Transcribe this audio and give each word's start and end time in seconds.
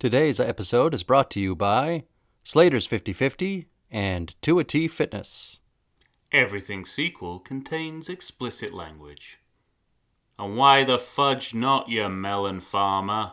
Today's 0.00 0.40
episode 0.40 0.94
is 0.94 1.02
brought 1.02 1.30
to 1.32 1.40
you 1.40 1.54
by 1.54 2.04
Slater's 2.42 2.86
5050 2.86 3.66
and 3.90 4.34
2 4.40 4.64
T 4.64 4.88
Fitness. 4.88 5.58
Everything 6.32 6.86
sequel 6.86 7.38
contains 7.38 8.08
explicit 8.08 8.72
language. 8.72 9.40
And 10.38 10.56
why 10.56 10.84
the 10.84 10.98
fudge 10.98 11.52
not, 11.52 11.90
you 11.90 12.08
melon 12.08 12.60
farmer? 12.60 13.32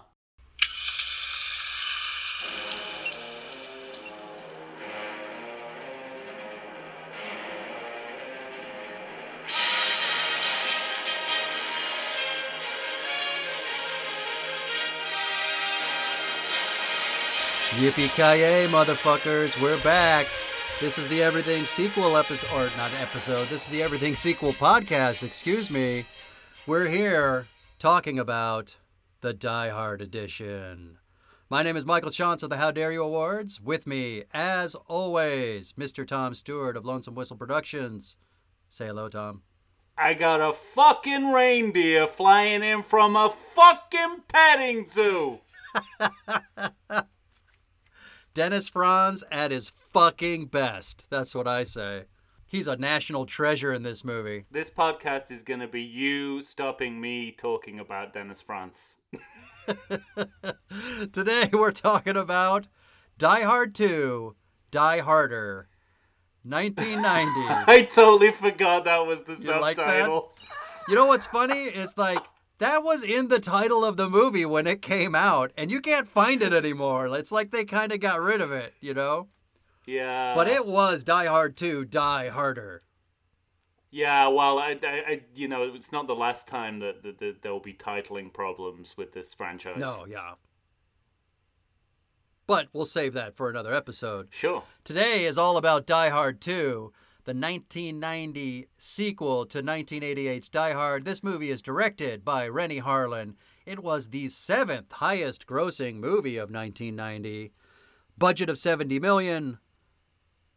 Yippee 17.78 18.10
ki 18.16 18.72
motherfuckers! 18.74 19.62
We're 19.62 19.80
back. 19.84 20.26
This 20.80 20.98
is 20.98 21.08
the 21.10 21.22
Everything 21.22 21.64
Sequel 21.64 22.18
episode, 22.18 22.52
or 22.56 22.76
not 22.76 22.92
episode. 23.00 23.50
This 23.50 23.66
is 23.66 23.68
the 23.68 23.84
Everything 23.84 24.16
Sequel 24.16 24.54
podcast. 24.54 25.22
Excuse 25.22 25.70
me. 25.70 26.06
We're 26.66 26.88
here 26.88 27.46
talking 27.78 28.18
about 28.18 28.78
the 29.22 29.32
Die 29.32 29.70
Hard 29.70 30.02
edition. 30.02 30.98
My 31.52 31.62
name 31.62 31.78
is 31.78 31.86
Michael 31.86 32.10
Chance 32.10 32.42
of 32.42 32.50
the 32.50 32.58
How 32.58 32.72
Dare 32.72 32.92
You 32.92 33.04
Awards. 33.04 33.62
With 33.62 33.86
me, 33.86 34.24
as 34.34 34.74
always, 34.88 35.74
Mr. 35.74 36.06
Tom 36.08 36.34
Stewart 36.34 36.78
of 36.78 36.84
Lonesome 36.84 37.14
Whistle 37.14 37.38
Productions. 37.38 38.18
Say 38.70 38.88
hello, 38.88 39.08
Tom. 39.08 39.44
I 39.96 40.16
got 40.16 40.42
a 40.42 40.52
fucking 40.52 41.32
reindeer 41.32 42.08
flying 42.08 42.64
in 42.64 42.82
from 42.82 43.16
a 43.16 43.30
fucking 43.30 44.24
petting 44.28 44.88
zoo. 44.88 45.42
Dennis 48.38 48.68
Franz 48.68 49.24
at 49.32 49.50
his 49.50 49.70
fucking 49.70 50.46
best. 50.46 51.08
That's 51.10 51.34
what 51.34 51.48
I 51.48 51.64
say. 51.64 52.04
He's 52.46 52.68
a 52.68 52.76
national 52.76 53.26
treasure 53.26 53.74
in 53.74 53.82
this 53.82 54.06
movie. 54.06 54.46
This 54.52 54.70
podcast 54.70 55.32
is 55.32 55.42
going 55.42 55.62
to 55.62 55.68
be 55.68 55.82
you 55.82 56.44
stopping 56.44 57.02
me 57.02 57.32
talking 57.32 57.80
about 57.80 58.14
Dennis 58.14 58.40
Franz. 58.40 58.96
Today 61.12 61.50
we're 61.52 61.72
talking 61.72 62.16
about 62.16 62.68
Die 63.18 63.42
Hard 63.42 63.74
2, 63.74 64.36
Die 64.70 65.00
Harder, 65.00 65.68
1990. 66.44 67.64
I 67.68 67.88
totally 67.92 68.32
forgot 68.32 68.86
that 68.86 69.08
was 69.08 69.24
the 69.24 69.34
You 69.34 69.60
like 69.60 69.78
subtitle. 69.78 70.34
You 70.88 70.94
know 70.94 71.08
what's 71.08 71.26
funny? 71.26 71.64
Is 71.64 71.98
like 71.98 72.22
that 72.60 72.84
was 72.84 73.04
in 73.04 73.28
the 73.28 73.40
title 73.40 73.86
of 73.86 73.98
the 73.98 74.10
movie 74.10 74.46
when 74.46 74.68
it 74.68 74.82
came 74.82 75.14
out, 75.16 75.52
and 75.58 75.70
you 75.70 75.82
can't 75.82 76.10
find 76.10 76.42
it 76.42 76.54
anymore. 76.54 77.08
It's 77.18 77.32
like 77.32 77.52
they 77.52 77.66
kind 77.66 77.92
of 77.92 78.00
got 78.00 78.20
rid 78.20 78.42
of 78.42 78.52
it, 78.52 78.74
you 78.82 78.94
know? 78.94 79.28
Yeah. 79.86 80.34
But 80.36 80.48
it 80.48 80.66
was 80.66 81.04
Die 81.04 81.26
Hard 81.26 81.56
2, 81.56 81.86
Die 81.86 82.30
Harder. 82.30 82.84
Yeah, 83.90 84.28
well, 84.28 84.60
I, 84.60 84.78
I, 84.84 85.04
I 85.08 85.22
you 85.34 85.48
know, 85.48 85.64
it's 85.64 85.92
not 85.92 86.08
the 86.08 86.16
last 86.16 86.48
time 86.48 86.80
that, 86.80 87.04
that, 87.04 87.20
that 87.20 87.42
there'll 87.42 87.60
be 87.60 87.74
titling 87.74 88.34
problems 88.34 88.96
with 88.98 89.14
this 89.14 89.34
franchise. 89.34 89.80
No, 89.80 90.06
yeah. 90.08 90.34
But 92.48 92.68
we'll 92.74 92.86
save 92.86 93.14
that 93.14 93.36
for 93.36 93.50
another 93.50 93.74
episode. 93.74 94.28
Sure. 94.32 94.64
Today 94.84 95.26
is 95.26 95.38
all 95.38 95.58
about 95.58 95.86
Die 95.86 96.10
Hard 96.10 96.42
2, 96.42 96.92
the 97.28 97.34
1990 97.34 98.70
sequel 98.78 99.46
to 99.46 99.62
1988's 99.62 100.48
Die 100.48 100.72
Hard. 100.72 101.04
This 101.04 101.22
movie 101.22 101.50
is 101.50 101.62
directed 101.62 102.24
by 102.24 102.48
Renny 102.48 102.80
Harlin. 102.80 103.34
It 103.66 103.84
was 103.84 104.08
the 104.08 104.30
seventh 104.30 104.94
highest 104.94 105.46
grossing 105.46 105.96
movie 105.96 106.38
of 106.38 106.50
1990. 106.50 107.52
Budget 108.18 108.50
of 108.50 108.58
70 108.58 109.02
million. 109.02 109.58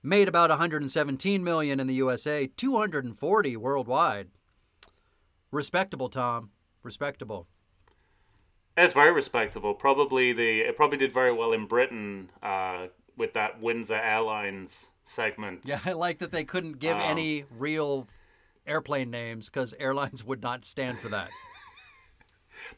Made 0.00 0.28
about 0.28 0.50
117 0.50 1.42
million 1.42 1.80
in 1.80 1.88
the 1.88 1.94
USA, 1.94 2.46
240 2.46 3.56
worldwide. 3.56 4.28
Respectable, 5.50 6.08
Tom. 6.08 6.50
Respectable. 6.84 7.48
It's 8.76 8.94
very 8.94 9.10
respectable. 9.10 9.74
Probably 9.74 10.32
the 10.32 10.60
it 10.60 10.76
probably 10.76 10.98
did 10.98 11.12
very 11.12 11.32
well 11.32 11.52
in 11.52 11.66
Britain 11.66 12.30
uh, 12.44 12.86
with 13.16 13.32
that 13.32 13.60
Windsor 13.60 13.96
Airlines 13.96 14.90
segment. 15.10 15.60
Yeah, 15.64 15.80
I 15.86 15.92
like 15.92 16.18
that 16.18 16.32
they 16.32 16.44
couldn't 16.44 16.78
give 16.78 16.96
Um, 16.96 17.02
any 17.02 17.44
real 17.50 18.06
airplane 18.66 19.10
names 19.10 19.46
because 19.50 19.74
airlines 19.78 20.24
would 20.24 20.42
not 20.42 20.64
stand 20.64 20.98
for 20.98 21.08
that. 21.08 21.30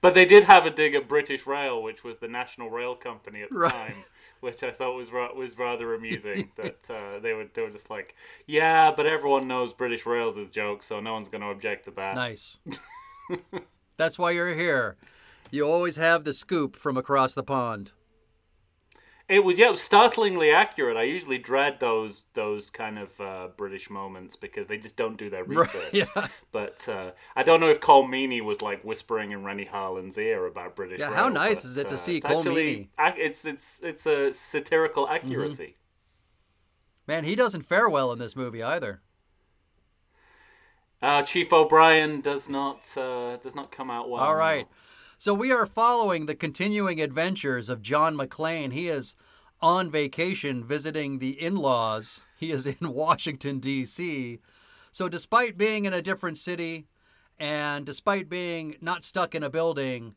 But 0.00 0.15
they 0.15 0.25
did 0.25 0.44
have 0.44 0.65
a 0.65 0.70
dig 0.70 0.94
at 0.94 1.09
British 1.09 1.44
Rail, 1.44 1.82
which 1.82 2.04
was 2.04 2.19
the 2.19 2.28
national 2.28 2.70
rail 2.70 2.94
company 2.94 3.43
at 3.43 3.50
the 3.50 3.56
Right. 3.56 3.72
time, 3.72 4.04
which 4.41 4.62
I 4.62 4.70
thought 4.70 4.94
was 4.94 5.10
ra- 5.10 5.32
was 5.34 5.59
rather 5.59 5.93
amusing. 5.94 6.53
that 6.56 6.88
uh, 6.88 7.19
they 7.19 7.32
were 7.32 7.47
they 7.53 7.62
were 7.62 7.70
just 7.70 7.91
like, 7.91 8.15
yeah, 8.47 8.93
but 8.97 9.06
everyone 9.06 9.49
knows 9.49 9.72
British 9.72 10.06
Rail's 10.06 10.37
is 10.37 10.50
joke, 10.50 10.84
so 10.84 11.00
no 11.00 11.14
one's 11.14 11.26
going 11.28 11.41
to 11.41 11.49
object 11.49 11.87
to 11.87 11.91
that. 11.93 12.14
Nice. 12.14 12.59
That's 13.97 14.19
why 14.19 14.31
you're 14.31 14.54
here. 14.54 14.97
You 15.50 15.66
always 15.66 15.97
have 15.97 16.22
the 16.25 16.32
scoop 16.32 16.76
from 16.76 16.97
across 16.97 17.34
the 17.34 17.43
pond. 17.43 17.91
It 19.28 19.44
was 19.44 19.56
yeah, 19.58 19.68
it 19.68 19.70
was 19.72 19.80
startlingly 19.82 20.50
accurate. 20.50 20.96
I 20.96 21.04
usually 21.04 21.38
dread 21.38 21.78
those 21.80 22.24
those 22.34 22.70
kind 22.70 22.98
of 22.98 23.20
uh, 23.20 23.48
British 23.56 23.88
moments 23.88 24.36
because 24.36 24.66
they 24.66 24.76
just 24.78 24.96
don't 24.96 25.16
do 25.16 25.30
their 25.30 25.44
research. 25.44 25.92
yeah. 25.92 26.28
But 26.50 26.86
uh, 26.88 27.12
I 27.36 27.42
don't 27.42 27.60
know 27.60 27.70
if 27.70 27.80
Colm 27.80 28.08
Meaney 28.08 28.42
was 28.42 28.60
like 28.60 28.82
whispering 28.84 29.30
in 29.30 29.42
Renny 29.44 29.64
Harlin's 29.64 30.18
ear 30.18 30.46
about 30.46 30.76
British. 30.76 30.98
Yeah, 31.00 31.06
Rail, 31.06 31.14
how 31.14 31.28
nice 31.28 31.62
but, 31.62 31.68
is 31.70 31.76
it 31.78 31.88
to 31.88 31.94
uh, 31.94 31.98
see 31.98 32.20
Cole 32.20 32.38
actually- 32.40 32.90
ac- 32.98 33.18
It's 33.18 33.44
it's 33.44 33.80
it's 33.82 34.06
a 34.06 34.32
satirical 34.32 35.06
Mm-hmm. 35.06 35.14
accuracy. 35.26 35.76
Man, 37.06 37.24
he 37.24 37.34
doesn't 37.34 37.62
fare 37.62 37.88
well 37.88 38.12
in 38.12 38.18
this 38.18 38.36
movie 38.36 38.62
either. 38.62 39.02
Uh, 41.00 41.22
Chief 41.22 41.52
O'Brien 41.52 42.20
does 42.20 42.48
not 42.48 42.78
uh, 42.96 43.36
does 43.38 43.54
not 43.56 43.72
come 43.72 43.90
out 43.90 44.08
well. 44.08 44.22
All 44.22 44.34
right. 44.36 44.58
no. 44.62 44.62
right. 44.62 44.68
So 45.22 45.32
we 45.32 45.52
are 45.52 45.66
following 45.66 46.26
the 46.26 46.34
continuing 46.34 47.00
adventures 47.00 47.68
of 47.68 47.80
John 47.80 48.16
McClane. 48.16 48.72
He 48.72 48.88
is 48.88 49.14
on 49.60 49.88
vacation 49.88 50.64
visiting 50.64 51.20
the 51.20 51.40
in 51.40 51.54
laws. 51.54 52.22
He 52.40 52.50
is 52.50 52.66
in 52.66 52.76
Washington, 52.80 53.60
D.C. 53.60 54.40
So 54.90 55.08
despite 55.08 55.56
being 55.56 55.84
in 55.84 55.92
a 55.92 56.02
different 56.02 56.38
city 56.38 56.88
and 57.38 57.86
despite 57.86 58.28
being 58.28 58.74
not 58.80 59.04
stuck 59.04 59.32
in 59.36 59.44
a 59.44 59.48
building, 59.48 60.16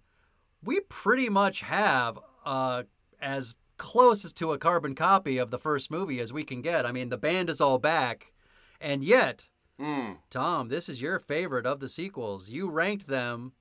we 0.63 0.79
pretty 0.79 1.29
much 1.29 1.61
have 1.61 2.17
uh, 2.43 2.81
as 3.22 3.53
close 3.77 4.33
to 4.33 4.53
a 4.53 4.57
carbon 4.57 4.95
copy 4.95 5.37
of 5.37 5.51
the 5.51 5.59
first 5.59 5.91
movie 5.91 6.19
as 6.19 6.33
we 6.33 6.43
can 6.43 6.63
get. 6.63 6.83
I 6.83 6.91
mean, 6.91 7.09
the 7.09 7.16
band 7.16 7.51
is 7.51 7.61
all 7.61 7.77
back. 7.77 8.33
And 8.81 9.03
yet, 9.03 9.49
Mm. 9.79 10.19
Tom, 10.29 10.69
this 10.69 10.87
is 10.87 11.01
your 11.01 11.19
favorite 11.19 11.66
of 11.66 11.81
the 11.81 11.89
sequels. 11.89 12.49
You 12.49 12.69
ranked 12.69 13.07
them 13.07 13.51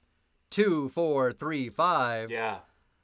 two, 0.51 0.89
four, 0.91 1.33
three, 1.33 1.69
five. 1.69 2.31
Yeah. 2.31 2.59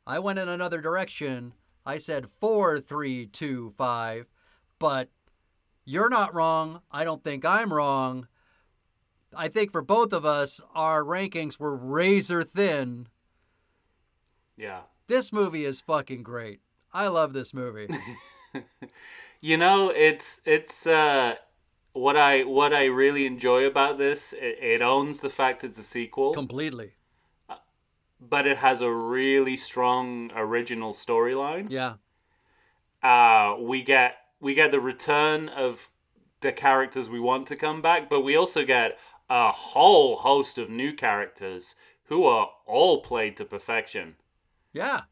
I 0.06 0.18
went 0.18 0.38
in 0.38 0.48
another 0.48 0.80
direction. 0.80 1.54
I 1.84 1.98
said 1.98 2.28
four, 2.40 2.80
three, 2.80 3.26
two, 3.26 3.72
five. 3.76 4.26
But 4.78 5.08
you're 5.84 6.08
not 6.08 6.34
wrong. 6.34 6.82
I 6.90 7.04
don't 7.04 7.22
think 7.22 7.44
I'm 7.44 7.72
wrong. 7.72 8.28
I 9.36 9.48
think 9.48 9.70
for 9.70 9.82
both 9.82 10.12
of 10.12 10.24
us, 10.24 10.60
our 10.74 11.04
rankings 11.04 11.58
were 11.58 11.76
razor 11.76 12.42
thin. 12.42 13.08
Yeah. 14.56 14.80
This 15.06 15.32
movie 15.32 15.64
is 15.64 15.80
fucking 15.80 16.22
great. 16.22 16.60
I 16.92 17.08
love 17.08 17.32
this 17.32 17.54
movie. 17.54 17.88
You 19.42 19.56
know, 19.56 19.88
it's 19.88 20.40
it's 20.44 20.86
uh, 20.86 21.36
what 21.94 22.16
I 22.16 22.42
what 22.42 22.74
I 22.74 22.84
really 22.84 23.24
enjoy 23.24 23.64
about 23.64 23.96
this. 23.96 24.34
It, 24.34 24.58
it 24.60 24.82
owns 24.82 25.20
the 25.20 25.30
fact 25.30 25.64
it's 25.64 25.78
a 25.78 25.82
sequel, 25.82 26.34
Completely. 26.34 26.92
But 28.20 28.46
it 28.46 28.58
has 28.58 28.80
a 28.80 28.90
really 28.92 29.56
strong 29.56 30.30
original 30.36 30.92
storyline. 30.92 31.68
Yeah. 31.70 31.94
uh, 33.02 33.56
we 33.60 33.82
get 33.82 34.16
we 34.40 34.54
get 34.54 34.70
the 34.72 34.80
return 34.80 35.48
of 35.48 35.90
the 36.40 36.52
characters 36.52 37.08
we 37.08 37.20
want 37.20 37.46
to 37.48 37.56
come 37.56 37.82
back, 37.82 38.08
but 38.08 38.22
we 38.22 38.36
also 38.36 38.64
get 38.64 38.98
a 39.28 39.52
whole 39.52 40.16
host 40.16 40.56
of 40.58 40.70
new 40.70 40.92
characters 40.92 41.74
who 42.04 42.24
are 42.24 42.48
all 42.66 43.02
played 43.02 43.36
to 43.36 43.44
perfection. 43.44 44.16
Yeah. 44.72 45.02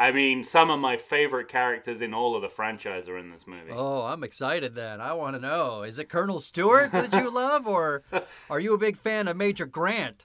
I 0.00 0.12
mean, 0.12 0.44
some 0.44 0.70
of 0.70 0.78
my 0.78 0.96
favorite 0.96 1.48
characters 1.48 2.00
in 2.00 2.14
all 2.14 2.36
of 2.36 2.42
the 2.42 2.48
franchise 2.48 3.08
are 3.08 3.18
in 3.18 3.30
this 3.32 3.48
movie. 3.48 3.72
Oh, 3.72 4.02
I'm 4.02 4.22
excited 4.22 4.76
then. 4.76 5.00
I 5.00 5.12
want 5.12 5.34
to 5.34 5.40
know. 5.40 5.82
Is 5.82 5.98
it 5.98 6.08
Colonel 6.08 6.38
Stewart 6.38 6.92
that 6.92 7.12
you 7.12 7.28
love, 7.34 7.66
or 7.66 8.02
are 8.48 8.60
you 8.60 8.74
a 8.74 8.78
big 8.78 8.96
fan 8.96 9.26
of 9.26 9.36
Major 9.36 9.66
Grant? 9.66 10.24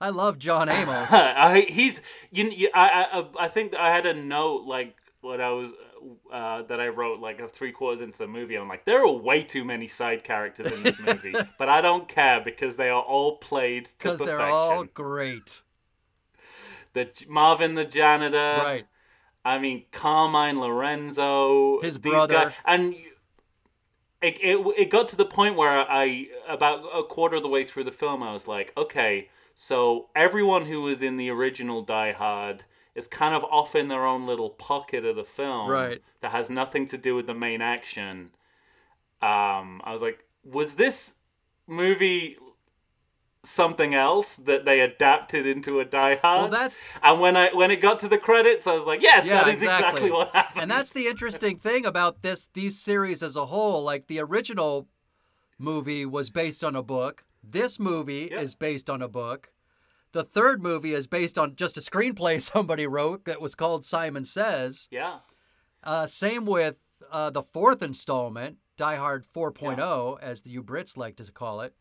I 0.00 0.10
love 0.10 0.38
John 0.38 0.68
Amos. 0.68 1.08
I, 1.12 1.66
he's 1.68 2.02
you, 2.30 2.50
you 2.50 2.70
I, 2.74 3.06
I 3.38 3.44
I 3.46 3.48
think 3.48 3.74
I 3.74 3.94
had 3.94 4.06
a 4.06 4.14
note 4.14 4.64
like 4.66 4.94
what 5.20 5.40
I 5.40 5.50
was 5.50 5.70
uh, 6.32 6.62
that 6.62 6.80
I 6.80 6.88
wrote 6.88 7.20
like 7.20 7.50
three 7.50 7.72
quarters 7.72 8.00
into 8.00 8.18
the 8.18 8.28
movie. 8.28 8.54
I'm 8.56 8.68
like, 8.68 8.84
there 8.84 9.04
are 9.04 9.10
way 9.12 9.42
too 9.42 9.64
many 9.64 9.88
side 9.88 10.22
characters 10.22 10.66
in 10.70 10.82
this 10.82 11.00
movie, 11.00 11.34
but 11.58 11.68
I 11.68 11.80
don't 11.80 12.06
care 12.08 12.40
because 12.40 12.76
they 12.76 12.88
are 12.90 13.02
all 13.02 13.38
played 13.38 13.86
to 13.86 13.94
Because 13.98 14.18
they're 14.20 14.40
all 14.40 14.84
great. 14.84 15.62
the 16.92 17.08
Marvin 17.28 17.74
the 17.74 17.84
janitor, 17.84 18.36
Right. 18.58 18.86
I 19.44 19.58
mean, 19.58 19.84
Carmine 19.92 20.60
Lorenzo, 20.60 21.80
His 21.80 21.98
brother. 21.98 22.34
guys, 22.34 22.52
and 22.64 22.94
it, 24.22 24.38
it 24.42 24.74
it 24.78 24.90
got 24.90 25.08
to 25.08 25.16
the 25.16 25.24
point 25.26 25.56
where 25.56 25.84
I 25.90 26.26
about 26.48 26.84
a 26.94 27.02
quarter 27.04 27.36
of 27.36 27.42
the 27.42 27.48
way 27.48 27.64
through 27.64 27.84
the 27.84 27.92
film, 27.92 28.22
I 28.22 28.32
was 28.32 28.46
like, 28.48 28.72
okay, 28.76 29.28
so 29.58 30.10
everyone 30.14 30.66
who 30.66 30.82
was 30.82 31.00
in 31.00 31.16
the 31.16 31.30
original 31.30 31.80
Die 31.82 32.12
Hard 32.12 32.64
is 32.94 33.08
kind 33.08 33.34
of 33.34 33.42
off 33.44 33.74
in 33.74 33.88
their 33.88 34.04
own 34.04 34.26
little 34.26 34.50
pocket 34.50 35.04
of 35.04 35.16
the 35.16 35.24
film, 35.24 35.68
Right. 35.70 36.02
That 36.20 36.30
has 36.32 36.50
nothing 36.50 36.84
to 36.86 36.98
do 36.98 37.14
with 37.16 37.26
the 37.26 37.34
main 37.34 37.62
action. 37.62 38.30
Um, 39.22 39.80
I 39.82 39.92
was 39.92 40.02
like, 40.02 40.24
was 40.44 40.74
this 40.74 41.14
movie 41.66 42.36
something 43.44 43.94
else 43.94 44.36
that 44.36 44.64
they 44.66 44.80
adapted 44.80 45.46
into 45.46 45.80
a 45.80 45.84
Die 45.86 46.16
Hard? 46.16 46.50
Well, 46.50 46.60
that's 46.60 46.78
And 47.02 47.20
when 47.20 47.34
I 47.36 47.54
when 47.54 47.70
it 47.70 47.76
got 47.80 47.98
to 48.00 48.08
the 48.08 48.18
credits, 48.18 48.66
I 48.66 48.74
was 48.74 48.84
like, 48.84 49.00
yes, 49.00 49.26
Yeah, 49.26 49.44
that 49.44 49.48
is 49.48 49.62
exactly. 49.62 49.86
exactly. 49.88 50.10
what 50.10 50.30
happened. 50.34 50.62
and 50.62 50.70
that's 50.70 50.90
the 50.90 51.06
interesting 51.06 51.58
thing 51.58 51.86
about 51.86 52.20
this 52.22 52.48
these 52.52 52.78
series 52.78 53.22
as 53.22 53.36
a 53.36 53.46
whole. 53.46 53.82
Like 53.82 54.06
the 54.06 54.20
original 54.20 54.86
movie 55.58 56.04
was 56.04 56.28
based 56.28 56.62
on 56.62 56.76
a 56.76 56.82
book. 56.82 57.24
This 57.48 57.78
movie 57.78 58.28
Yeah. 58.30 58.40
is 58.40 58.54
based 58.54 58.90
on 58.90 59.00
a 59.02 59.08
book. 59.08 59.52
The 60.12 60.24
third 60.24 60.62
movie 60.62 60.92
is 60.94 61.06
based 61.06 61.36
on 61.38 61.56
just 61.56 61.76
a 61.76 61.80
screenplay 61.80 62.40
somebody 62.52 62.86
wrote 62.86 63.24
that 63.26 63.40
was 63.40 63.54
called 63.54 63.84
Simon 63.84 64.24
Says. 64.24 64.88
yeah. 64.90 65.18
Uh, 65.84 66.06
same 66.06 66.46
with 66.46 66.76
uh, 67.12 67.30
the 67.30 67.42
fourth 67.42 67.80
installment, 67.82 68.56
Die 68.76 68.96
Hard 68.96 69.24
4.0, 69.32 70.18
as 70.20 70.40
the 70.40 70.50
you 70.50 70.62
Brits 70.64 70.96
like 70.96 71.14
to 71.16 71.30
call 71.30 71.60
it. 71.60 71.74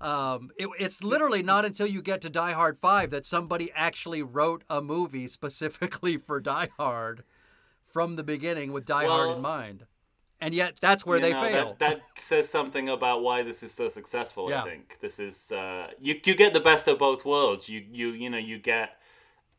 Um, 0.00 0.50
it. 0.56 0.68
It's 0.78 1.02
literally 1.02 1.42
not 1.42 1.64
until 1.64 1.86
you 1.86 2.00
get 2.02 2.20
to 2.22 2.30
Die 2.30 2.52
Hard 2.52 2.78
5 2.78 3.10
that 3.10 3.26
somebody 3.26 3.72
actually 3.74 4.22
wrote 4.22 4.62
a 4.70 4.80
movie 4.80 5.26
specifically 5.38 6.16
for 6.16 6.38
Die 6.40 6.68
Hard 6.76 7.24
from 7.92 8.14
the 8.16 8.22
beginning 8.22 8.72
with 8.72 8.84
Die 8.84 9.06
Hard 9.06 9.36
in 9.36 9.42
mind. 9.42 9.86
And 10.44 10.54
yet, 10.54 10.74
that's 10.78 11.06
where 11.06 11.16
You 11.16 11.22
they 11.22 11.32
know, 11.32 11.42
fail. 11.42 11.76
That, 11.78 12.00
that 12.00 12.02
says 12.16 12.50
something 12.50 12.90
about 12.90 13.22
why 13.22 13.42
this 13.42 13.62
is 13.62 13.72
so 13.72 13.88
successful. 13.88 14.50
Yeah. 14.50 14.60
I 14.62 14.68
think 14.68 14.98
this 15.00 15.18
is 15.18 15.50
uh, 15.50 15.86
you. 15.98 16.20
You 16.22 16.34
get 16.34 16.52
the 16.52 16.60
best 16.60 16.86
of 16.86 16.98
both 16.98 17.24
worlds. 17.24 17.70
You 17.70 17.82
you 17.90 18.08
you 18.10 18.28
know 18.28 18.36
you 18.36 18.58
get 18.58 18.98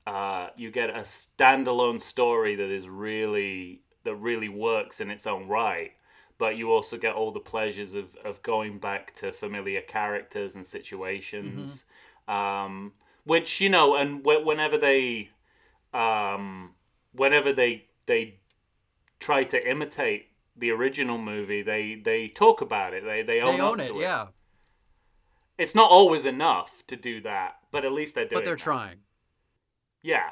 uh, 0.05 0.49
you 0.55 0.69
get 0.69 0.91
a 0.91 0.99
standalone 0.99 1.99
story 1.99 2.55
that 2.55 2.69
is 2.69 2.87
really 2.87 3.81
that 4.03 4.15
really 4.15 4.47
works 4.47 5.01
in 5.01 5.09
its 5.09 5.25
own 5.25 5.47
right. 5.47 5.93
But 6.37 6.55
you 6.55 6.71
also 6.71 6.97
get 6.97 7.15
all 7.15 7.31
the 7.31 7.39
pleasures 7.39 7.95
of, 7.95 8.15
of 8.23 8.43
going 8.43 8.77
back 8.77 9.15
to 9.15 9.31
familiar 9.31 9.81
characters 9.81 10.53
and 10.53 10.67
situations, 10.67 11.85
um, 12.27 12.93
which 13.23 13.59
you 13.59 13.69
know, 13.69 13.95
and 13.95 14.19
wh- 14.21 14.45
whenever 14.45 14.77
they, 14.77 15.29
um, 15.95 16.73
whenever 17.11 17.51
they 17.51 17.85
they 18.05 18.35
try 19.19 19.45
to 19.45 19.67
imitate 19.67 20.27
the 20.57 20.71
original 20.71 21.17
movie, 21.17 21.61
they 21.61 21.95
they 22.03 22.27
talk 22.27 22.61
about 22.61 22.93
it. 22.93 23.03
They 23.03 23.21
they 23.21 23.41
own, 23.41 23.55
they 23.55 23.61
own 23.61 23.79
it, 23.79 23.87
to 23.89 23.99
yeah. 23.99 24.27
It's 25.57 25.75
not 25.75 25.89
always 25.89 26.25
enough 26.25 26.83
to 26.87 26.95
do 26.95 27.21
that, 27.21 27.55
but 27.71 27.85
at 27.85 27.91
least 27.91 28.15
they're 28.15 28.25
doing. 28.25 28.41
But 28.41 28.45
they're 28.45 28.55
that. 28.55 28.61
trying. 28.61 28.97
Yeah, 30.01 30.31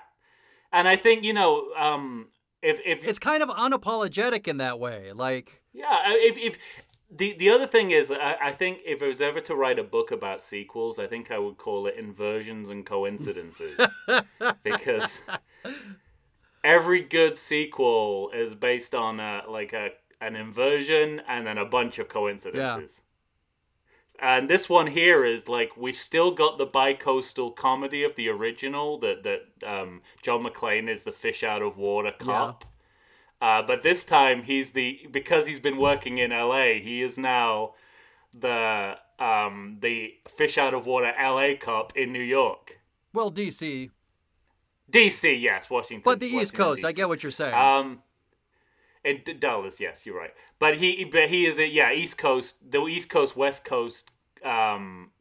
and 0.72 0.88
I 0.88 0.96
think 0.96 1.24
you 1.24 1.34
know, 1.34 1.72
um, 1.78 2.28
if 2.62 2.80
if 2.86 3.04
It's 3.04 3.20
kind 3.20 3.44
of 3.44 3.50
unapologetic 3.50 4.48
in 4.48 4.58
that 4.58 4.80
way. 4.80 5.12
Like, 5.14 5.62
yeah, 5.74 6.00
if 6.08 6.38
if 6.38 6.58
the 7.10 7.34
the 7.38 7.50
other 7.50 7.68
thing 7.68 7.92
is, 7.92 8.12
I, 8.12 8.38
I 8.42 8.52
think 8.52 8.80
if 8.86 9.02
I 9.02 9.08
was 9.08 9.22
ever 9.22 9.40
to 9.42 9.56
write 9.56 9.80
a 9.80 9.84
book 9.84 10.12
about 10.12 10.42
sequels, 10.42 10.98
I 11.00 11.08
think 11.08 11.31
I 11.31 11.38
would 11.38 11.58
call 11.58 11.88
it 11.88 11.96
Inversions 11.98 12.70
and 12.70 12.86
Coincidences 12.86 13.80
because 14.64 15.22
every 16.64 17.02
good 17.02 17.38
sequel 17.38 18.31
is 18.34 18.56
based 18.56 18.96
on 18.96 19.20
a, 19.20 19.44
like 19.48 19.74
a 19.74 19.90
an 20.24 20.36
inversion 20.36 21.22
and 21.28 21.46
then 21.46 21.58
a 21.58 21.66
bunch 21.66 22.00
of 22.00 22.08
coincidences. 22.08 23.02
And 24.20 24.50
this 24.50 24.70
one 24.70 24.88
here 24.88 25.25
is 25.25 25.50
like 25.50 25.75
we've 25.75 25.96
still 25.96 26.31
got 26.31 26.58
the 26.58 26.66
bi-coastal 26.66 27.52
comedy 27.52 28.04
of 28.04 28.16
the 28.16 28.30
original 28.30 28.98
that 29.00 29.24
that 29.24 29.68
um, 29.68 30.02
John 30.22 30.44
McClane 30.44 30.88
is 30.88 31.04
the 31.04 31.12
fish 31.12 31.44
out 31.44 31.62
of 31.62 31.78
water 31.78 32.14
cop. 32.18 32.66
Uh, 33.42 33.62
but 33.62 33.84
this 33.84 34.06
time 34.06 34.44
he's 34.44 34.72
the 34.72 35.08
because 35.12 35.48
he's 35.48 35.60
been 35.60 35.78
working 35.78 36.20
in 36.20 36.31
LA, 36.31 36.75
he 36.81 37.02
is 37.02 37.18
now 37.18 37.74
the 38.34 38.96
um, 39.20 39.80
the 39.81 40.14
fish 40.38 40.58
out 40.58 40.74
of 40.74 40.86
water 40.86 41.12
LA 41.20 41.50
cop 41.60 41.98
in 41.98 42.14
New 42.14 42.22
York. 42.22 42.80
well, 43.14 43.31
DC, 43.31 43.90
DC, 44.90 45.42
yes, 45.42 45.70
Washington. 45.70 46.04
but 46.06 46.20
the 46.20 46.28
East 46.28 46.54
Washington, 46.54 46.58
Coast. 46.58 46.86
I 46.86 46.92
get 46.92 47.10
what 47.10 47.24
you're 47.24 47.31
saying. 47.31 47.54
Um, 47.54 48.03
in 49.04 49.22
D- 49.26 49.34
Dallas, 49.34 49.80
yes, 49.80 50.06
you're 50.06 50.18
right. 50.18 50.34
But 50.60 50.78
he, 50.78 51.06
but 51.06 51.30
he 51.30 51.46
is 51.46 51.60
a 51.60 51.68
yeah 51.68 51.92
East 51.92 52.18
Coast. 52.18 52.72
The 52.72 52.86
East 52.88 53.10
Coast 53.10 53.36
West 53.36 53.66
Coast 53.66 54.10
um, 54.44 55.12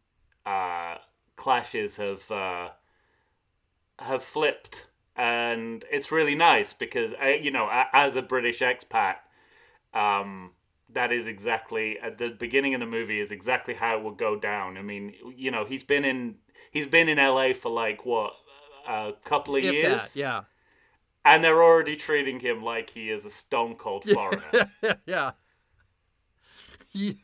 uh, 0.46 0.96
clashes 1.37 1.96
have 1.96 2.31
uh, 2.31 2.69
have 3.99 4.23
flipped, 4.23 4.87
and 5.17 5.84
it's 5.90 6.12
really 6.12 6.34
nice 6.34 6.73
because 6.73 7.12
I, 7.20 7.34
you 7.34 7.50
know, 7.50 7.69
as 7.93 8.17
a 8.17 8.23
British 8.23 8.61
expat, 8.61 9.17
um, 9.94 10.52
that 10.93 11.12
is 11.12 11.26
exactly 11.26 11.99
at 11.99 12.19
the 12.19 12.31
beginning 12.31 12.75
of 12.75 12.81
the 12.81 12.87
movie 12.87 13.20
is 13.20 13.31
exactly 13.31 13.75
how 13.75 13.99
it 13.99 14.02
will 14.02 14.12
go 14.12 14.37
down. 14.37 14.76
I 14.76 14.82
mean, 14.82 15.14
you 15.37 15.50
know, 15.50 15.64
he's 15.64 15.82
been 15.82 16.05
in 16.05 16.37
he's 16.70 16.87
been 16.87 17.08
in 17.08 17.19
LA 17.19 17.52
for 17.52 17.70
like 17.70 18.05
what 18.05 18.32
a 18.87 19.12
couple 19.25 19.56
of 19.56 19.64
if 19.64 19.73
years 19.73 20.14
that, 20.14 20.19
yeah. 20.19 20.43
And 21.24 21.42
they're 21.44 21.62
already 21.62 21.96
treating 21.96 22.40
him 22.40 22.62
like 22.62 22.90
he 22.90 23.10
is 23.10 23.24
a 23.24 23.30
stone 23.30 23.74
cold 23.76 24.04
foreigner. 24.08 24.70
yeah. 25.06 25.32
Ye- 26.92 27.22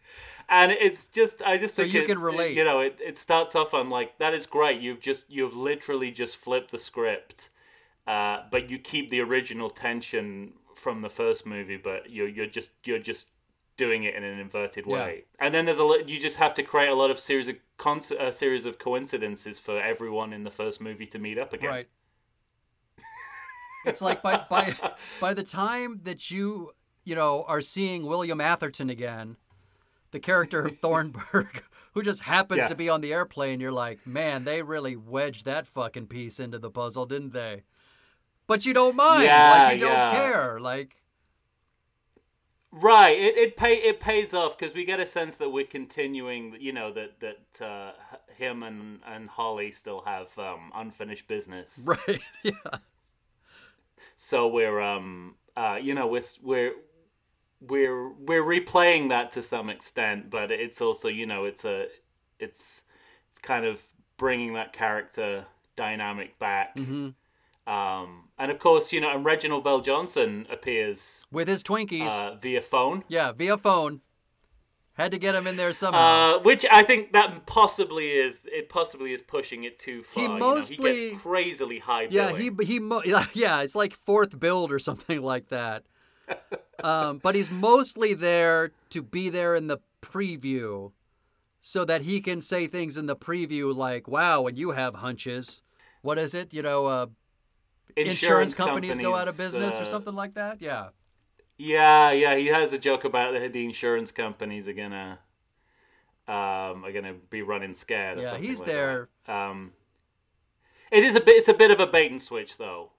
and 0.48 0.72
it's 0.72 1.08
just, 1.08 1.42
I 1.42 1.58
just 1.58 1.74
So 1.74 1.82
think 1.82 1.94
you 1.94 2.04
can 2.04 2.18
relate. 2.20 2.56
You 2.56 2.64
know, 2.64 2.80
it, 2.80 2.98
it 3.04 3.18
starts 3.18 3.54
off 3.54 3.74
on 3.74 3.90
like 3.90 4.18
that 4.18 4.32
is 4.32 4.46
great. 4.46 4.80
You've 4.80 5.00
just 5.00 5.30
you've 5.30 5.54
literally 5.54 6.10
just 6.10 6.36
flipped 6.36 6.70
the 6.70 6.78
script, 6.78 7.50
uh, 8.06 8.42
but 8.50 8.70
you 8.70 8.78
keep 8.78 9.10
the 9.10 9.20
original 9.20 9.68
tension 9.68 10.54
from 10.74 11.02
the 11.02 11.10
first 11.10 11.44
movie, 11.44 11.76
but 11.76 12.10
you're 12.10 12.28
you're 12.28 12.46
just 12.46 12.70
you're 12.84 12.98
just 12.98 13.26
doing 13.76 14.04
it 14.04 14.14
in 14.14 14.24
an 14.24 14.38
inverted 14.38 14.86
Yeah. 14.86 14.94
way. 15.04 15.24
And 15.38 15.54
then 15.54 15.66
there's 15.66 15.78
a 15.78 15.84
lot. 15.84 16.08
You 16.08 16.18
just 16.18 16.36
have 16.38 16.54
to 16.54 16.62
create 16.62 16.88
a 16.88 16.94
lot 16.94 17.10
of 17.10 17.18
series 17.20 17.48
of 17.48 17.56
con- 17.76 18.00
a 18.18 18.32
series 18.32 18.64
of 18.64 18.78
coincidences 18.78 19.58
for 19.58 19.78
everyone 19.78 20.32
in 20.32 20.44
the 20.44 20.50
first 20.50 20.80
movie 20.80 21.06
to 21.08 21.18
meet 21.18 21.36
up 21.38 21.52
again. 21.52 21.68
Right. 21.68 21.88
It's 23.88 24.00
like 24.00 24.22
by 24.22 24.44
by 24.48 24.74
by 25.20 25.34
the 25.34 25.42
time 25.42 26.00
that 26.04 26.30
you 26.30 26.72
you 27.04 27.14
know 27.14 27.44
are 27.48 27.62
seeing 27.62 28.04
William 28.06 28.40
Atherton 28.40 28.90
again, 28.90 29.36
the 30.10 30.20
character 30.20 30.66
of 30.66 30.78
Thornburg, 30.78 31.62
who 31.94 32.02
just 32.02 32.22
happens 32.22 32.66
to 32.66 32.76
be 32.76 32.88
on 32.88 33.00
the 33.00 33.12
airplane, 33.12 33.60
you're 33.60 33.72
like, 33.72 34.06
man, 34.06 34.44
they 34.44 34.62
really 34.62 34.96
wedged 34.96 35.44
that 35.44 35.66
fucking 35.66 36.06
piece 36.06 36.38
into 36.38 36.58
the 36.58 36.70
puzzle, 36.70 37.06
didn't 37.06 37.32
they? 37.32 37.62
But 38.46 38.64
you 38.64 38.72
don't 38.72 38.96
mind, 38.96 39.24
Yeah, 39.24 39.50
like 39.50 39.78
you 39.78 39.86
yeah. 39.86 40.12
don't 40.12 40.14
care, 40.14 40.60
like 40.60 40.96
Right. 42.70 43.18
It 43.18 43.36
it 43.38 43.56
pay 43.56 43.76
it 43.76 43.98
pays 43.98 44.34
off 44.34 44.58
because 44.58 44.74
we 44.74 44.84
get 44.84 45.00
a 45.00 45.06
sense 45.06 45.36
that 45.38 45.50
we're 45.50 45.64
continuing. 45.64 46.56
You 46.60 46.72
know 46.72 46.92
that 46.92 47.18
that 47.20 47.64
uh, 47.66 47.92
him 48.34 48.62
and 48.62 49.00
and 49.06 49.28
Holly 49.30 49.72
still 49.72 50.02
have 50.02 50.28
um, 50.38 50.70
unfinished 50.74 51.26
business. 51.26 51.82
right, 51.86 52.20
yeah, 52.42 52.52
So 54.20 54.48
we're 54.48 54.80
um 54.80 55.36
uh 55.56 55.78
you 55.80 55.94
know 55.94 56.08
we're 56.08 56.22
we're 56.42 56.72
we're 57.60 58.08
we're 58.14 58.42
replaying 58.42 59.10
that 59.10 59.30
to 59.32 59.42
some 59.42 59.70
extent, 59.70 60.28
but 60.28 60.50
it's 60.50 60.80
also 60.80 61.08
you 61.08 61.24
know 61.24 61.44
it's 61.44 61.64
a 61.64 61.86
it's 62.40 62.82
it's 63.28 63.38
kind 63.38 63.64
of 63.64 63.80
bringing 64.16 64.54
that 64.54 64.72
character 64.72 65.46
dynamic 65.76 66.36
back. 66.40 66.76
hmm 66.76 67.10
Um, 67.68 68.30
and 68.38 68.50
of 68.50 68.58
course, 68.58 68.92
you 68.92 69.00
know, 69.00 69.14
and 69.14 69.24
Reginald 69.24 69.64
VelJohnson 69.64 70.50
appears 70.52 71.24
with 71.30 71.46
his 71.46 71.62
Twinkies, 71.62 72.08
uh, 72.08 72.34
via 72.34 72.60
phone. 72.62 73.04
yeah, 73.08 73.30
via 73.30 73.56
phone. 73.56 74.00
Had 74.98 75.12
to 75.12 75.18
get 75.18 75.36
him 75.36 75.46
in 75.46 75.56
there 75.56 75.72
somehow. 75.72 76.38
Uh, 76.38 76.38
which 76.40 76.66
I 76.72 76.82
think 76.82 77.12
that 77.12 77.46
possibly 77.46 78.10
is 78.10 78.48
it 78.50 78.68
possibly 78.68 79.12
is 79.12 79.22
pushing 79.22 79.62
it 79.62 79.78
too 79.78 80.02
far. 80.02 80.24
you 80.24 80.28
know, 80.28 80.38
mostly- 80.38 80.76
he 80.76 81.10
gets 81.10 81.22
crazily 81.22 81.78
high. 81.78 82.08
Yeah, 82.10 82.32
billing. 82.32 82.58
he 82.58 82.64
he 82.66 82.78
mo- 82.80 83.02
yeah, 83.32 83.60
it's 83.62 83.76
like 83.76 83.94
fourth 83.94 84.40
build 84.40 84.72
or 84.72 84.80
something 84.80 85.22
like 85.22 85.50
that. 85.50 85.84
um, 86.82 87.18
but 87.18 87.36
he's 87.36 87.48
mostly 87.48 88.12
there 88.12 88.72
to 88.90 89.00
be 89.00 89.28
there 89.28 89.54
in 89.54 89.68
the 89.68 89.78
preview, 90.02 90.90
so 91.60 91.84
that 91.84 92.02
he 92.02 92.20
can 92.20 92.42
say 92.42 92.66
things 92.66 92.96
in 92.96 93.06
the 93.06 93.16
preview 93.16 93.72
like, 93.72 94.08
"Wow, 94.08 94.42
when 94.42 94.56
you 94.56 94.72
have 94.72 94.96
hunches, 94.96 95.62
what 96.02 96.18
is 96.18 96.34
it? 96.34 96.52
You 96.52 96.62
know, 96.62 96.86
uh, 96.86 97.06
insurance, 97.96 98.56
companies, 98.56 98.98
go 98.98 99.14
out 99.14 99.28
of 99.28 99.38
business 99.38 99.76
uh, 99.76 99.82
or 99.82 99.84
something 99.84 100.14
like 100.16 100.34
that." 100.34 100.60
Yeah, 100.60 100.88
Yeah, 101.58 102.12
yeah, 102.12 102.36
he 102.36 102.46
has 102.46 102.72
a 102.72 102.78
joke 102.78 103.04
about 103.04 103.34
the, 103.34 103.48
the 103.48 103.64
insurance 103.64 104.12
companies 104.12 104.68
are 104.68 104.72
gonna 104.72 105.18
um 106.28 106.84
are 106.84 106.92
gonna 106.92 107.14
be 107.30 107.42
running 107.42 107.74
scared. 107.74 108.20
Yeah, 108.20 108.38
he's 108.38 108.60
like 108.60 108.68
there. 108.68 109.08
Um, 109.26 109.72
it 110.92 111.02
is 111.02 111.16
a 111.16 111.20
bit. 111.20 111.36
It's 111.36 111.48
a 111.48 111.54
bit 111.54 111.72
of 111.72 111.80
a 111.80 111.86
bait 111.86 112.10
and 112.12 112.22
switch 112.22 112.58
though. 112.58 112.92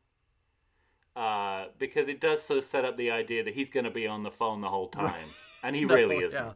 uh, 1.16 1.68
because 1.78 2.08
it 2.08 2.20
does 2.20 2.42
sort 2.44 2.58
of 2.58 2.64
set 2.64 2.84
up 2.86 2.98
the 2.98 3.10
idea 3.12 3.44
that 3.44 3.54
he's 3.56 3.70
to 3.70 3.90
be 3.90 4.06
on 4.06 4.24
the 4.24 4.32
phone 4.32 4.62
the 4.62 4.70
whole 4.70 4.90
time, 4.90 5.30
and 5.64 5.76
he 5.76 5.86
really 5.96 6.18
isn't. 6.18 6.56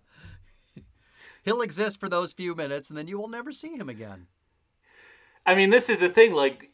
yeah. 0.75 0.83
He'll 1.43 1.62
exist 1.62 2.00
for 2.00 2.10
those 2.10 2.33
few 2.33 2.53
minutes, 2.53 2.89
and 2.89 2.98
then 2.98 3.07
you 3.07 3.17
will 3.17 3.29
never 3.29 3.51
see 3.51 3.75
him 3.75 3.88
again. 3.89 4.27
I 5.45 5.55
mean, 5.55 5.69
this 5.69 5.89
is 5.89 6.00
the 6.00 6.10
thing. 6.10 6.33
Like, 6.33 6.72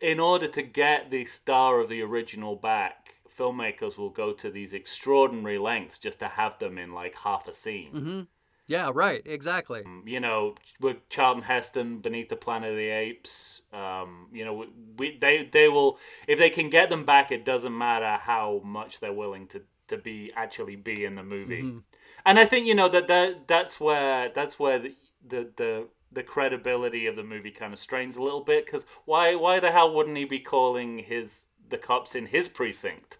in 0.00 0.20
order 0.20 0.48
to 0.48 0.62
get 0.62 1.10
the 1.10 1.24
star 1.24 1.80
of 1.80 1.88
the 1.88 2.02
original 2.02 2.56
back, 2.56 3.03
filmmakers 3.38 3.96
will 3.96 4.10
go 4.10 4.32
to 4.32 4.50
these 4.50 4.72
extraordinary 4.72 5.58
lengths 5.58 5.98
just 5.98 6.18
to 6.20 6.28
have 6.28 6.58
them 6.58 6.78
in 6.78 6.92
like 6.92 7.16
half 7.16 7.48
a 7.48 7.52
scene. 7.52 7.92
Mm-hmm. 7.92 8.20
Yeah, 8.66 8.90
right. 8.94 9.22
Exactly. 9.26 9.82
You 10.06 10.20
know, 10.20 10.54
with 10.80 11.06
Charlton 11.10 11.42
Heston, 11.42 11.98
Beneath 11.98 12.30
the 12.30 12.36
Planet 12.36 12.70
of 12.70 12.76
the 12.76 12.88
Apes. 12.88 13.60
Um, 13.72 14.28
you 14.32 14.44
know, 14.44 14.64
we 14.96 15.18
they 15.18 15.48
they 15.52 15.68
will 15.68 15.98
if 16.26 16.38
they 16.38 16.48
can 16.48 16.70
get 16.70 16.88
them 16.88 17.04
back. 17.04 17.30
It 17.30 17.44
doesn't 17.44 17.76
matter 17.76 18.18
how 18.22 18.62
much 18.64 19.00
they're 19.00 19.12
willing 19.12 19.46
to 19.48 19.62
to 19.88 19.98
be 19.98 20.32
actually 20.34 20.76
be 20.76 21.04
in 21.04 21.16
the 21.16 21.22
movie. 21.22 21.82
And 22.24 22.38
I 22.38 22.46
think 22.46 22.66
you 22.66 22.74
know 22.74 22.88
that 22.88 23.06
that 23.08 23.46
that's 23.46 23.78
where 23.78 24.30
that's 24.30 24.58
where 24.58 24.78
the 24.78 24.94
the 25.26 25.50
the 25.56 25.88
the 26.10 26.22
credibility 26.22 27.06
of 27.06 27.16
the 27.16 27.24
movie 27.24 27.50
kind 27.50 27.72
of 27.72 27.78
strains 27.78 28.16
a 28.16 28.22
little 28.22 28.42
bit 28.42 28.64
because 28.64 28.86
why 29.04 29.34
why 29.34 29.60
the 29.60 29.72
hell 29.72 29.92
wouldn't 29.92 30.16
he 30.16 30.24
be 30.24 30.38
calling 30.38 30.98
his 30.98 31.48
the 31.68 31.76
cops 31.76 32.14
in 32.14 32.26
his 32.26 32.48
precinct? 32.48 33.18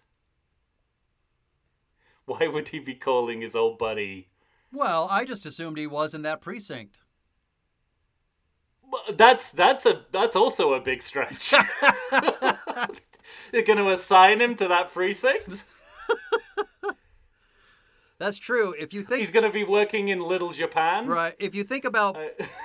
Why 2.39 2.47
would 2.47 2.69
he 2.69 2.79
be 2.79 2.95
calling 2.95 3.41
his 3.41 3.55
old 3.55 3.77
buddy? 3.77 4.29
Well, 4.71 5.07
I 5.09 5.25
just 5.25 5.45
assumed 5.45 5.77
he 5.77 5.87
was 5.87 6.13
in 6.13 6.23
that 6.23 6.41
precinct. 6.41 6.99
That's 9.13 9.51
that's 9.51 9.85
a 9.85 10.05
that's 10.11 10.35
also 10.35 10.73
a 10.73 10.79
big 10.79 11.01
stretch. 11.01 11.51
They're 13.51 13.63
going 13.63 13.77
to 13.77 13.89
assign 13.89 14.41
him 14.41 14.55
to 14.55 14.67
that 14.67 14.91
precinct. 14.93 15.65
That's 18.17 18.37
true. 18.37 18.73
If 18.79 18.93
you 18.93 19.01
think 19.01 19.19
He's 19.19 19.31
going 19.31 19.43
to 19.43 19.51
be 19.51 19.65
working 19.65 20.07
in 20.07 20.21
Little 20.21 20.51
Japan. 20.53 21.07
right, 21.07 21.35
if 21.37 21.53
you 21.53 21.65
think 21.65 21.83
about 21.83 22.17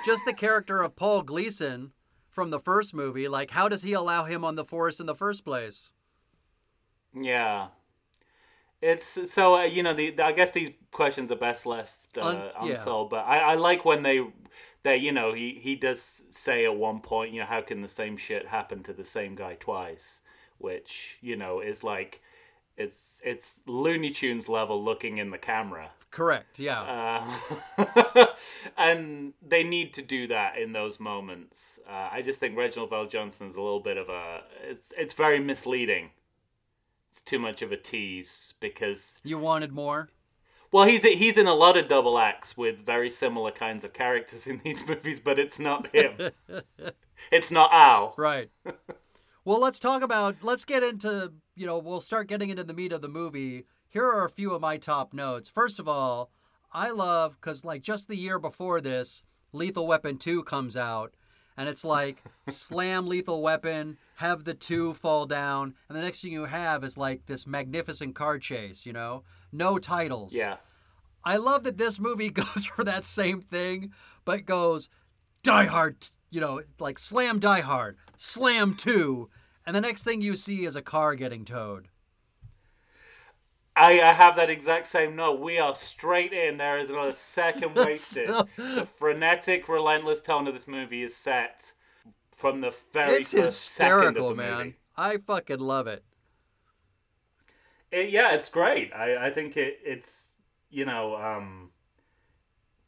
just 0.05 0.23
the 0.25 0.33
character 0.33 0.81
of 0.81 0.95
Paul 0.95 1.23
Gleason 1.23 1.91
from 2.29 2.51
the 2.51 2.59
first 2.59 2.93
movie, 2.93 3.27
like 3.27 3.51
how 3.51 3.67
does 3.67 3.83
he 3.83 3.91
allow 3.93 4.23
him 4.23 4.45
on 4.45 4.55
the 4.55 4.63
force 4.63 4.99
in 5.01 5.07
the 5.07 5.15
first 5.15 5.43
place? 5.43 5.91
Yeah. 7.13 7.67
It's 8.81 9.31
so 9.31 9.59
uh, 9.59 9.63
you 9.63 9.83
know 9.83 9.93
the, 9.93 10.19
I 10.19 10.31
guess 10.31 10.51
these 10.51 10.71
questions 10.91 11.31
are 11.31 11.35
best 11.35 11.65
left 11.65 12.17
uh, 12.17 12.21
Un- 12.21 12.35
yeah. 12.35 12.71
unsolved. 12.71 13.11
But 13.11 13.25
I, 13.25 13.39
I 13.39 13.55
like 13.55 13.85
when 13.85 14.01
they 14.01 14.25
they 14.83 14.97
you 14.97 15.11
know 15.11 15.33
he 15.33 15.59
he 15.61 15.75
does 15.75 16.23
say 16.29 16.65
at 16.65 16.75
one 16.75 16.99
point 16.99 17.31
you 17.33 17.41
know 17.41 17.45
how 17.45 17.61
can 17.61 17.81
the 17.81 17.87
same 17.87 18.17
shit 18.17 18.47
happen 18.47 18.81
to 18.83 18.93
the 18.93 19.05
same 19.05 19.35
guy 19.35 19.55
twice, 19.59 20.21
which 20.57 21.17
you 21.21 21.35
know 21.35 21.59
is 21.59 21.83
like 21.83 22.21
it's 22.77 23.21
it's 23.23 23.61
Looney 23.67 24.09
Tunes 24.09 24.49
level 24.49 24.83
looking 24.83 25.17
in 25.19 25.29
the 25.29 25.37
camera. 25.37 25.91
Correct. 26.09 26.59
Yeah. 26.59 27.29
Uh, 27.77 28.25
and 28.77 29.33
they 29.41 29.63
need 29.63 29.93
to 29.93 30.01
do 30.01 30.27
that 30.27 30.57
in 30.57 30.73
those 30.73 30.99
moments. 30.99 31.79
Uh, 31.89 32.09
I 32.11 32.21
just 32.21 32.39
think 32.39 32.57
Reginald 32.57 32.91
VelJohnson's 32.91 33.55
a 33.55 33.61
little 33.61 33.79
bit 33.79 33.97
of 33.97 34.09
a. 34.09 34.41
It's 34.63 34.93
it's 34.97 35.13
very 35.13 35.39
misleading. 35.39 36.09
It's 37.11 37.21
too 37.21 37.39
much 37.39 37.61
of 37.61 37.73
a 37.73 37.77
tease 37.77 38.53
because 38.61 39.19
you 39.21 39.37
wanted 39.37 39.73
more. 39.73 40.07
well 40.71 40.85
he's 40.87 41.03
he's 41.03 41.37
in 41.37 41.45
a 41.45 41.53
lot 41.53 41.75
of 41.75 41.89
double 41.89 42.17
acts 42.17 42.55
with 42.55 42.85
very 42.85 43.09
similar 43.09 43.51
kinds 43.51 43.83
of 43.83 43.91
characters 43.91 44.47
in 44.47 44.61
these 44.63 44.87
movies, 44.87 45.19
but 45.19 45.37
it's 45.37 45.59
not 45.59 45.93
him. 45.93 46.31
it's 47.31 47.51
not 47.51 47.69
Al. 47.73 48.13
Right. 48.17 48.49
well, 49.45 49.59
let's 49.59 49.77
talk 49.77 50.03
about. 50.03 50.37
Let's 50.41 50.63
get 50.63 50.83
into. 50.83 51.33
You 51.53 51.65
know, 51.65 51.79
we'll 51.79 51.99
start 51.99 52.29
getting 52.29 52.49
into 52.49 52.63
the 52.63 52.73
meat 52.73 52.93
of 52.93 53.01
the 53.01 53.09
movie. 53.09 53.65
Here 53.89 54.05
are 54.05 54.23
a 54.23 54.29
few 54.29 54.53
of 54.53 54.61
my 54.61 54.77
top 54.77 55.13
notes. 55.13 55.49
First 55.49 55.79
of 55.79 55.89
all, 55.89 56.31
I 56.71 56.91
love 56.91 57.35
because 57.41 57.65
like 57.65 57.81
just 57.81 58.07
the 58.07 58.15
year 58.15 58.39
before 58.39 58.79
this, 58.79 59.23
Lethal 59.51 59.85
Weapon 59.85 60.17
Two 60.17 60.43
comes 60.43 60.77
out, 60.77 61.13
and 61.57 61.69
it's 61.69 61.83
like 61.83 62.23
slam 62.49 63.07
Lethal 63.07 63.41
Weapon, 63.41 63.97
have 64.15 64.43
the 64.43 64.53
two 64.53 64.93
fall 64.95 65.25
down, 65.25 65.75
and 65.89 65.97
the 65.97 66.01
next 66.01 66.21
thing 66.21 66.31
you 66.31 66.45
have 66.45 66.83
is 66.83 66.97
like 66.97 67.25
this 67.25 67.45
magnificent 67.47 68.15
car 68.15 68.39
chase. 68.39 68.85
You 68.85 68.93
know, 68.93 69.23
no 69.51 69.77
titles. 69.77 70.33
Yeah. 70.33 70.57
I 71.23 71.37
love 71.37 71.63
that 71.63 71.77
this 71.77 71.99
movie 71.99 72.29
goes 72.31 72.65
for 72.65 72.83
that 72.83 73.05
same 73.05 73.41
thing, 73.41 73.93
but 74.25 74.45
goes 74.45 74.89
Die 75.43 75.65
Hard, 75.65 75.97
you 76.29 76.41
know, 76.41 76.61
like 76.79 76.99
slam 76.99 77.39
Die 77.39 77.61
Hard, 77.61 77.97
slam 78.17 78.75
2, 78.75 79.29
and 79.65 79.75
the 79.75 79.81
next 79.81 80.03
thing 80.03 80.21
you 80.21 80.35
see 80.35 80.65
is 80.65 80.75
a 80.75 80.81
car 80.81 81.15
getting 81.15 81.45
towed. 81.45 81.87
I, 83.75 84.01
I 84.01 84.13
have 84.13 84.35
that 84.35 84.49
exact 84.49 84.87
same 84.87 85.15
note. 85.15 85.39
We 85.39 85.57
are 85.57 85.75
straight 85.75 86.33
in. 86.33 86.57
There 86.57 86.77
is 86.77 86.89
not 86.89 87.07
a 87.07 87.13
second 87.13 87.75
wasted. 87.75 88.29
The 88.29 88.87
frenetic, 88.97 89.69
relentless 89.69 90.21
tone 90.21 90.47
of 90.47 90.53
this 90.53 90.67
movie 90.67 91.03
is 91.03 91.15
set 91.15 91.73
from 92.31 92.61
the 92.61 92.73
very 92.91 93.17
it's 93.17 93.31
first 93.31 93.61
second 93.61 94.17
of 94.17 94.25
hysterical, 94.25 94.29
the 94.29 94.35
man. 94.35 94.57
movie. 94.57 94.75
I 94.97 95.17
fucking 95.17 95.59
love 95.59 95.87
it. 95.87 96.03
It, 97.91 98.09
yeah, 98.09 98.33
it's 98.33 98.49
great. 98.49 98.93
I, 98.93 99.27
I 99.27 99.29
think 99.29 99.57
it, 99.57 99.79
it's 99.83 100.31
you 100.69 100.85
know 100.85 101.15
um, 101.15 101.70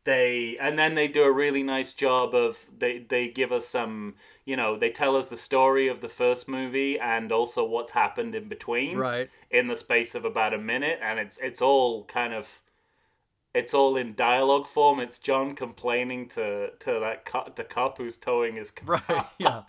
they 0.06 0.58
and 0.60 0.78
then 0.78 0.96
they 0.96 1.08
do 1.08 1.24
a 1.24 1.32
really 1.32 1.64
nice 1.64 1.94
job 1.94 2.34
of 2.36 2.66
they 2.78 3.00
they 3.00 3.28
give 3.28 3.52
us 3.52 3.68
some 3.68 4.16
you 4.46 4.56
know 4.58 4.78
they 4.78 4.90
tell 4.90 5.16
us 5.16 5.30
the 5.30 5.38
story 5.38 5.88
of 5.88 6.02
the 6.02 6.10
first 6.10 6.48
movie 6.48 7.00
and 7.00 7.32
also 7.32 7.64
what's 7.64 7.92
happened 7.92 8.36
in 8.36 8.48
between 8.50 8.98
Right. 8.98 9.30
in 9.50 9.68
the 9.68 9.76
space 9.76 10.14
of 10.16 10.26
about 10.26 10.54
a 10.54 10.58
minute 10.58 11.00
and 11.02 11.20
it's 11.20 11.38
it's 11.42 11.62
all 11.62 12.04
kind 12.06 12.34
of 12.34 12.60
it's 13.54 13.74
all 13.74 13.96
in 13.96 14.14
dialogue 14.14 14.68
form 14.68 15.00
it's 15.00 15.20
john 15.20 15.56
complaining 15.56 16.28
to 16.30 16.72
to 16.80 17.00
that 17.00 17.24
cop, 17.24 17.56
the 17.56 17.64
cop 17.64 17.98
who's 17.98 18.18
towing 18.18 18.56
his 18.56 18.72
car 18.72 19.02
Right, 19.08 19.26
yeah. 19.38 19.62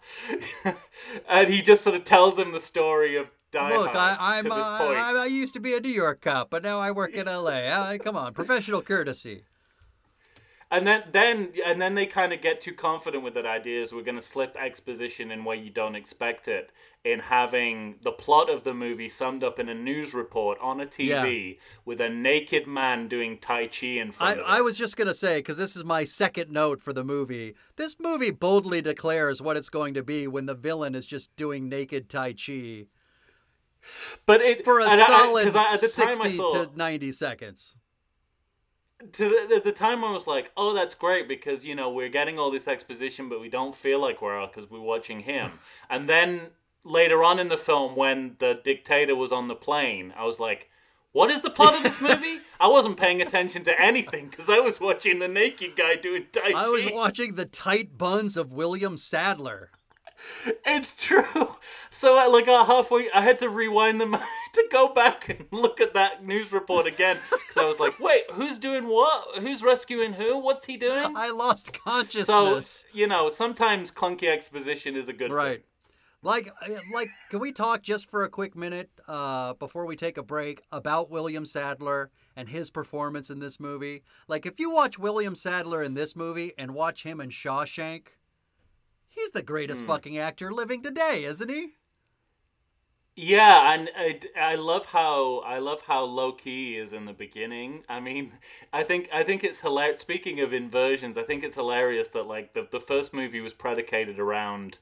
and 1.28 1.48
he 1.48 1.62
just 1.62 1.84
sort 1.84 1.94
of 1.94 2.04
tells 2.04 2.38
him 2.38 2.52
the 2.52 2.60
story 2.60 3.16
of 3.16 3.28
Die 3.52 3.76
Look, 3.76 3.90
I, 3.94 4.42
to 4.42 4.52
uh, 4.52 4.78
point. 4.78 4.98
I, 4.98 5.22
I 5.22 5.26
used 5.26 5.54
to 5.54 5.60
be 5.60 5.74
a 5.76 5.80
New 5.80 5.88
York 5.88 6.20
cop, 6.20 6.50
but 6.50 6.64
now 6.64 6.80
I 6.80 6.90
work 6.90 7.12
in 7.12 7.28
L.A. 7.28 7.68
Uh, 7.68 7.98
come 7.98 8.16
on, 8.16 8.34
professional 8.34 8.82
courtesy. 8.82 9.44
And 10.70 10.86
then, 10.86 11.04
then, 11.12 11.52
and 11.64 11.80
then 11.80 11.94
they 11.94 12.06
kind 12.06 12.32
of 12.32 12.40
get 12.40 12.60
too 12.60 12.72
confident 12.72 13.22
with 13.22 13.34
that 13.34 13.46
idea. 13.46 13.82
Is 13.82 13.92
we're 13.92 14.02
going 14.02 14.16
to 14.16 14.22
slip 14.22 14.56
exposition 14.58 15.30
in 15.30 15.44
where 15.44 15.56
you 15.56 15.70
don't 15.70 15.94
expect 15.94 16.48
it, 16.48 16.72
in 17.04 17.20
having 17.20 17.96
the 18.02 18.10
plot 18.10 18.50
of 18.50 18.64
the 18.64 18.74
movie 18.74 19.08
summed 19.08 19.44
up 19.44 19.58
in 19.58 19.68
a 19.68 19.74
news 19.74 20.14
report 20.14 20.58
on 20.60 20.80
a 20.80 20.86
TV 20.86 21.58
with 21.84 22.00
a 22.00 22.08
naked 22.08 22.66
man 22.66 23.08
doing 23.08 23.38
tai 23.38 23.66
chi 23.68 23.86
in 23.86 24.08
I, 24.08 24.12
front 24.12 24.40
of 24.40 24.46
I 24.46 24.60
was 24.62 24.76
just 24.76 24.96
going 24.96 25.08
to 25.08 25.14
say, 25.14 25.38
because 25.38 25.56
this 25.56 25.76
is 25.76 25.84
my 25.84 26.02
second 26.04 26.50
note 26.50 26.80
for 26.82 26.92
the 26.92 27.04
movie, 27.04 27.54
this 27.76 27.96
movie 28.00 28.30
boldly 28.30 28.80
declares 28.80 29.42
what 29.42 29.56
it's 29.56 29.68
going 29.68 29.94
to 29.94 30.02
be 30.02 30.26
when 30.26 30.46
the 30.46 30.54
villain 30.54 30.94
is 30.94 31.06
just 31.06 31.34
doing 31.36 31.68
naked 31.68 32.08
Tai 32.08 32.32
Chi 32.32 32.86
but 34.26 34.40
it 34.40 34.64
for 34.64 34.80
a 34.80 34.84
solid 34.88 35.54
I- 35.54 35.60
I- 35.60 35.70
I, 35.70 35.74
at 35.74 35.80
the 35.80 35.88
time 35.88 36.08
I 36.08 36.12
60 36.12 36.36
thought 36.36 36.72
to 36.72 36.78
90 36.78 37.12
seconds. 37.12 37.76
To 39.12 39.46
the, 39.48 39.60
the 39.64 39.72
time 39.72 40.04
I 40.04 40.12
was 40.12 40.26
like, 40.26 40.50
oh, 40.56 40.74
that's 40.74 40.94
great 40.94 41.28
because 41.28 41.64
you 41.64 41.74
know 41.74 41.90
we're 41.90 42.08
getting 42.08 42.38
all 42.38 42.50
this 42.50 42.68
exposition, 42.68 43.28
but 43.28 43.40
we 43.40 43.48
don't 43.48 43.74
feel 43.74 44.00
like 44.00 44.20
we're 44.22 44.46
because 44.46 44.70
we're 44.70 44.80
watching 44.80 45.20
him. 45.20 45.52
and 45.90 46.08
then 46.08 46.48
later 46.84 47.22
on 47.22 47.38
in 47.38 47.48
the 47.48 47.58
film, 47.58 47.96
when 47.96 48.36
the 48.38 48.60
dictator 48.62 49.16
was 49.16 49.32
on 49.32 49.48
the 49.48 49.54
plane, 49.54 50.12
I 50.16 50.24
was 50.24 50.38
like, 50.38 50.70
what 51.12 51.30
is 51.30 51.42
the 51.42 51.50
plot 51.50 51.76
of 51.76 51.82
this 51.82 52.00
movie? 52.00 52.40
I 52.58 52.66
wasn't 52.66 52.96
paying 52.96 53.22
attention 53.22 53.62
to 53.64 53.80
anything 53.80 54.28
because 54.28 54.50
I 54.50 54.58
was 54.58 54.80
watching 54.80 55.18
the 55.20 55.28
naked 55.28 55.76
guy 55.76 55.96
doing 55.96 56.26
tai 56.32 56.52
chi. 56.52 56.58
I 56.58 56.68
was 56.68 56.86
watching 56.92 57.34
the 57.34 57.44
tight 57.44 57.96
buns 57.96 58.36
of 58.36 58.52
William 58.52 58.96
Sadler. 58.96 59.70
It's 60.64 60.94
true. 60.94 61.56
So 61.90 62.16
I 62.16 62.28
like 62.28 62.48
uh, 62.48 62.64
halfway, 62.64 63.10
I 63.10 63.20
had 63.20 63.38
to 63.40 63.48
rewind 63.48 64.00
them 64.00 64.16
to 64.54 64.64
go 64.72 64.88
back 64.92 65.28
and 65.28 65.46
look 65.50 65.80
at 65.80 65.94
that 65.94 66.24
news 66.24 66.50
report 66.52 66.86
again 66.86 67.18
because 67.30 67.56
I 67.56 67.64
was 67.64 67.78
like, 67.78 67.98
wait, 68.00 68.22
who's 68.32 68.58
doing 68.58 68.88
what? 68.88 69.38
Who's 69.42 69.62
rescuing 69.62 70.14
who? 70.14 70.38
What's 70.38 70.66
he 70.66 70.76
doing? 70.76 71.14
I 71.16 71.30
lost 71.30 71.66
So 71.66 71.72
consciousness. 71.84 72.84
you 72.92 73.06
know, 73.06 73.28
sometimes 73.28 73.90
clunky 73.90 74.28
exposition 74.28 74.96
is 74.96 75.08
a 75.08 75.12
good 75.12 75.32
right. 75.32 75.58
thing. 75.60 75.66
Like, 76.22 76.48
uh, 76.66 76.76
like, 76.94 77.10
can 77.30 77.40
we 77.40 77.52
talk 77.52 77.82
just 77.82 78.08
for 78.08 78.22
a 78.24 78.30
quick 78.30 78.56
minute 78.56 78.88
uh, 79.06 79.52
before 79.54 79.84
we 79.84 79.94
take 79.94 80.16
a 80.16 80.22
break 80.22 80.62
about 80.72 81.10
William 81.10 81.44
Sadler 81.44 82.10
and 82.34 82.48
his 82.48 82.70
performance 82.70 83.28
in 83.28 83.40
this 83.40 83.60
movie? 83.60 84.02
Like, 84.26 84.46
if 84.46 84.58
you 84.58 84.70
watch 84.70 84.98
William 84.98 85.34
Sadler 85.34 85.82
in 85.82 85.92
this 85.92 86.16
movie 86.16 86.52
and 86.56 86.74
watch 86.74 87.02
him 87.02 87.20
in 87.20 87.28
Shawshank, 87.28 88.06
he's 89.10 89.32
the 89.32 89.42
greatest 89.42 89.82
Hmm. 89.82 89.86
fucking 89.86 90.16
actor 90.18 90.50
living 90.50 90.82
today, 90.82 91.24
isn't 91.24 91.50
he? 91.50 91.74
Yeah, 93.16 93.72
and 93.72 93.90
I, 93.96 94.18
I 94.36 94.54
love 94.56 94.86
how 94.86 95.38
I 95.40 95.58
love 95.58 95.82
how 95.86 96.02
low 96.04 96.32
key 96.32 96.76
is 96.76 96.92
in 96.92 97.04
the 97.04 97.12
beginning. 97.12 97.84
I 97.88 98.00
mean, 98.00 98.32
I 98.72 98.82
think 98.82 99.08
I 99.12 99.22
think 99.22 99.44
it's 99.44 99.60
hilarious. 99.60 100.00
Speaking 100.00 100.40
of 100.40 100.52
inversions, 100.52 101.16
I 101.16 101.22
think 101.22 101.44
it's 101.44 101.54
hilarious 101.54 102.08
that 102.08 102.24
like 102.24 102.54
the 102.54 102.66
the 102.68 102.80
first 102.80 103.14
movie 103.14 103.40
was 103.40 103.52
predicated 103.52 104.18
around 104.18 104.78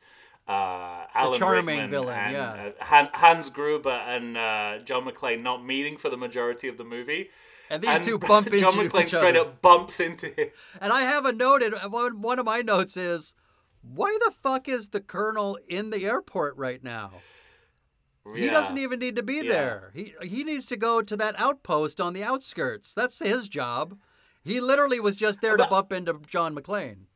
uh, 0.48 1.04
Alan 1.14 1.38
charming 1.38 1.66
Rickman 1.80 1.90
villain, 1.90 2.18
and 2.18 2.32
yeah. 2.32 2.70
uh, 2.80 2.84
Han- 2.84 3.10
Hans 3.12 3.50
Gruber 3.50 3.90
and 3.90 4.36
uh, 4.38 4.78
John 4.84 5.04
McClane 5.04 5.42
not 5.42 5.64
meeting 5.64 5.98
for 5.98 6.08
the 6.08 6.16
majority 6.16 6.68
of 6.68 6.78
the 6.78 6.84
movie. 6.84 7.28
And 7.68 7.82
these 7.82 7.90
and 7.90 8.02
two 8.02 8.18
bump 8.30 8.46
into 8.46 8.60
John 8.60 8.72
McClane 8.74 9.08
straight 9.08 9.36
other. 9.36 9.40
up 9.50 9.60
bumps 9.60 10.00
into 10.00 10.28
him. 10.28 10.48
And 10.80 10.90
I 10.92 11.02
have 11.02 11.26
a 11.26 11.32
note. 11.32 11.62
in- 11.62 11.72
One 11.74 12.22
one 12.22 12.38
of 12.38 12.46
my 12.46 12.62
notes 12.62 12.96
is, 12.96 13.34
why 13.82 14.16
the 14.24 14.32
fuck 14.32 14.68
is 14.68 14.88
the 14.88 15.00
colonel 15.00 15.58
in 15.68 15.90
the 15.90 16.06
airport 16.06 16.56
right 16.56 16.82
now? 16.82 17.12
He 18.34 18.46
Yeah. 18.46 18.52
doesn't 18.52 18.78
even 18.78 19.00
need 19.00 19.16
to 19.16 19.22
be 19.22 19.36
Yeah. 19.36 19.48
there. 19.52 19.90
He 19.94 20.14
he 20.22 20.44
needs 20.44 20.66
to 20.66 20.76
go 20.76 21.02
to 21.02 21.16
that 21.16 21.34
outpost 21.38 22.00
on 22.00 22.12
the 22.12 22.22
outskirts. 22.22 22.94
That's 22.94 23.18
his 23.18 23.48
job. 23.48 23.98
He 24.44 24.60
literally 24.60 25.00
was 25.00 25.16
just 25.16 25.40
there 25.40 25.56
to 25.56 25.66
bump 25.66 25.92
into 25.92 26.20
John 26.26 26.54
McClane. 26.54 27.06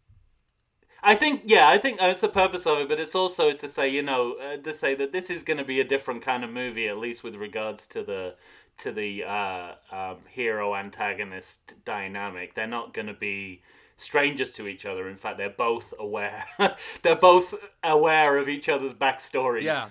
I 1.02 1.14
think, 1.14 1.42
yeah, 1.44 1.68
I 1.68 1.78
think 1.78 1.98
that's 1.98 2.20
the 2.20 2.28
purpose 2.28 2.66
of 2.66 2.78
it, 2.78 2.88
but 2.88 2.98
it's 2.98 3.14
also 3.14 3.52
to 3.52 3.68
say, 3.68 3.88
you 3.88 4.02
know, 4.02 4.34
uh, 4.34 4.56
to 4.56 4.72
say 4.72 4.94
that 4.94 5.12
this 5.12 5.30
is 5.30 5.42
going 5.44 5.58
to 5.58 5.64
be 5.64 5.78
a 5.78 5.84
different 5.84 6.22
kind 6.22 6.42
of 6.42 6.50
movie, 6.50 6.88
at 6.88 6.98
least 6.98 7.22
with 7.22 7.36
regards 7.36 7.86
to 7.88 8.02
the 8.02 8.34
to 8.78 8.92
the 8.92 9.24
uh, 9.24 9.74
um, 9.90 10.18
hero 10.28 10.74
antagonist 10.74 11.74
dynamic. 11.84 12.54
They're 12.54 12.66
not 12.66 12.92
going 12.92 13.06
to 13.06 13.14
be 13.14 13.62
strangers 13.96 14.52
to 14.52 14.66
each 14.66 14.84
other. 14.84 15.08
In 15.08 15.16
fact, 15.16 15.38
they're 15.38 15.48
both 15.48 15.94
aware. 15.98 16.44
they're 17.02 17.16
both 17.16 17.54
aware 17.82 18.36
of 18.38 18.48
each 18.48 18.68
other's 18.68 18.92
backstories. 18.92 19.62
Yeah. 19.62 19.86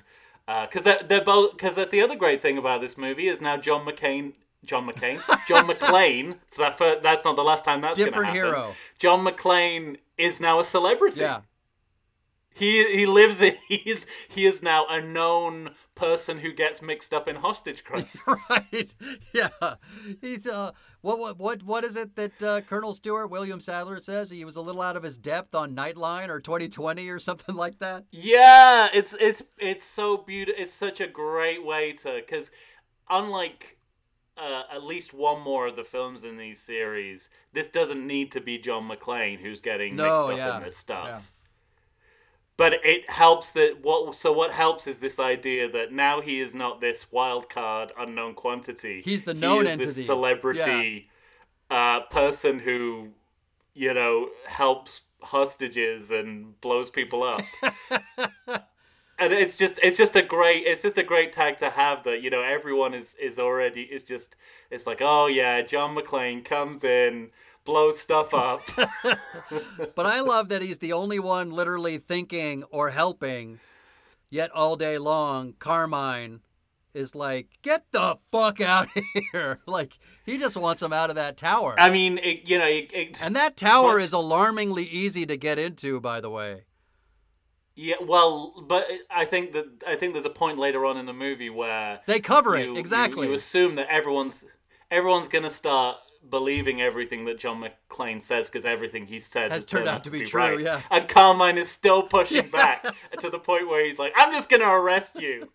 Uh, 0.47 0.65
because 0.67 0.83
they're 0.83 1.01
they're 1.07 1.23
both 1.23 1.53
because 1.53 1.75
that's 1.75 1.89
the 1.89 2.01
other 2.01 2.15
great 2.15 2.41
thing 2.41 2.57
about 2.57 2.81
this 2.81 2.97
movie 2.97 3.27
is 3.27 3.41
now 3.41 3.57
John 3.57 3.85
McCain. 3.85 4.33
John 4.63 4.87
McCain, 4.89 5.21
John 5.47 5.67
McClane. 5.69 6.37
That, 6.57 7.01
that's 7.03 7.23
not 7.23 7.35
the 7.35 7.43
last 7.43 7.63
time 7.63 7.81
that's 7.81 7.97
Different 7.97 8.27
happen. 8.27 8.33
hero. 8.35 8.73
John 8.97 9.23
McClane 9.23 9.97
is 10.17 10.39
now 10.39 10.59
a 10.59 10.63
celebrity. 10.63 11.21
Yeah. 11.21 11.41
He 12.55 12.83
he 12.99 13.05
lives 13.05 13.41
in 13.41 13.55
he's 13.67 14.07
he 14.29 14.45
is 14.45 14.63
now 14.63 14.85
a 14.89 15.01
known 15.01 15.71
person 15.93 16.39
who 16.39 16.51
gets 16.51 16.81
mixed 16.81 17.13
up 17.13 17.27
in 17.27 17.35
hostage 17.37 17.83
crisis. 17.89 18.23
right. 18.49 18.93
Yeah. 19.33 19.49
He's 20.21 20.47
uh 20.47 20.71
what 21.01 21.19
what 21.19 21.37
what 21.37 21.63
what 21.63 21.83
is 21.83 21.95
it 21.95 22.15
that 22.15 22.41
uh, 22.41 22.61
Colonel 22.61 22.93
Stewart 22.93 23.29
William 23.29 23.59
Sadler 23.61 23.99
says 23.99 24.29
he 24.29 24.43
was 24.45 24.55
a 24.55 24.61
little 24.61 24.81
out 24.81 24.97
of 24.97 25.03
his 25.03 25.17
depth 25.17 25.53
on 25.53 25.75
Nightline 25.75 26.29
or 26.29 26.39
2020 26.39 27.07
or 27.09 27.19
something 27.19 27.55
like 27.55 27.79
that. 27.79 28.05
yeah, 28.11 28.87
it's 28.93 29.13
it's 29.19 29.43
it's 29.59 29.83
so 29.83 30.17
beautiful. 30.17 30.61
It's 30.63 30.73
such 30.73 30.99
a 31.01 31.07
great 31.07 31.63
way 31.65 31.91
to 32.03 32.15
because 32.15 32.51
unlike 33.09 33.77
uh, 34.37 34.63
at 34.73 34.83
least 34.83 35.13
one 35.13 35.41
more 35.41 35.67
of 35.67 35.75
the 35.75 35.83
films 35.83 36.23
in 36.23 36.37
these 36.37 36.59
series, 36.61 37.29
this 37.53 37.67
doesn't 37.67 38.05
need 38.05 38.31
to 38.33 38.41
be 38.41 38.57
John 38.57 38.87
McClane 38.89 39.39
who's 39.39 39.61
getting 39.61 39.95
No, 39.95 40.03
mixed 40.27 40.31
up 40.33 40.37
yeah, 40.37 40.57
in 40.57 40.63
this 40.63 40.75
stuff. 40.77 41.07
yeah. 41.07 41.21
But 42.57 42.75
it 42.85 43.09
helps 43.09 43.51
that 43.51 43.79
what 43.81 44.15
so 44.15 44.31
what 44.31 44.51
helps 44.51 44.87
is 44.87 44.99
this 44.99 45.19
idea 45.19 45.69
that 45.69 45.91
now 45.91 46.21
he 46.21 46.39
is 46.39 46.55
not 46.55 46.79
this 46.79 47.11
wild 47.11 47.49
card 47.49 47.91
unknown 47.97 48.33
quantity. 48.33 49.01
He's 49.03 49.23
the 49.23 49.33
He 49.33 49.39
known 49.39 49.65
is 49.65 49.71
entity. 49.71 49.91
This 49.91 50.05
celebrity 50.05 51.09
uh, 51.69 52.01
person 52.01 52.59
who 52.59 53.09
you 53.73 53.93
know 53.93 54.29
helps 54.47 55.01
hostages 55.21 56.11
and 56.11 56.59
blows 56.61 56.89
people 56.89 57.23
up. 57.23 57.41
and 59.19 59.33
it's 59.33 59.57
just 59.57 59.79
it's 59.81 59.97
just 59.97 60.15
a 60.15 60.21
great 60.21 60.63
it's 60.65 60.81
just 60.81 60.97
a 60.97 61.03
great 61.03 61.31
tag 61.31 61.57
to 61.57 61.69
have 61.69 62.03
that 62.03 62.21
you 62.21 62.29
know 62.29 62.41
everyone 62.41 62.93
is 62.93 63.15
is 63.15 63.39
already 63.39 63.83
is 63.83 64.03
just 64.03 64.35
it's 64.69 64.85
like 64.85 65.01
oh 65.01 65.27
yeah 65.27 65.61
John 65.61 65.95
McClane 65.95 66.43
comes 66.43 66.83
in 66.83 67.31
blows 67.65 67.99
stuff 67.99 68.33
up 68.33 68.61
But 69.95 70.05
I 70.05 70.21
love 70.21 70.49
that 70.49 70.61
he's 70.61 70.77
the 70.77 70.93
only 70.93 71.19
one 71.19 71.51
literally 71.51 71.97
thinking 71.97 72.63
or 72.65 72.89
helping. 72.91 73.59
Yet 74.29 74.51
all 74.51 74.75
day 74.75 74.97
long, 74.97 75.53
Carmine 75.59 76.41
is 76.93 77.13
like, 77.15 77.47
"Get 77.61 77.85
the 77.91 78.17
fuck 78.31 78.59
out 78.61 78.87
here!" 79.31 79.59
Like 79.65 79.97
he 80.25 80.37
just 80.37 80.55
wants 80.57 80.81
him 80.81 80.91
out 80.93 81.09
of 81.09 81.15
that 81.15 81.37
tower. 81.37 81.75
I 81.77 81.89
mean 81.89 82.17
it, 82.17 82.49
you 82.49 82.57
know 82.57 82.67
it, 82.67 82.91
it, 82.93 83.23
And 83.23 83.35
that 83.35 83.55
tower 83.55 83.99
is 83.99 84.13
alarmingly 84.13 84.83
easy 84.83 85.25
to 85.25 85.37
get 85.37 85.59
into, 85.59 86.01
by 86.01 86.21
the 86.21 86.29
way. 86.29 86.63
Yeah, 87.77 87.95
well, 88.01 88.63
but 88.65 88.87
I 89.11 89.25
think 89.25 89.51
that 89.51 89.65
I 89.85 89.95
think 89.95 90.13
there's 90.13 90.25
a 90.25 90.29
point 90.29 90.57
later 90.57 90.85
on 90.85 90.97
in 90.97 91.05
the 91.05 91.13
movie 91.13 91.49
where 91.49 91.99
They 92.07 92.19
cover 92.19 92.57
you, 92.57 92.63
it 92.63 92.67
you- 92.67 92.77
exactly. 92.77 93.27
You, 93.27 93.33
assume 93.33 93.75
that 93.75 93.87
everyone's 93.89 94.45
everyone's 94.89 95.27
gonna 95.27 95.49
start 95.49 95.97
believing 96.29 96.81
everything 96.81 97.25
that 97.25 97.39
John 97.39 97.63
McClane 97.63 98.21
says 98.21 98.47
because 98.47 98.65
everything 98.65 99.07
he 99.07 99.19
said 99.19 99.51
Has 99.51 99.65
turned 99.65 99.87
out 99.87 100.03
to 100.05 100.11
be 100.11 100.25
true, 100.25 100.41
right. 100.41 100.59
yeah. 100.59 100.81
And 100.89 101.07
Carmine 101.07 101.57
is 101.57 101.69
still 101.69 102.03
pushing 102.03 102.49
back 102.49 102.85
to 103.19 103.29
the 103.29 103.39
point 103.39 103.67
where 103.67 103.85
he's 103.85 103.99
like, 103.99 104.13
"I'm 104.15 104.33
just 104.33 104.49
gonna 104.49 104.67
arrest 104.69 105.21
you. 105.21 105.51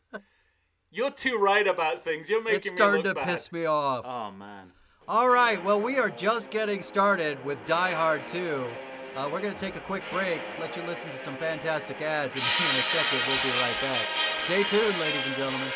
You're 0.90 1.10
too 1.10 1.36
right 1.36 1.66
about 1.66 2.02
things. 2.02 2.28
You're 2.28 2.42
making 2.42 2.58
it's 2.58 2.70
me 2.70 2.76
starting 2.76 3.04
to 3.04 3.14
bad." 3.14 3.26
piss 3.26 3.52
me 3.52 3.64
off. 3.66 4.04
Oh 4.06 4.30
man. 4.30 4.72
All 5.08 5.28
right, 5.28 5.62
well, 5.64 5.80
we 5.80 5.98
are 5.98 6.10
just 6.10 6.52
getting 6.52 6.82
started 6.82 7.44
with 7.44 7.64
Die 7.66 7.92
Hard 7.92 8.28
2. 8.28 8.64
Uh, 9.16 9.28
we're 9.32 9.40
going 9.40 9.52
to 9.52 9.58
take 9.58 9.74
a 9.74 9.80
quick 9.80 10.04
break, 10.12 10.40
let 10.60 10.76
you 10.76 10.84
listen 10.84 11.10
to 11.10 11.18
some 11.18 11.36
fantastic 11.36 12.00
ads, 12.00 12.36
and 12.36 12.42
in 12.70 12.78
a 12.78 12.84
second, 12.86 13.18
we'll 13.26 13.42
be 13.42 13.58
right 13.60 13.74
back. 13.82 14.06
Stay 14.44 14.62
tuned, 14.62 14.96
ladies 15.00 15.26
and 15.26 15.34
gentlemen. 15.34 15.66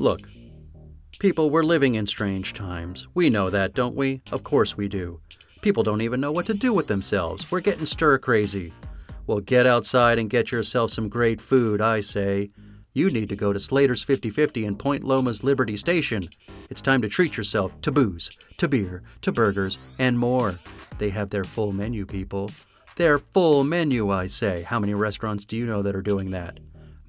Look, 0.00 0.30
people, 1.18 1.50
we're 1.50 1.62
living 1.62 1.96
in 1.96 2.06
strange 2.06 2.54
times. 2.54 3.06
We 3.12 3.28
know 3.28 3.50
that, 3.50 3.74
don't 3.74 3.94
we? 3.94 4.22
Of 4.32 4.42
course 4.42 4.74
we 4.74 4.88
do. 4.88 5.20
People 5.60 5.82
don't 5.82 6.00
even 6.00 6.22
know 6.22 6.32
what 6.32 6.46
to 6.46 6.54
do 6.54 6.72
with 6.72 6.86
themselves. 6.86 7.50
We're 7.50 7.60
getting 7.60 7.84
stir 7.84 8.16
crazy. 8.16 8.72
Well, 9.26 9.40
get 9.40 9.66
outside 9.66 10.18
and 10.18 10.30
get 10.30 10.50
yourself 10.52 10.90
some 10.90 11.10
great 11.10 11.38
food, 11.38 11.82
I 11.82 12.00
say. 12.00 12.50
You 12.94 13.10
need 13.10 13.28
to 13.28 13.36
go 13.36 13.52
to 13.52 13.60
Slater's 13.60 14.02
5050 14.02 14.64
in 14.64 14.76
Point 14.76 15.04
Loma's 15.04 15.44
Liberty 15.44 15.76
Station. 15.76 16.26
It's 16.70 16.80
time 16.80 17.02
to 17.02 17.08
treat 17.10 17.36
yourself 17.36 17.78
to 17.82 17.92
booze, 17.92 18.30
to 18.56 18.68
beer, 18.68 19.02
to 19.20 19.32
burgers, 19.32 19.76
and 19.98 20.18
more. 20.18 20.58
They 20.96 21.10
have 21.10 21.28
their 21.28 21.44
full 21.44 21.72
menu, 21.72 22.06
people. 22.06 22.50
Their 22.96 23.18
full 23.18 23.64
menu, 23.64 24.08
I 24.08 24.28
say. 24.28 24.62
How 24.62 24.80
many 24.80 24.94
restaurants 24.94 25.44
do 25.44 25.58
you 25.58 25.66
know 25.66 25.82
that 25.82 25.94
are 25.94 26.00
doing 26.00 26.30
that? 26.30 26.58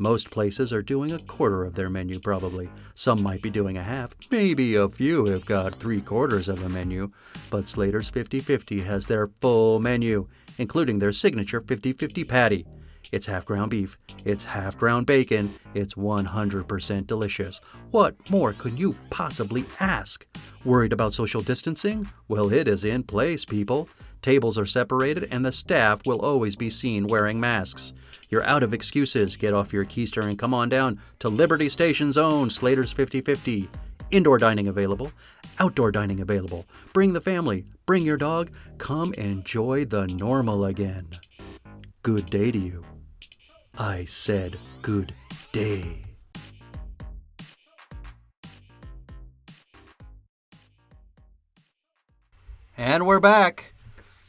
Most 0.02 0.32
places 0.32 0.74
are 0.74 0.82
doing 0.82 1.12
a 1.12 1.20
quarter 1.20 1.64
of 1.64 1.76
their 1.76 1.88
menu, 1.88 2.18
probably. 2.18 2.72
Some 2.96 3.22
might 3.22 3.44
be 3.44 3.52
doing 3.52 3.78
a 3.78 3.84
half. 3.84 4.16
Maybe 4.32 4.74
a 4.74 4.90
few 4.90 5.28
have 5.28 5.46
got 5.46 5.76
three 5.76 6.02
quarters 6.02 6.50
of 6.50 6.64
a 6.64 6.70
menu. 6.70 7.12
But 7.52 7.70
Slater's 7.70 8.10
50 8.10 8.40
50 8.40 8.82
has 8.82 9.06
their 9.06 9.28
full 9.28 9.80
menu, 9.80 10.28
including 10.58 10.98
their 10.98 11.12
signature 11.12 11.62
50 11.62 11.94
50 11.94 12.24
patty. 12.24 12.66
It's 13.12 13.28
half 13.28 13.46
ground 13.46 13.70
beef, 13.70 14.00
it's 14.26 14.44
half 14.44 14.76
ground 14.76 15.06
bacon, 15.06 15.54
it's 15.76 15.94
100% 15.94 17.06
delicious. 17.06 17.62
What 17.92 18.16
more 18.32 18.54
could 18.54 18.80
you 18.80 18.96
possibly 19.12 19.66
ask? 19.80 20.26
Worried 20.66 20.94
about 20.94 21.14
social 21.14 21.42
distancing? 21.42 22.10
Well, 22.28 22.52
it 22.52 22.68
is 22.68 22.86
in 22.86 23.04
place, 23.04 23.46
people. 23.46 23.88
Tables 24.22 24.58
are 24.58 24.66
separated, 24.66 25.28
and 25.32 25.44
the 25.44 25.52
staff 25.52 26.06
will 26.06 26.20
always 26.22 26.56
be 26.56 26.70
seen 26.70 27.08
wearing 27.08 27.40
masks. 27.40 27.94
You're 28.30 28.46
out 28.46 28.64
of 28.64 28.74
excuses. 28.74 29.36
Get 29.36 29.54
off 29.54 29.74
your 29.74 29.86
keister 29.86 30.24
and 30.24 30.38
come 30.38 30.54
on 30.54 30.70
down 30.70 31.00
to 31.20 31.30
Liberty 31.30 31.70
Station's 31.70 32.18
own 32.18 32.50
Slater's 32.50 32.92
5050. 32.92 33.70
Indoor 34.12 34.38
dining 34.38 34.68
available, 34.68 35.12
outdoor 35.60 35.92
dining 35.92 36.20
available. 36.20 36.66
Bring 36.94 37.14
the 37.14 37.22
family, 37.22 37.66
bring 37.86 38.04
your 38.04 38.18
dog. 38.18 38.52
Come 38.78 39.14
enjoy 39.16 39.86
the 39.86 40.08
normal 40.08 40.66
again. 40.66 41.08
Good 42.04 42.30
day 42.30 42.52
to 42.52 42.58
you. 42.58 42.84
I 43.78 44.06
said 44.06 44.58
good 44.82 45.14
day. 45.52 46.04
And 52.78 53.06
we're 53.06 53.20
back. 53.20 53.74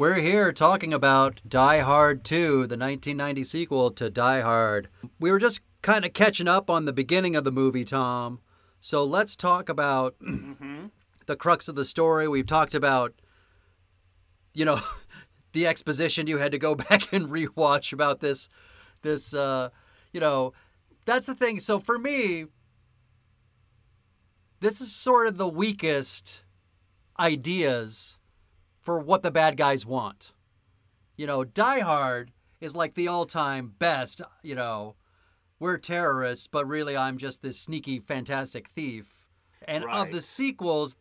We're 0.02 0.14
here 0.14 0.52
talking 0.52 0.92
about 0.92 1.40
Die 1.48 1.78
Hard 1.78 2.24
2, 2.24 2.66
the 2.66 2.76
1990 2.76 3.44
sequel 3.44 3.92
to 3.92 4.10
Die 4.10 4.40
Hard. 4.40 4.88
We 5.20 5.30
were 5.30 5.38
just 5.38 5.60
kind 5.80 6.04
of 6.04 6.12
catching 6.12 6.48
up 6.48 6.68
on 6.68 6.86
the 6.86 6.92
beginning 6.92 7.36
of 7.36 7.44
the 7.44 7.52
movie, 7.52 7.84
Tom. 7.84 8.40
So 8.80 9.04
let's 9.04 9.36
talk 9.36 9.68
about 9.68 10.16
the 11.26 11.36
crux 11.36 11.68
of 11.68 11.76
the 11.76 11.84
story. 11.84 12.26
We've 12.26 12.48
talked 12.48 12.74
about, 12.74 13.14
you 14.54 14.64
know, 14.64 14.80
the 15.52 15.68
exposition 15.68 16.26
you 16.26 16.38
had 16.38 16.50
to 16.50 16.58
go 16.58 16.74
back 16.90 17.12
and 17.12 17.28
rewatch 17.28 17.92
about 17.92 18.18
this, 18.18 18.48
this, 19.02 19.32
uh, 19.32 19.68
you 20.12 20.18
know, 20.18 20.52
that's 21.04 21.26
the 21.26 21.34
thing. 21.36 21.60
So 21.60 21.78
for 21.78 21.96
me, 21.96 22.46
this 24.58 24.80
is 24.80 24.92
sort 24.92 25.28
of 25.28 25.38
the 25.38 25.46
weakest 25.46 26.42
ideas 27.20 28.18
for 28.82 28.98
what 28.98 29.22
the 29.22 29.30
bad 29.30 29.56
guys 29.56 29.86
want. 29.86 30.34
You 31.16 31.26
know, 31.26 31.44
Die 31.44 31.80
Hard 31.80 32.32
is 32.60 32.74
like 32.74 32.94
the 32.94 33.08
all 33.08 33.24
time 33.24 33.72
best, 33.78 34.20
you 34.42 34.54
know, 34.54 34.96
we're 35.58 35.78
terrorists, 35.78 36.48
but 36.48 36.66
really 36.66 36.96
I'm 36.96 37.16
just 37.16 37.40
this 37.40 37.58
sneaky, 37.58 38.00
fantastic 38.00 38.68
thief. 38.74 39.06
And 39.66 39.84
of 39.84 40.10
the 40.10 40.20
sequels, 40.20 40.96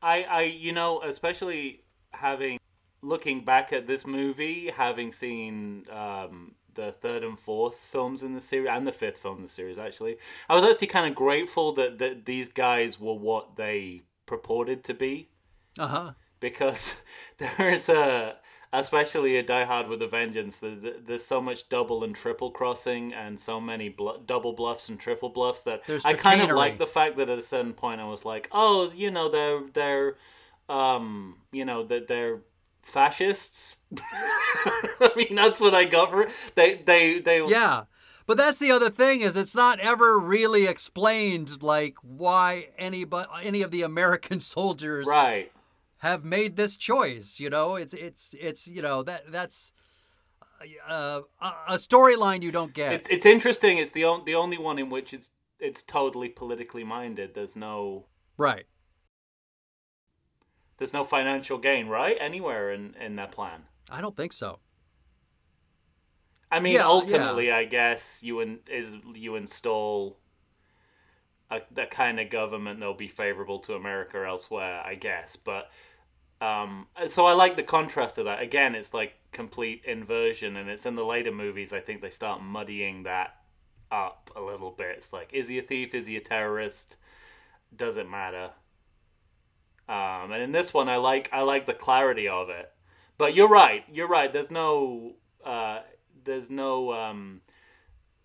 I, 0.00 0.22
I, 0.22 0.42
you 0.42 0.72
know, 0.72 1.02
especially 1.02 1.82
having 2.12 2.58
looking 3.02 3.44
back 3.44 3.72
at 3.72 3.86
this 3.86 4.06
movie, 4.06 4.72
having 4.74 5.12
seen 5.12 5.84
um, 5.92 6.54
the 6.74 6.92
third 6.92 7.22
and 7.22 7.38
fourth 7.38 7.76
films 7.76 8.22
in 8.22 8.32
the 8.32 8.40
series 8.40 8.70
and 8.72 8.86
the 8.86 8.92
fifth 8.92 9.18
film 9.18 9.36
in 9.36 9.42
the 9.42 9.48
series, 9.50 9.76
actually, 9.76 10.16
I 10.48 10.54
was 10.54 10.64
actually 10.64 10.86
kind 10.86 11.06
of 11.06 11.14
grateful 11.14 11.72
that 11.74 11.98
that 11.98 12.24
these 12.24 12.48
guys 12.48 12.98
were 12.98 13.12
what 13.12 13.56
they 13.56 14.00
purported 14.24 14.82
to 14.84 14.94
be 14.94 15.28
uh 15.78 15.86
huh. 15.86 16.12
Because 16.40 16.94
there 17.38 17.68
is 17.68 17.88
a 17.88 18.36
especially 18.72 19.36
a 19.36 19.42
Die 19.42 19.64
Hard 19.64 19.88
with 19.88 20.02
a 20.02 20.06
Vengeance. 20.06 20.58
There's, 20.58 20.82
there's 21.06 21.24
so 21.24 21.40
much 21.40 21.68
double 21.68 22.04
and 22.04 22.14
triple 22.14 22.50
crossing, 22.50 23.12
and 23.12 23.38
so 23.38 23.60
many 23.60 23.88
bl- 23.88 24.18
double 24.26 24.52
bluffs 24.52 24.88
and 24.88 24.98
triple 24.98 25.28
bluffs 25.28 25.62
that 25.62 25.84
There's 25.86 26.04
I 26.04 26.14
kind 26.14 26.42
of 26.42 26.56
like 26.56 26.78
the 26.78 26.86
fact 26.86 27.16
that 27.16 27.30
at 27.30 27.38
a 27.38 27.42
certain 27.42 27.72
point 27.72 28.00
I 28.00 28.04
was 28.04 28.24
like, 28.24 28.48
oh, 28.52 28.92
you 28.94 29.10
know, 29.10 29.30
they're 29.30 29.62
they're, 29.72 30.16
um, 30.68 31.36
you 31.52 31.64
know, 31.64 31.84
that 31.84 32.08
they're 32.08 32.40
fascists. 32.82 33.76
I 33.98 35.10
mean, 35.16 35.34
that's 35.34 35.60
what 35.60 35.74
I 35.74 35.84
got 35.84 36.10
for 36.10 36.22
it. 36.22 36.52
They 36.54 36.74
they 36.74 37.18
they 37.18 37.44
Yeah. 37.46 37.84
But 38.26 38.38
that's 38.38 38.58
the 38.58 38.72
other 38.72 38.90
thing 38.90 39.20
is 39.20 39.36
it's 39.36 39.54
not 39.54 39.78
ever 39.78 40.18
really 40.18 40.66
explained 40.66 41.62
like 41.62 41.94
why 42.02 42.70
any 42.76 43.04
but 43.04 43.28
any 43.40 43.62
of 43.62 43.70
the 43.70 43.82
American 43.82 44.40
soldiers 44.54 45.06
right. 45.06 45.52
Have 46.08 46.24
made 46.24 46.56
this 46.56 46.76
choice. 46.76 47.40
You 47.40 47.50
know, 47.50 47.76
it's 47.76 47.94
it's 47.94 48.34
it's 48.38 48.66
you 48.66 48.82
know 48.82 49.02
that 49.02 49.30
that's 49.30 49.72
uh, 50.88 51.20
a 51.40 51.46
a 51.68 51.74
storyline 51.74 52.42
you 52.42 52.52
don't 52.52 52.72
get. 52.72 52.92
It's 52.92 53.08
it's 53.08 53.26
interesting. 53.26 53.78
It's 53.78 53.90
the 53.90 54.04
on, 54.04 54.24
the 54.24 54.34
only 54.34 54.58
one 54.58 54.78
in 54.78 54.90
which 54.90 55.12
it's 55.12 55.30
it's 55.58 55.82
totally 55.82 56.28
politically 56.28 56.84
minded. 56.84 57.34
There's 57.34 57.56
no 57.56 58.06
right. 58.36 58.66
There's 60.78 60.92
no 60.92 61.04
financial 61.04 61.58
gain, 61.58 61.88
right? 61.88 62.16
Anywhere 62.20 62.70
in, 62.70 62.94
in 63.00 63.16
that 63.16 63.32
plan. 63.32 63.62
I 63.90 64.00
don't 64.00 64.16
think 64.16 64.32
so. 64.32 64.58
I 66.50 66.60
mean, 66.60 66.74
Yeah, 66.74 66.86
ultimately, 66.86 67.50
I 67.50 67.64
guess 67.64 68.22
you 68.22 68.40
in, 68.40 68.60
is 68.70 68.94
you 69.14 69.36
install 69.36 70.18
a 71.50 71.60
the 71.72 71.86
kind 71.86 72.20
of 72.20 72.30
government 72.30 72.80
that'll 72.80 72.94
be 72.94 73.08
favorable 73.08 73.58
to 73.60 73.74
America 73.74 74.24
elsewhere, 74.26 74.82
I 74.84 74.94
guess. 74.94 75.36
But 75.36 75.70
um, 76.40 76.86
so 77.06 77.26
I 77.26 77.32
like 77.32 77.56
the 77.56 77.62
contrast 77.62 78.18
of 78.18 78.26
that. 78.26 78.42
Again, 78.42 78.74
it's 78.74 78.92
like 78.92 79.14
complete 79.32 79.82
inversion, 79.86 80.56
and 80.56 80.68
it's 80.68 80.86
in 80.86 80.94
the 80.94 81.04
later 81.04 81.32
movies. 81.32 81.72
I 81.72 81.80
think 81.80 82.02
they 82.02 82.10
start 82.10 82.42
muddying 82.42 83.04
that 83.04 83.36
up 83.90 84.30
a 84.36 84.40
little 84.40 84.70
bit. 84.70 84.96
It's 84.96 85.12
like, 85.12 85.30
is 85.32 85.48
he 85.48 85.58
a 85.58 85.62
thief? 85.62 85.94
Is 85.94 86.06
he 86.06 86.16
a 86.16 86.20
terrorist? 86.20 86.96
Does 87.74 87.96
it 87.96 88.08
matter? 88.08 88.50
Um, 89.88 90.32
and 90.32 90.42
in 90.42 90.52
this 90.52 90.74
one, 90.74 90.88
I 90.88 90.96
like 90.96 91.30
I 91.32 91.42
like 91.42 91.66
the 91.66 91.74
clarity 91.74 92.28
of 92.28 92.50
it. 92.50 92.70
But 93.18 93.34
you're 93.34 93.48
right. 93.48 93.84
You're 93.90 94.08
right. 94.08 94.32
There's 94.32 94.50
no 94.50 95.14
uh, 95.44 95.80
there's 96.24 96.50
no 96.50 96.92
um, 96.92 97.40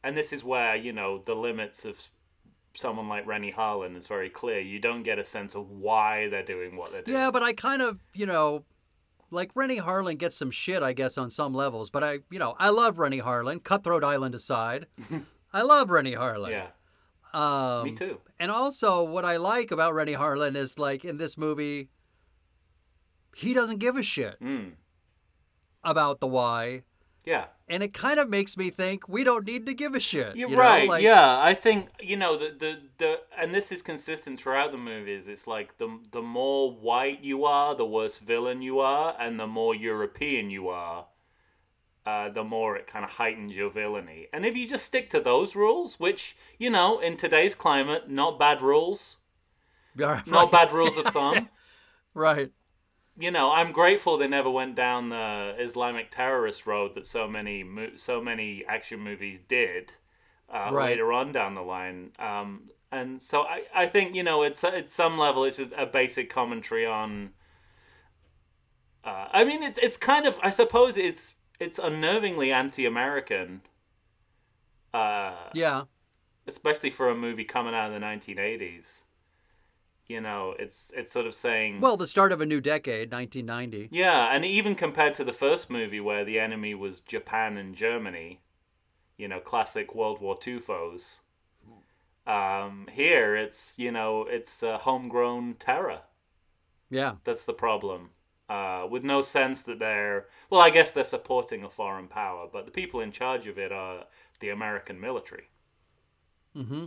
and 0.03 0.17
this 0.17 0.33
is 0.33 0.43
where 0.43 0.75
you 0.75 0.91
know 0.91 1.21
the 1.23 1.35
limits 1.35 1.85
of 1.85 1.97
someone 2.73 3.07
like 3.09 3.25
Renny 3.27 3.51
Harlin 3.51 3.95
is 3.97 4.07
very 4.07 4.29
clear. 4.29 4.59
You 4.59 4.79
don't 4.79 5.03
get 5.03 5.19
a 5.19 5.23
sense 5.23 5.55
of 5.55 5.69
why 5.69 6.27
they're 6.29 6.43
doing 6.45 6.75
what 6.77 6.91
they're 6.91 7.01
doing. 7.01 7.17
Yeah, 7.17 7.31
but 7.31 7.43
I 7.43 7.53
kind 7.53 7.81
of, 7.81 7.99
you 8.13 8.25
know, 8.25 8.63
like 9.29 9.51
Renny 9.55 9.79
Harlin 9.79 10.17
gets 10.17 10.35
some 10.37 10.51
shit, 10.51 10.81
I 10.83 10.93
guess, 10.93 11.17
on 11.17 11.29
some 11.29 11.53
levels. 11.53 11.89
But 11.89 12.03
I, 12.03 12.19
you 12.29 12.39
know, 12.39 12.55
I 12.59 12.69
love 12.69 12.97
Renny 12.99 13.21
Harlin. 13.21 13.63
Cutthroat 13.63 14.03
Island 14.03 14.35
aside, 14.35 14.87
I 15.53 15.61
love 15.63 15.89
Renny 15.89 16.13
Harlin. 16.15 16.49
Yeah, 16.51 16.67
Um, 17.33 17.85
me 17.85 17.95
too. 17.95 18.19
And 18.39 18.51
also, 18.51 19.03
what 19.03 19.25
I 19.25 19.37
like 19.37 19.71
about 19.71 19.93
Renny 19.93 20.13
Harlin 20.15 20.55
is 20.55 20.79
like 20.79 21.03
in 21.05 21.17
this 21.17 21.37
movie, 21.37 21.89
he 23.35 23.53
doesn't 23.53 23.77
give 23.79 23.95
a 23.97 24.03
shit 24.03 24.39
Mm. 24.41 24.73
about 25.83 26.19
the 26.19 26.27
why, 26.27 26.83
Yeah. 27.23 27.45
and 27.69 27.83
it 27.83 27.93
kind 27.93 28.19
of 28.19 28.29
makes 28.29 28.57
me 28.57 28.71
think 28.71 29.07
we 29.07 29.23
don't 29.23 29.45
need 29.45 29.67
to 29.67 29.73
give 29.75 29.93
a 29.93 29.99
shit. 29.99 30.35
You're 30.35 30.49
you 30.49 30.55
know? 30.55 30.61
right. 30.61 30.89
Like, 30.89 31.03
yeah, 31.03 31.39
I 31.39 31.53
think 31.53 31.89
you 32.01 32.17
know 32.17 32.35
the, 32.35 32.55
the 32.57 32.79
the 32.97 33.19
and 33.37 33.53
this 33.53 33.71
is 33.71 33.81
consistent 33.81 34.39
throughout 34.39 34.71
the 34.71 34.77
movies. 34.77 35.27
It's 35.27 35.45
like 35.45 35.77
the 35.77 35.99
the 36.11 36.21
more 36.21 36.71
white 36.71 37.23
you 37.23 37.45
are, 37.45 37.75
the 37.75 37.85
worse 37.85 38.17
villain 38.17 38.61
you 38.61 38.79
are, 38.79 39.15
and 39.19 39.39
the 39.39 39.47
more 39.47 39.75
European 39.75 40.49
you 40.49 40.67
are, 40.69 41.05
uh, 42.05 42.29
the 42.29 42.43
more 42.43 42.75
it 42.75 42.87
kind 42.87 43.05
of 43.05 43.11
heightens 43.11 43.55
your 43.55 43.69
villainy. 43.69 44.27
And 44.33 44.45
if 44.45 44.57
you 44.57 44.67
just 44.67 44.85
stick 44.85 45.09
to 45.11 45.19
those 45.19 45.55
rules, 45.55 45.99
which 45.99 46.35
you 46.57 46.71
know 46.71 46.99
in 46.99 47.17
today's 47.17 47.53
climate, 47.53 48.09
not 48.09 48.39
bad 48.39 48.61
rules, 48.63 49.17
right, 49.95 50.25
not 50.25 50.51
bad 50.51 50.73
rules 50.73 50.97
of 50.97 51.05
thumb. 51.05 51.49
Right. 52.13 52.51
You 53.17 53.31
know, 53.31 53.51
I'm 53.51 53.71
grateful 53.71 54.17
they 54.17 54.27
never 54.27 54.49
went 54.49 54.75
down 54.75 55.09
the 55.09 55.55
Islamic 55.59 56.11
terrorist 56.11 56.65
road 56.65 56.95
that 56.95 57.05
so 57.05 57.27
many 57.27 57.63
mo- 57.63 57.95
so 57.95 58.21
many 58.21 58.63
action 58.67 58.99
movies 59.01 59.39
did 59.47 59.93
uh, 60.49 60.69
Right. 60.71 60.91
later 60.91 61.11
on 61.13 61.31
down 61.31 61.55
the 61.55 61.61
line. 61.61 62.11
Um, 62.19 62.69
and 62.91 63.21
so 63.21 63.43
I, 63.43 63.63
I 63.73 63.85
think 63.87 64.15
you 64.15 64.23
know 64.23 64.43
it's 64.43 64.63
at 64.63 64.89
some 64.89 65.17
level 65.17 65.43
it's 65.45 65.57
just 65.57 65.73
a 65.77 65.85
basic 65.85 66.29
commentary 66.29 66.85
on. 66.85 67.31
Uh, 69.03 69.27
I 69.31 69.43
mean, 69.43 69.63
it's 69.63 69.77
it's 69.77 69.97
kind 69.97 70.25
of 70.25 70.37
I 70.43 70.49
suppose 70.49 70.97
it's 70.97 71.35
it's 71.59 71.79
unnervingly 71.79 72.51
anti-American. 72.53 73.61
Uh, 74.93 75.49
Yeah. 75.53 75.83
especially 76.47 76.89
for 76.89 77.09
a 77.09 77.15
movie 77.15 77.43
coming 77.45 77.73
out 77.73 77.87
of 77.87 77.93
the 77.93 77.99
1980s. 77.99 79.03
You 80.07 80.19
know, 80.21 80.55
it's 80.59 80.91
it's 80.95 81.11
sort 81.11 81.25
of 81.25 81.33
saying 81.33 81.79
Well, 81.79 81.95
the 81.95 82.07
start 82.07 82.31
of 82.31 82.41
a 82.41 82.45
new 82.45 82.59
decade, 82.59 83.11
1990. 83.11 83.89
yeah, 83.95 84.33
and 84.35 84.43
even 84.43 84.75
compared 84.75 85.13
to 85.15 85.23
the 85.23 85.33
first 85.33 85.69
movie 85.69 86.01
where 86.01 86.25
the 86.25 86.37
enemy 86.39 86.75
was 86.75 86.99
Japan 86.99 87.57
and 87.57 87.73
Germany, 87.73 88.41
you 89.17 89.27
know, 89.29 89.39
classic 89.39 89.95
World 89.95 90.19
War 90.19 90.37
II 90.45 90.59
foes. 90.59 91.19
Um, 92.27 92.87
here 92.91 93.35
it's 93.35 93.79
you 93.79 93.91
know 93.91 94.25
it's 94.29 94.61
uh, 94.61 94.77
homegrown 94.79 95.55
terror. 95.59 96.01
Yeah. 96.89 97.15
That's 97.23 97.43
the 97.43 97.53
problem. 97.53 98.09
Uh, 98.49 98.85
with 98.91 99.03
no 99.03 99.21
sense 99.21 99.63
that 99.63 99.79
they're 99.79 100.27
well, 100.49 100.59
I 100.61 100.69
guess 100.71 100.91
they're 100.91 101.03
supporting 101.05 101.63
a 101.63 101.69
foreign 101.69 102.07
power, 102.09 102.47
but 102.51 102.65
the 102.65 102.71
people 102.71 102.99
in 102.99 103.11
charge 103.13 103.47
of 103.47 103.57
it 103.57 103.71
are 103.71 104.05
the 104.41 104.49
American 104.49 104.99
military. 104.99 105.49
Mm-hmm. 106.55 106.85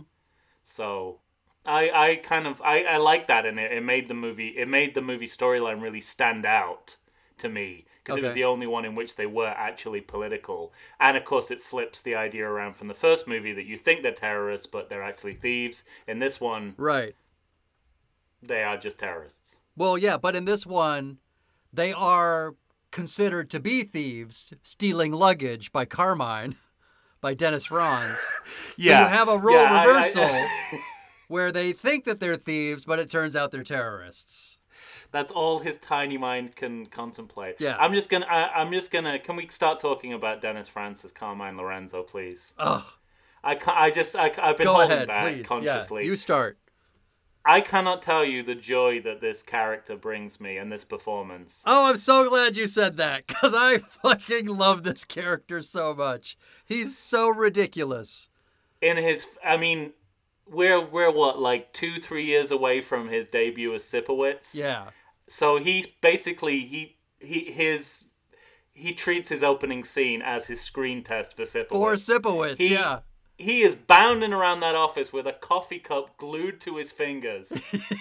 So 0.63 1.19
I 1.65 1.89
I 1.89 2.15
kind 2.17 2.45
of 2.47 2.61
I, 2.61 2.83
I 2.83 2.97
like 2.97 3.27
that 3.27 3.45
and 3.45 3.59
it. 3.59 3.71
It 3.71 3.81
made 3.83 4.07
the 4.07 4.13
movie 4.13 4.49
it 4.49 4.67
made 4.67 4.93
the 4.95 5.01
movie 5.01 5.27
storyline 5.27 5.81
really 5.81 6.01
stand 6.01 6.45
out 6.45 6.97
to 7.39 7.49
me 7.49 7.85
because 8.03 8.17
it 8.17 8.23
was 8.23 8.33
the 8.33 8.43
only 8.43 8.67
one 8.67 8.85
in 8.85 8.93
which 8.95 9.15
they 9.15 9.25
were 9.25 9.47
actually 9.57 9.99
political. 10.01 10.71
And 10.99 11.17
of 11.17 11.25
course 11.25 11.49
it 11.51 11.61
flips 11.61 12.01
the 12.01 12.15
idea 12.15 12.47
around 12.47 12.75
from 12.75 12.87
the 12.87 12.93
first 12.93 13.27
movie 13.27 13.51
that 13.53 13.65
you 13.65 13.77
think 13.77 14.03
they're 14.03 14.11
terrorists 14.13 14.67
but 14.67 14.89
they're 14.89 15.03
actually 15.03 15.33
thieves. 15.35 15.83
In 16.07 16.19
this 16.19 16.39
one 16.39 16.75
Right. 16.77 17.15
they 18.41 18.63
are 18.63 18.77
just 18.77 18.99
terrorists. 18.99 19.55
Well, 19.75 19.97
yeah, 19.97 20.17
but 20.17 20.35
in 20.35 20.45
this 20.45 20.65
one, 20.65 21.17
they 21.73 21.91
are 21.91 22.55
considered 22.91 23.49
to 23.49 23.59
be 23.59 23.83
thieves 23.83 24.53
stealing 24.63 25.11
luggage 25.11 25.71
by 25.73 25.83
Carmine, 25.83 26.55
by 27.19 27.33
Dennis 27.33 27.65
Franz. 27.65 28.17
So 28.77 28.91
you 28.91 28.91
have 28.91 29.27
a 29.29 29.37
role 29.37 29.55
Yeah, 29.55 29.73
I- 29.73 29.77
I- 29.81 29.85
reversal 29.85 30.47
where 31.27 31.51
they 31.51 31.71
think 31.71 32.05
that 32.05 32.19
they're 32.19 32.35
thieves, 32.35 32.85
but 32.85 32.99
it 32.99 33.09
turns 33.09 33.35
out 33.35 33.51
they're 33.51 33.63
terrorists. 33.63 34.57
That's 35.11 35.31
all 35.31 35.59
his 35.59 35.77
tiny 35.77 36.17
mind 36.17 36.55
can 36.55 36.85
contemplate. 36.87 37.55
Yeah. 37.59 37.77
I'm 37.79 37.93
just 37.93 38.09
gonna. 38.09 38.25
I, 38.25 38.61
I'm 38.61 38.71
just 38.71 38.91
gonna. 38.91 39.19
Can 39.19 39.35
we 39.35 39.47
start 39.47 39.79
talking 39.79 40.13
about 40.13 40.41
Dennis 40.41 40.67
Francis, 40.67 41.11
Carmine 41.11 41.57
Lorenzo, 41.57 42.03
please? 42.03 42.53
Ugh. 42.57 42.83
I 43.43 43.55
ca 43.55 43.73
I 43.73 43.91
just. 43.91 44.15
I, 44.15 44.31
have 44.35 44.57
been 44.57 44.65
Go 44.65 44.73
holding 44.73 44.91
ahead, 44.91 45.07
back 45.07 45.33
please. 45.33 45.47
consciously. 45.47 46.03
Yeah, 46.03 46.09
you 46.09 46.17
start. 46.17 46.57
I 47.47 47.61
cannot 47.61 48.01
tell 48.01 48.25
you 48.25 48.41
the 48.41 48.55
joy 48.55 49.01
that 49.01 49.21
this 49.21 49.43
character 49.43 49.95
brings 49.95 50.41
me 50.41 50.57
and 50.57 50.71
this 50.71 50.83
performance. 50.83 51.63
Oh, 51.67 51.87
I'm 51.87 51.97
so 51.97 52.27
glad 52.27 52.57
you 52.57 52.65
said 52.65 52.97
that 52.97 53.27
because 53.27 53.53
I 53.55 53.77
fucking 53.77 54.47
love 54.47 54.83
this 54.83 55.05
character 55.05 55.61
so 55.61 55.93
much. 55.93 56.37
He's 56.65 56.97
so 56.97 57.29
ridiculous. 57.29 58.29
In 58.81 58.97
his, 58.97 59.27
I 59.45 59.57
mean, 59.57 59.93
we're 60.47 60.81
we're 60.81 61.11
what 61.11 61.39
like 61.39 61.73
two 61.73 61.99
three 61.99 62.25
years 62.25 62.51
away 62.51 62.81
from 62.81 63.09
his 63.09 63.27
debut 63.27 63.73
as 63.73 63.83
Sipowicz. 63.83 64.55
Yeah. 64.55 64.89
So 65.27 65.57
he 65.57 65.93
basically 66.01 66.61
he 66.61 66.97
he 67.19 67.51
his 67.51 68.05
he 68.73 68.93
treats 68.93 69.29
his 69.29 69.41
opening 69.43 69.83
scene 69.83 70.21
as 70.21 70.47
his 70.47 70.61
screen 70.61 71.03
test 71.03 71.33
for 71.35 71.43
Sipowicz. 71.43 71.69
For 71.69 71.93
Sipowicz, 71.93 72.57
He- 72.57 72.73
yeah. 72.73 72.99
He 73.37 73.63
is 73.63 73.75
bounding 73.75 74.31
around 74.31 74.61
that 74.61 74.75
office 74.75 75.11
with 75.11 75.27
a 75.27 75.33
coffee 75.33 75.79
cup 75.79 76.15
glued 76.15 76.61
to 76.61 76.77
his 76.77 76.93
fingers. 76.93 77.51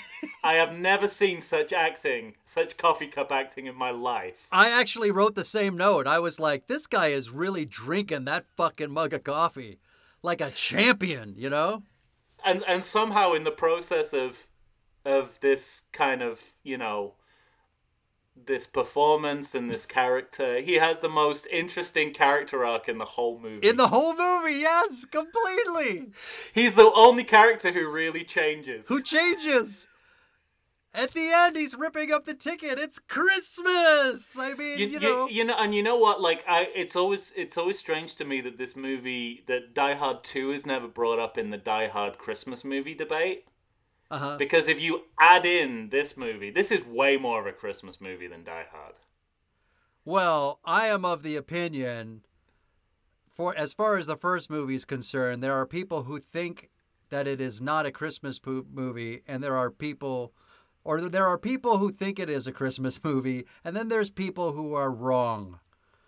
I 0.44 0.52
have 0.52 0.72
never 0.72 1.08
seen 1.08 1.40
such 1.40 1.72
acting, 1.72 2.34
such 2.46 2.76
coffee 2.76 3.08
cup 3.08 3.32
acting 3.32 3.66
in 3.66 3.74
my 3.74 3.90
life. 3.90 4.46
I 4.52 4.70
actually 4.70 5.10
wrote 5.10 5.34
the 5.34 5.42
same 5.42 5.76
note. 5.76 6.06
I 6.06 6.20
was 6.20 6.38
like, 6.38 6.68
this 6.68 6.86
guy 6.86 7.08
is 7.08 7.30
really 7.30 7.64
drinking 7.64 8.26
that 8.26 8.44
fucking 8.56 8.92
mug 8.92 9.12
of 9.12 9.24
coffee. 9.24 9.80
like 10.22 10.40
a 10.40 10.50
champion, 10.52 11.34
you 11.36 11.50
know? 11.50 11.82
And 12.44 12.62
and 12.66 12.84
somehow 12.84 13.32
in 13.32 13.44
the 13.44 13.50
process 13.50 14.12
of 14.12 14.46
of 15.04 15.38
this 15.40 15.82
kind 15.92 16.22
of 16.22 16.40
you 16.62 16.78
know 16.78 17.14
this 18.36 18.66
performance 18.66 19.54
and 19.54 19.70
this 19.70 19.86
character 19.86 20.60
he 20.60 20.74
has 20.74 21.00
the 21.00 21.08
most 21.08 21.46
interesting 21.52 22.12
character 22.12 22.64
arc 22.64 22.88
in 22.88 22.98
the 22.98 23.04
whole 23.04 23.38
movie 23.38 23.66
In 23.68 23.76
the 23.76 23.88
whole 23.88 24.12
movie, 24.16 24.58
yes, 24.58 25.04
completely. 25.04 26.10
he's 26.52 26.74
the 26.74 26.90
only 26.96 27.22
character 27.22 27.70
who 27.70 27.88
really 27.88 28.24
changes 28.24 28.88
Who 28.88 29.00
changes? 29.02 29.86
At 30.96 31.10
the 31.12 31.28
end, 31.34 31.56
he's 31.56 31.74
ripping 31.74 32.12
up 32.12 32.24
the 32.24 32.34
ticket. 32.34 32.78
It's 32.78 33.00
Christmas. 33.00 34.38
I 34.38 34.54
mean, 34.54 34.78
you, 34.78 34.86
you, 34.86 34.92
you- 34.92 35.00
know. 35.00 35.28
you 35.28 35.44
know 35.44 35.56
and 35.58 35.74
you 35.74 35.82
know 35.82 35.98
what 35.98 36.20
like 36.20 36.44
i 36.48 36.68
it's 36.74 36.94
always 36.96 37.32
it's 37.36 37.58
always 37.58 37.78
strange 37.78 38.14
to 38.16 38.24
me 38.24 38.40
that 38.40 38.58
this 38.58 38.76
movie 38.76 39.42
that 39.46 39.74
die 39.74 39.94
hard 39.94 40.22
2 40.24 40.52
is 40.52 40.64
never 40.66 40.86
brought 40.88 41.18
up 41.18 41.36
in 41.36 41.50
the 41.50 41.56
die 41.56 41.88
hard 41.88 42.16
christmas 42.18 42.64
movie 42.64 42.94
debate 42.94 43.46
Uh-huh. 44.10 44.36
because 44.38 44.68
if 44.68 44.80
you 44.80 45.02
add 45.18 45.44
in 45.44 45.88
this 45.90 46.16
movie 46.16 46.50
this 46.50 46.70
is 46.70 46.84
way 46.84 47.16
more 47.16 47.40
of 47.40 47.46
a 47.46 47.52
christmas 47.52 48.00
movie 48.00 48.26
than 48.28 48.44
die 48.44 48.66
hard 48.70 48.94
Well, 50.04 50.60
I 50.64 50.86
am 50.86 51.04
of 51.04 51.22
the 51.22 51.36
opinion, 51.36 52.22
for 53.34 53.56
as 53.56 53.72
far 53.72 53.96
as 53.96 54.06
the 54.06 54.16
first 54.18 54.50
movie 54.50 54.74
is 54.74 54.84
concerned, 54.84 55.42
there 55.42 55.54
are 55.54 55.66
people 55.66 56.02
who 56.04 56.20
think 56.20 56.68
that 57.10 57.26
it 57.26 57.40
is 57.40 57.60
not 57.60 57.86
a 57.86 57.90
Christmas 57.92 58.38
movie, 58.44 59.22
and 59.26 59.42
there 59.42 59.56
are 59.56 59.70
people, 59.70 60.34
or 60.84 61.00
there 61.00 61.26
are 61.26 61.38
people 61.38 61.78
who 61.78 61.90
think 61.90 62.18
it 62.18 62.30
is 62.30 62.46
a 62.46 62.52
Christmas 62.52 63.02
movie, 63.02 63.44
and 63.64 63.74
then 63.74 63.88
there's 63.88 64.10
people 64.10 64.52
who 64.52 64.74
are 64.74 64.90
wrong 64.90 65.58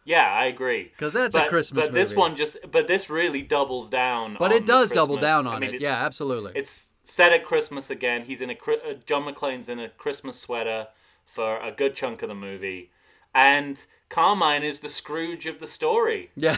yeah 0.07 0.33
i 0.33 0.47
agree 0.47 0.85
because 0.85 1.13
that's 1.13 1.35
a 1.35 1.41
but, 1.41 1.49
Christmas 1.49 1.87
but 1.87 1.93
movie. 1.93 2.05
this 2.05 2.15
one 2.15 2.37
just 2.37 2.57
but 2.71 2.87
this 2.87 3.11
really 3.11 3.43
doubles 3.43 3.91
down 3.91 4.37
but 4.39 4.53
on 4.53 4.57
it 4.57 4.65
does 4.65 4.91
double 4.91 5.17
Christmas- 5.17 5.29
down 5.29 5.47
I 5.49 5.55
on 5.57 5.61
mean, 5.61 5.75
it. 5.75 5.81
Yeah, 5.83 5.97
absolutely. 5.97 6.53
it's 6.55 6.91
set 7.03 7.33
at 7.33 7.45
christmas 7.45 7.91
again 7.91 8.23
he's 8.25 8.41
in 8.41 8.49
a 8.49 8.55
uh, 8.55 8.95
john 9.05 9.25
mcclane's 9.25 9.69
in 9.69 9.79
a 9.79 9.89
christmas 9.89 10.39
sweater 10.39 10.89
for 11.25 11.59
a 11.59 11.73
good 11.73 11.95
chunk 11.95 12.23
of 12.23 12.29
the 12.29 12.35
movie 12.35 12.91
and 13.35 13.85
carmine 14.09 14.63
is 14.63 14.81
the 14.81 14.89
scrooge 14.89 15.47
of 15.47 15.59
the 15.59 15.67
story 15.67 16.31
yeah, 16.37 16.57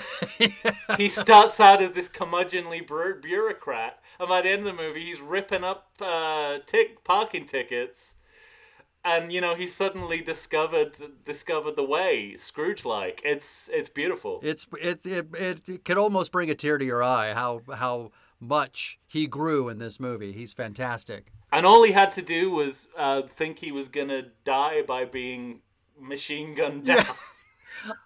he 0.96 1.08
starts 1.08 1.58
out 1.60 1.80
as 1.82 1.92
this 1.92 2.08
curmudgeonly 2.08 2.86
bu- 2.86 3.20
bureaucrat 3.20 3.98
and 4.20 4.28
by 4.28 4.40
the 4.40 4.50
end 4.50 4.60
of 4.60 4.76
the 4.76 4.82
movie 4.82 5.06
he's 5.06 5.20
ripping 5.20 5.64
up 5.64 5.90
uh, 6.00 6.58
tick 6.66 7.02
parking 7.04 7.46
tickets 7.46 8.14
and 9.04 9.32
you 9.32 9.40
know 9.40 9.54
he 9.54 9.66
suddenly 9.66 10.20
discovered 10.20 10.96
discovered 11.24 11.76
the 11.76 11.84
way 11.84 12.36
scrooge 12.36 12.84
like 12.84 13.20
it's 13.24 13.70
it's 13.72 13.88
beautiful 13.88 14.40
it's 14.42 14.66
it, 14.80 15.06
it 15.06 15.26
it 15.34 15.68
it 15.68 15.84
could 15.84 15.96
almost 15.96 16.32
bring 16.32 16.50
a 16.50 16.54
tear 16.54 16.76
to 16.76 16.84
your 16.84 17.02
eye 17.02 17.32
how 17.32 17.62
how 17.74 18.10
much 18.40 18.98
he 19.06 19.26
grew 19.26 19.68
in 19.68 19.78
this 19.78 19.98
movie. 19.98 20.32
He's 20.32 20.52
fantastic. 20.52 21.32
And 21.50 21.64
all 21.64 21.82
he 21.82 21.92
had 21.92 22.12
to 22.12 22.22
do 22.22 22.50
was 22.50 22.88
uh, 22.96 23.22
think 23.22 23.60
he 23.60 23.72
was 23.72 23.88
gonna 23.88 24.22
die 24.44 24.82
by 24.82 25.04
being 25.04 25.60
machine 25.98 26.54
gunned 26.54 26.84
down. 26.84 27.06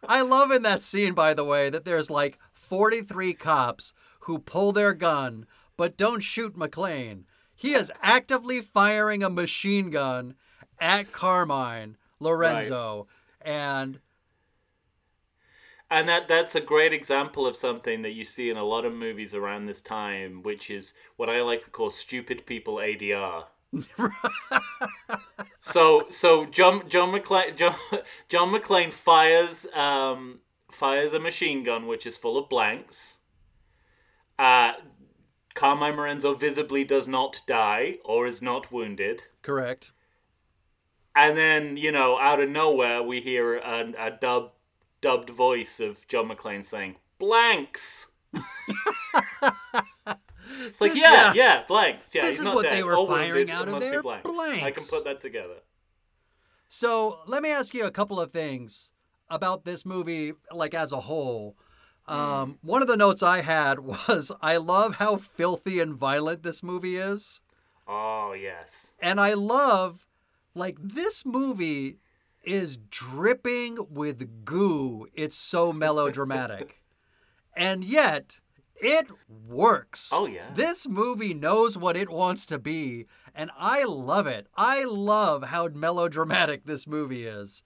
I 0.07 0.23
love 0.23 0.51
in 0.51 0.63
that 0.63 0.83
scene, 0.83 1.15
by 1.15 1.35
the 1.35 1.45
way, 1.45 1.71
that 1.71 1.85
there's 1.85 2.11
like 2.11 2.39
43 2.53 3.35
cops 3.35 3.93
who 4.21 4.39
pull 4.39 4.73
their 4.73 4.93
gun 4.93 5.47
but 5.77 5.97
don't 5.97 6.21
shoot 6.21 6.57
McClane. 6.57 7.25
He 7.55 7.75
is 7.75 7.93
actively 8.03 8.61
firing 8.61 9.23
a 9.23 9.31
machine 9.31 9.91
gun 9.91 10.35
at 10.81 11.13
Carmine 11.13 11.97
Lorenzo. 12.21 13.07
And 13.41 14.01
And 15.91 16.09
that 16.09 16.29
that's 16.29 16.55
a 16.55 16.61
great 16.61 16.93
example 16.93 17.47
of 17.47 17.57
something 17.57 18.03
that 18.03 18.13
you 18.13 18.25
see 18.25 18.51
in 18.51 18.57
a 18.57 18.65
lot 18.65 18.85
of 18.85 18.93
movies 18.93 19.35
around 19.35 19.67
this 19.67 19.83
time, 19.83 20.43
which 20.43 20.71
is 20.71 20.95
what 21.17 21.29
I 21.29 21.43
like 21.43 21.65
to 21.65 21.71
call 21.71 21.91
stupid 21.91 22.47
people 22.47 22.77
ADR. 22.77 23.47
So 25.59 26.07
so 26.11 26.47
John 26.47 26.89
John 26.89 27.13
McClane 27.13 27.57
John, 27.57 27.75
John 28.29 28.53
McClane 28.53 28.93
fires 28.93 29.67
um, 29.75 30.41
fires 30.71 31.15
a 31.15 31.21
machine 31.21 31.63
gun 31.63 31.87
which 31.87 32.07
is 32.07 32.17
full 32.17 32.37
of 32.37 32.49
blanks. 32.49 33.19
Uh, 34.39 34.73
Carmine 35.55 35.97
Morenzo 35.97 36.35
visibly 36.35 36.85
does 36.85 37.07
not 37.07 37.43
die 37.47 37.99
or 38.05 38.27
is 38.27 38.43
not 38.43 38.73
wounded. 38.73 39.25
correct. 39.43 39.93
And 41.15 41.37
then, 41.37 41.77
you 41.77 41.93
know, 41.93 42.19
out 42.19 42.41
of 42.41 42.49
nowhere, 42.49 43.03
we 43.03 43.21
hear 43.21 43.57
a, 43.57 43.93
a 43.99 44.11
dub, 44.11 44.53
dubbed 45.03 45.29
voice 45.29 45.79
of 45.79 46.09
John 46.09 46.29
McClane 46.29 46.65
saying, 46.65 46.97
blanks. 47.19 48.09
it's 50.67 50.81
like, 50.81 50.95
yeah, 50.95 51.33
yeah. 51.33 51.33
yeah, 51.35 51.63
blanks. 51.69 52.15
Yeah, 52.15 52.23
This 52.23 52.31
he's 52.33 52.41
is 52.41 52.47
not 52.47 52.55
what 52.55 52.63
dead. 52.65 52.73
they 52.73 52.83
were 52.83 52.97
Or 52.97 53.07
firing 53.09 53.33
wounded. 53.49 53.51
out 53.51 53.69
of 53.69 53.73
must 53.75 53.85
be 53.87 53.91
there. 53.91 54.03
blanks. 54.03 54.29
I 54.63 54.71
can 54.71 54.85
put 54.91 55.05
that 55.05 55.21
together. 55.21 55.57
So 56.69 57.21
let 57.27 57.43
me 57.43 57.51
ask 57.51 57.75
you 57.75 57.85
a 57.85 57.91
couple 57.91 58.21
of 58.21 58.31
things 58.33 58.91
about 59.29 59.65
this 59.65 59.85
movie, 59.85 60.33
like 60.51 60.75
as 60.75 60.93
a 60.93 61.01
whole. 61.01 61.57
Um, 62.09 62.59
one 62.63 62.83
of 62.83 62.89
the 62.89 62.97
notes 62.97 63.23
I 63.23 63.43
had 63.43 63.79
was 64.09 64.33
I 64.41 64.57
love 64.57 64.97
how 64.97 65.17
filthy 65.17 65.81
and 65.81 65.95
violent 65.95 66.43
this 66.43 66.63
movie 66.63 66.97
is. 66.97 67.41
Oh, 67.87 68.33
yes. 68.33 68.93
And 69.01 69.21
I 69.21 69.35
love, 69.35 70.07
like, 70.55 70.77
this 70.81 71.27
movie 71.27 71.99
is 72.45 72.77
dripping 72.77 73.79
with 73.91 74.45
goo. 74.45 75.07
It's 75.15 75.37
so 75.37 75.73
melodramatic. 75.85 76.81
and 77.55 77.85
yet, 77.85 78.41
it 78.83 79.07
works. 79.49 80.11
Oh, 80.13 80.27
yeah. 80.27 80.51
This 80.55 80.87
movie 80.87 81.33
knows 81.33 81.79
what 81.79 81.97
it 81.97 82.11
wants 82.11 82.45
to 82.47 82.59
be. 82.59 83.07
And 83.35 83.51
I 83.57 83.85
love 83.85 84.27
it. 84.27 84.49
I 84.57 84.85
love 84.85 85.45
how 85.45 85.69
melodramatic 85.69 86.67
this 86.67 86.87
movie 86.87 87.27
is. 87.27 87.63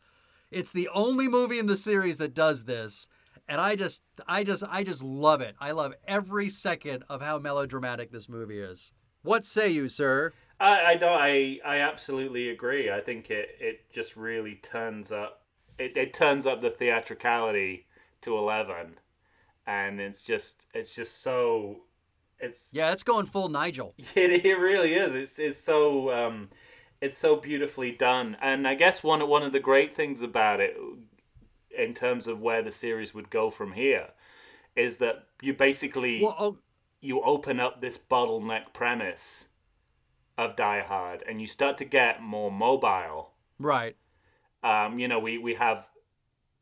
It's 0.53 0.71
the 0.71 0.89
only 0.95 1.27
movie 1.27 1.59
in 1.59 1.67
the 1.67 1.77
series 1.77 2.19
that 2.19 2.35
does 2.35 2.65
this. 2.65 3.09
And 3.49 3.61
I 3.61 3.75
just, 3.77 4.01
I 4.29 4.45
just, 4.45 4.63
I 4.69 4.85
just 4.85 5.03
love 5.03 5.41
it. 5.41 5.57
I 5.61 5.73
love 5.73 5.95
every 6.07 6.49
second 6.49 7.05
of 7.09 7.23
how 7.23 7.39
melodramatic 7.39 8.13
this 8.13 8.29
movie 8.29 8.61
is. 8.61 8.93
What 9.23 9.45
say 9.45 9.71
you, 9.71 9.89
sir? 9.89 10.33
I, 10.61 10.81
I 10.81 10.95
know. 10.95 11.15
I, 11.15 11.59
I 11.65 11.79
absolutely 11.79 12.49
agree. 12.49 12.91
I 12.91 13.01
think 13.01 13.31
it, 13.31 13.51
it 13.59 13.91
just 13.93 14.17
really 14.17 14.55
turns 14.55 15.11
up. 15.11 15.43
It, 15.79 15.97
it 15.97 16.15
turns 16.15 16.47
up 16.47 16.63
the 16.63 16.71
theatricality 16.71 17.87
to 18.23 18.39
eleven, 18.39 18.99
and 19.67 20.01
it's 20.01 20.23
just 20.23 20.67
it's 20.75 20.95
just 20.95 21.23
so 21.23 21.83
it's 22.39 22.71
Yeah, 22.73 22.93
it's 22.93 23.03
going 23.03 23.27
full 23.27 23.49
Nigel. 23.49 23.95
It, 24.15 24.45
it 24.45 24.59
really 24.59 24.95
is. 24.95 25.15
It's 25.15 25.39
it's 25.39 25.59
so 25.59 26.11
um, 26.13 26.51
it's 27.01 27.19
so 27.19 27.37
beautifully 27.37 27.93
done, 27.93 28.37
and 28.41 28.67
I 28.67 28.75
guess 28.75 29.03
one 29.03 29.27
one 29.29 29.43
of 29.43 29.53
the 29.53 29.61
great 29.61 29.95
things 29.95 30.23
about 30.23 30.61
it, 30.61 30.77
in 31.77 31.95
terms 31.95 32.27
of 32.27 32.41
where 32.41 32.63
the 32.63 32.73
series 32.73 33.15
would 33.15 33.31
go 33.31 33.51
from 33.51 33.73
here, 33.73 34.11
is 34.75 34.97
that 34.99 35.27
you 35.43 35.53
basically 35.55 36.23
Well, 36.23 36.37
oh, 36.39 36.59
you 37.01 37.23
open 37.23 37.61
up 37.61 37.81
this 37.81 37.99
bottleneck 37.99 38.73
premise 38.73 39.49
of 40.39 40.57
Die 40.57 40.83
Hard, 40.83 41.23
and 41.29 41.41
you 41.41 41.47
start 41.47 41.79
to 41.79 41.85
get 41.85 42.23
more 42.23 42.51
mobile. 42.51 43.33
right. 43.59 43.97
Um, 44.63 44.99
you 44.99 45.09
know, 45.09 45.19
we 45.19 45.39
we 45.39 45.55
have. 45.55 45.89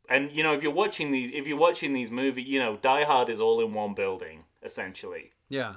And 0.08 0.30
you 0.32 0.42
know, 0.42 0.54
if 0.54 0.62
you're 0.62 0.72
watching 0.72 1.10
these, 1.12 1.30
if 1.34 1.46
you're 1.46 1.56
watching 1.58 1.92
these 1.92 2.10
movies, 2.10 2.46
you 2.46 2.58
know, 2.58 2.76
Die 2.76 3.04
Hard 3.04 3.28
is 3.28 3.40
all 3.40 3.60
in 3.64 3.72
one 3.74 3.94
building 3.94 4.44
essentially. 4.62 5.32
Yeah. 5.48 5.74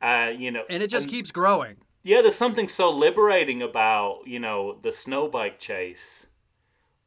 Uh, 0.00 0.32
you 0.36 0.50
know, 0.50 0.62
And 0.68 0.82
it 0.82 0.90
just 0.90 1.08
keeps 1.08 1.30
growing. 1.30 1.76
Yeah, 2.04 2.22
there's 2.22 2.34
something 2.34 2.66
so 2.68 2.90
liberating 2.90 3.62
about 3.62 4.22
you 4.26 4.40
know 4.40 4.78
the 4.82 4.90
snow 4.90 5.28
bike 5.28 5.60
chase, 5.60 6.26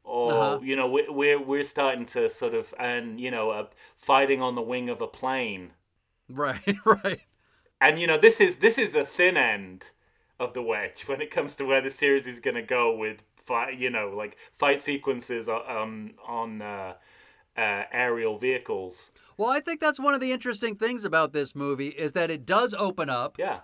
or 0.03 0.31
Uh-huh. 0.31 0.59
you 0.63 0.75
know 0.77 0.87
we're, 0.87 1.11
we're 1.11 1.41
we're 1.41 1.63
starting 1.63 2.05
to 2.07 2.29
sort 2.29 2.53
of 2.53 2.73
and 2.79 3.19
you 3.19 3.29
know 3.31 3.49
uh, 3.51 3.67
fighting 3.97 4.41
on 4.41 4.55
the 4.55 4.61
wing 4.61 4.87
of 4.89 5.01
a 5.01 5.07
plane, 5.07 5.71
Right, 6.29 6.77
right. 6.85 7.19
and 7.81 7.99
you 7.99 8.07
know 8.07 8.17
this 8.17 8.39
is 8.39 8.57
this 8.57 8.77
is 8.77 8.93
the 8.93 9.03
thin 9.03 9.35
end 9.35 9.89
of 10.39 10.53
the 10.53 10.61
wedge 10.61 11.03
when 11.07 11.19
it 11.21 11.29
comes 11.31 11.57
to 11.57 11.65
where 11.65 11.81
the 11.81 11.89
series 11.91 12.25
is 12.27 12.39
going 12.39 12.55
to 12.55 12.61
go 12.61 12.95
with 12.95 13.17
fight 13.45 13.77
you 13.77 13.89
know 13.89 14.13
like 14.15 14.37
fight 14.57 14.81
sequences 14.81 15.47
o- 15.49 15.63
um, 15.67 16.13
on 16.27 16.61
uh, 16.61 16.93
uh, 17.57 17.83
aerial 17.91 18.37
vehicles. 18.37 19.11
Well, 19.37 19.49
I 19.49 19.59
think 19.59 19.81
that's 19.81 19.99
one 19.99 20.13
of 20.13 20.21
the 20.21 20.31
interesting 20.31 20.75
things 20.75 21.03
about 21.03 21.33
this 21.33 21.55
movie 21.55 21.89
is 21.89 22.13
that 22.13 22.31
it 22.31 22.45
does 22.45 22.73
open 22.73 23.09
up, 23.09 23.35
Yeah, 23.37 23.59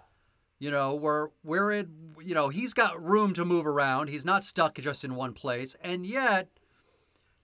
you 0.60 0.70
know, 0.72 0.94
where 0.94 1.30
where 1.44 1.72
it 1.72 1.88
you 2.24 2.36
know, 2.36 2.50
he's 2.50 2.74
got 2.74 3.02
room 3.04 3.34
to 3.34 3.46
move 3.46 3.66
around. 3.66 4.10
He's 4.10 4.26
not 4.26 4.44
stuck 4.44 4.78
just 4.80 5.04
in 5.04 5.16
one 5.16 5.34
place. 5.34 5.76
And 5.82 6.06
yet 6.06 6.50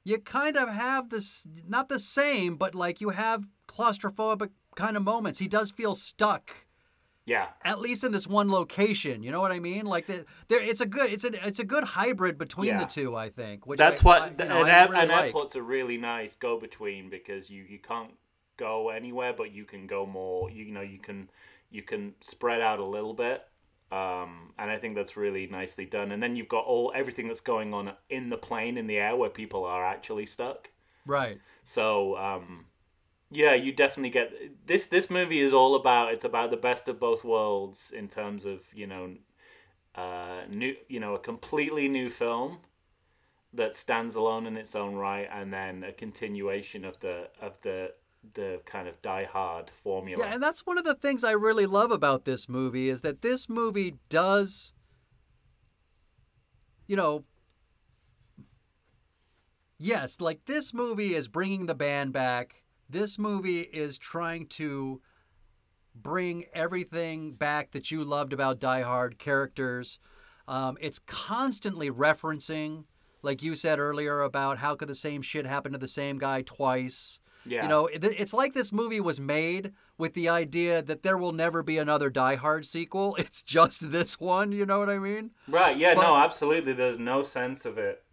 you 0.03 0.19
kind 0.19 0.55
of 0.57 0.69
have 0.69 1.09
this 1.09 1.47
not 1.67 1.89
the 1.89 1.99
same, 1.99 2.55
but 2.57 2.75
like 2.75 3.01
you 3.01 3.09
have 3.09 3.45
claustrophobic 3.67 4.49
kind 4.75 4.95
of 4.95 5.03
moments. 5.03 5.39
He 5.39 5.47
does 5.47 5.71
feel 5.71 5.95
stuck 5.95 6.66
yeah. 7.27 7.49
at 7.63 7.79
least 7.79 8.03
in 8.03 8.11
this 8.11 8.25
one 8.25 8.49
location. 8.49 9.21
You 9.21 9.31
know 9.31 9.39
what 9.41 9.51
I 9.51 9.59
mean? 9.59 9.85
Like 9.85 10.07
the, 10.07 10.25
there, 10.47 10.59
it's 10.63 10.81
a 10.81 10.87
good, 10.87 11.11
it's 11.13 11.23
a, 11.23 11.45
it's 11.47 11.59
a 11.59 11.63
good 11.63 11.83
hybrid 11.83 12.39
between 12.39 12.69
Yeah. 12.69 12.79
the 12.79 12.85
two. 12.85 13.15
I 13.15 13.29
think. 13.29 13.67
Which 13.67 13.77
That's 13.77 14.01
I- 14.01 14.03
what 14.03 14.21
I, 14.23 14.25
you 14.29 14.35
an, 14.39 14.47
know, 14.47 14.63
I 14.63 14.69
air- 14.71 14.87
really 14.89 15.03
an 15.03 15.09
like. 15.09 15.25
airport's 15.25 15.55
a 15.55 15.61
really 15.61 15.97
nice 15.97 16.35
go 16.35 16.59
between 16.59 17.11
because 17.11 17.51
you 17.51 17.63
you 17.69 17.77
can't 17.77 18.13
go 18.57 18.89
anywhere, 18.89 19.33
but 19.37 19.51
you 19.51 19.65
can 19.65 19.85
go 19.85 20.07
more. 20.07 20.49
You, 20.49 20.63
you 20.65 20.71
know, 20.73 20.81
you 20.81 20.97
can 20.97 21.29
you 21.69 21.83
can 21.83 22.15
spread 22.21 22.61
out 22.61 22.79
a 22.79 22.85
little 22.85 23.13
bit. 23.13 23.43
Um, 23.89 24.51
and 24.59 24.69
I 24.69 24.77
think 24.77 24.95
that's 24.95 25.15
really 25.15 25.47
nicely 25.47 25.85
done. 25.85 26.11
And 26.11 26.21
then 26.21 26.35
you've 26.35 26.49
got 26.49 26.65
all 26.65 26.91
everything 26.93 27.27
that's 27.27 27.39
going 27.39 27.73
on 27.73 27.93
in 28.09 28.29
the 28.29 28.35
plane 28.37 28.77
in 28.77 28.85
the 28.87 28.97
air 28.97 29.15
where 29.15 29.29
people 29.29 29.63
are 29.63 29.85
actually 29.85 30.25
stuck. 30.25 30.69
Right. 31.05 31.39
So 31.63 32.17
um, 32.17 32.65
yeah, 33.29 33.53
you 33.53 33.71
definitely 33.71 34.09
get 34.09 34.67
this. 34.67 34.87
This 34.87 35.09
movie 35.09 35.39
is 35.39 35.53
all 35.53 35.75
about. 35.75 36.13
It's 36.13 36.23
about 36.23 36.51
the 36.51 36.57
best 36.57 36.87
of 36.87 36.99
both 36.99 37.23
worlds 37.23 37.91
in 37.91 38.07
terms 38.07 38.45
of 38.45 38.61
you 38.73 38.87
know, 38.87 39.15
uh, 39.95 40.41
new 40.49 40.75
you 40.87 40.99
know 40.99 41.15
a 41.15 41.19
completely 41.19 41.89
new 41.89 42.09
film 42.09 42.59
that 43.53 43.75
stands 43.75 44.15
alone 44.15 44.45
in 44.45 44.55
its 44.55 44.75
own 44.75 44.95
right, 44.95 45.27
and 45.31 45.53
then 45.53 45.83
a 45.83 45.91
continuation 45.91 46.85
of 46.85 46.99
the 46.99 47.29
of 47.41 47.59
the 47.61 47.93
the 48.33 48.61
kind 48.65 48.87
of 48.87 49.01
Die 49.01 49.25
Hard 49.25 49.69
formula. 49.69 50.25
Yeah, 50.25 50.33
and 50.33 50.43
that's 50.43 50.65
one 50.65 50.77
of 50.77 50.85
the 50.85 50.95
things 50.95 51.23
I 51.23 51.31
really 51.31 51.65
love 51.65 51.91
about 51.91 52.25
this 52.25 52.47
movie 52.47 52.89
is 52.89 53.01
that 53.01 53.21
this 53.21 53.49
movie 53.49 53.95
does, 54.09 54.73
you 56.87 56.95
know, 56.95 57.25
yes, 59.77 60.21
like 60.21 60.45
this 60.45 60.73
movie 60.73 61.13
is 61.13 61.27
bringing 61.27 61.65
the 61.65 61.75
band 61.75 62.13
back. 62.13 62.63
This 62.89 63.19
movie 63.19 63.61
is 63.61 63.97
trying 63.97 64.47
to 64.47 65.01
bring 65.93 66.45
everything 66.53 67.33
back 67.33 67.71
that 67.71 67.91
you 67.91 68.03
loved 68.03 68.33
about 68.33 68.59
Die 68.59 68.81
Hard 68.81 69.17
characters. 69.17 69.99
Um, 70.47 70.77
it's 70.79 70.99
constantly 70.99 71.91
referencing, 71.91 72.85
like 73.21 73.43
you 73.43 73.55
said 73.55 73.79
earlier, 73.79 74.21
about 74.21 74.59
how 74.59 74.75
could 74.75 74.87
the 74.87 74.95
same 74.95 75.21
shit 75.21 75.45
happen 75.45 75.73
to 75.73 75.77
the 75.77 75.87
same 75.87 76.17
guy 76.17 76.43
twice. 76.43 77.19
yeah. 77.45 77.63
You 77.63 77.67
know, 77.67 77.87
it, 77.87 78.03
it's 78.03 78.33
like 78.33 78.53
this 78.53 78.71
movie 78.71 79.01
was 79.01 79.19
made 79.19 79.73
with 79.97 80.13
the 80.13 80.29
idea 80.29 80.81
that 80.83 81.03
there 81.03 81.17
will 81.17 81.33
never 81.33 81.63
be 81.63 81.77
another 81.77 82.09
Die 82.09 82.35
Hard 82.35 82.65
sequel. 82.65 83.15
It's 83.19 83.41
just 83.43 83.91
this 83.91 84.19
one. 84.19 84.51
You 84.53 84.65
know 84.65 84.79
what 84.79 84.89
I 84.89 84.99
mean? 84.99 85.31
right? 85.49 85.75
Yeah, 85.75 85.95
but- 85.95 86.03
no, 86.03 86.15
absolutely. 86.15 86.71
There's 86.73 86.99
no 86.99 87.23
sense 87.23 87.65
of 87.65 87.77
it. 87.77 88.03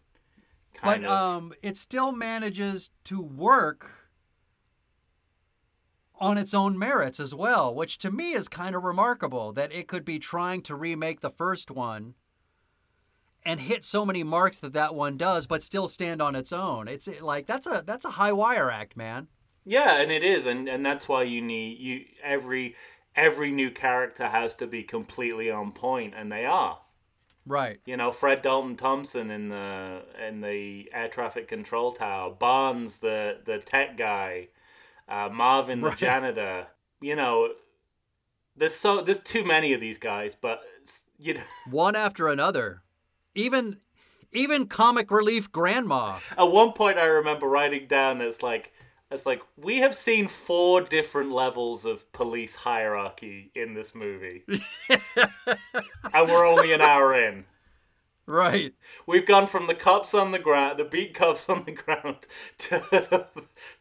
Kind 0.75 1.03
but 1.03 1.09
of. 1.09 1.13
um, 1.13 1.53
it 1.63 1.77
still 1.77 2.11
manages 2.11 2.91
to 3.05 3.21
work 3.21 4.04
on 6.25 6.39
its 6.39 6.55
own 6.55 6.79
merits 6.79 7.21
as 7.21 7.35
well, 7.35 7.75
which 7.75 7.99
to 7.99 8.11
me 8.11 8.33
is 8.33 8.49
kind 8.49 8.75
of 8.75 8.83
remarkable 8.83 9.53
that 9.53 9.71
it 9.73 9.87
could 9.87 10.07
be 10.07 10.19
trying 10.19 10.63
to 10.63 10.75
remake 10.75 11.21
the 11.21 11.29
first 11.29 11.71
one 11.71 12.15
and 13.45 13.61
hit 13.61 13.85
so 13.85 14.07
many 14.07 14.23
marks 14.23 14.57
that 14.57 14.73
that 14.73 14.95
one 14.95 15.19
does, 15.19 15.47
but 15.47 15.63
still 15.63 15.87
stand 15.87 16.23
on 16.23 16.35
its 16.35 16.51
own. 16.51 16.89
It's 16.89 17.07
like 17.21 17.45
that's 17.45 17.67
a 17.67 17.85
that's 17.85 18.07
a 18.07 18.13
high 18.13 18.33
wire 18.33 18.71
act, 18.71 18.97
man. 18.97 19.29
Yeah, 19.67 20.01
and 20.01 20.11
it 20.11 20.25
is, 20.25 20.47
and 20.47 20.67
and 20.67 20.85
that's 20.85 21.07
why 21.07 21.25
you 21.25 21.43
need 21.43 21.79
you 21.79 22.07
every 22.23 22.75
every 23.15 23.53
new 23.53 23.71
character 23.71 24.29
has 24.29 24.57
to 24.57 24.67
be 24.67 24.83
completely 24.83 25.51
on 25.51 25.73
point, 25.73 26.15
and 26.17 26.33
they 26.33 26.47
are. 26.47 26.81
Right. 27.47 27.81
You 27.85 27.99
know, 27.99 28.13
Fred 28.13 28.41
Dalton 28.41 28.77
Thompson 28.77 29.31
in 29.31 29.51
the 29.51 30.05
in 30.27 30.41
the 30.41 30.89
air 30.95 31.09
traffic 31.09 31.49
control 31.49 31.93
tower, 31.93 32.31
Barnes 32.31 32.99
the 32.99 33.41
the 33.45 33.59
tech 33.59 33.99
guy, 33.99 34.49
uh, 35.09 35.29
Marvin 35.33 35.81
the 35.81 35.89
Right. 35.89 35.99
janitor. 35.99 36.67
You 37.01 37.17
know, 37.17 37.51
there's 38.57 38.75
so 38.75 39.01
there's 39.03 39.21
too 39.21 39.45
many 39.45 39.73
of 39.73 39.81
these 39.81 39.99
guys, 39.99 40.35
but 40.35 40.63
you 41.19 41.35
know, 41.35 41.41
One 41.71 41.97
after 41.97 42.29
another. 42.29 42.83
Even 43.35 43.79
even 44.33 44.67
comic 44.67 45.11
relief 45.11 45.51
grandma. 45.53 46.19
at 46.37 46.51
one 46.51 46.73
point 46.73 46.99
I 46.99 47.05
remember 47.07 47.47
writing 47.47 47.87
down 47.87 48.21
it's 48.21 48.43
like 48.43 48.73
it's 49.11 49.27
like 49.27 49.43
we 49.57 49.79
have 49.79 49.95
seen 49.95 50.27
four 50.29 50.81
different 50.81 51.31
levels 51.31 51.85
of 51.85 52.11
police 52.13 52.55
hierarchy 52.57 53.51
in 53.55 53.75
this 53.75 53.95
movie. 53.95 54.45
and 56.13 56.29
we're 56.29 56.47
only 56.47 56.73
an 56.73 56.81
hour 56.81 57.15
in. 57.15 57.45
Right. 58.27 58.75
We've 59.07 59.27
gone 59.27 59.47
from 59.47 59.67
the 59.67 59.75
cops 59.75 60.15
on 60.15 60.33
the 60.33 60.39
ground, 60.39 60.79
the 60.79 60.85
beat 60.85 61.15
cops 61.15 61.49
on 61.49 61.65
the 61.65 61.73
ground, 61.73 62.27
to 62.59 62.83
the, 62.91 63.27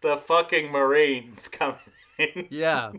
the 0.02 0.18
fucking 0.18 0.72
Marines 0.72 1.48
coming 1.48 1.80
in. 2.18 2.48
Yeah. 2.50 2.92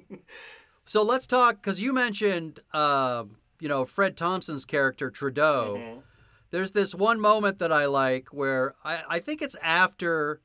So 0.84 1.02
let's 1.02 1.26
talk 1.26 1.56
because 1.56 1.80
you 1.80 1.92
mentioned, 1.92 2.60
uh, 2.72 3.24
you 3.60 3.68
know, 3.68 3.84
Fred 3.84 4.16
Thompson's 4.16 4.64
character 4.64 5.10
Trudeau. 5.10 5.76
Mm-hmm. 5.78 6.00
There's 6.50 6.72
this 6.72 6.94
one 6.94 7.20
moment 7.20 7.58
that 7.58 7.72
I 7.72 7.86
like 7.86 8.28
where 8.28 8.74
I, 8.84 9.02
I 9.08 9.18
think 9.18 9.42
it's 9.42 9.56
after 9.62 10.40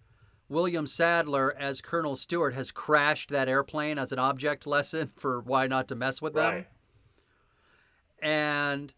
William 0.47 0.87
Sadler 0.87 1.55
as 1.55 1.81
Colonel 1.81 2.15
Stuart 2.15 2.55
has 2.55 2.71
crashed 2.71 3.29
that 3.29 3.47
airplane 3.47 3.99
as 3.99 4.11
an 4.11 4.19
object 4.19 4.65
lesson 4.65 5.09
for 5.17 5.39
why 5.39 5.67
not 5.67 5.87
to 5.89 5.95
mess 5.95 6.21
with 6.21 6.33
them. 6.33 6.53
Right. 6.53 6.67
and 8.21 8.93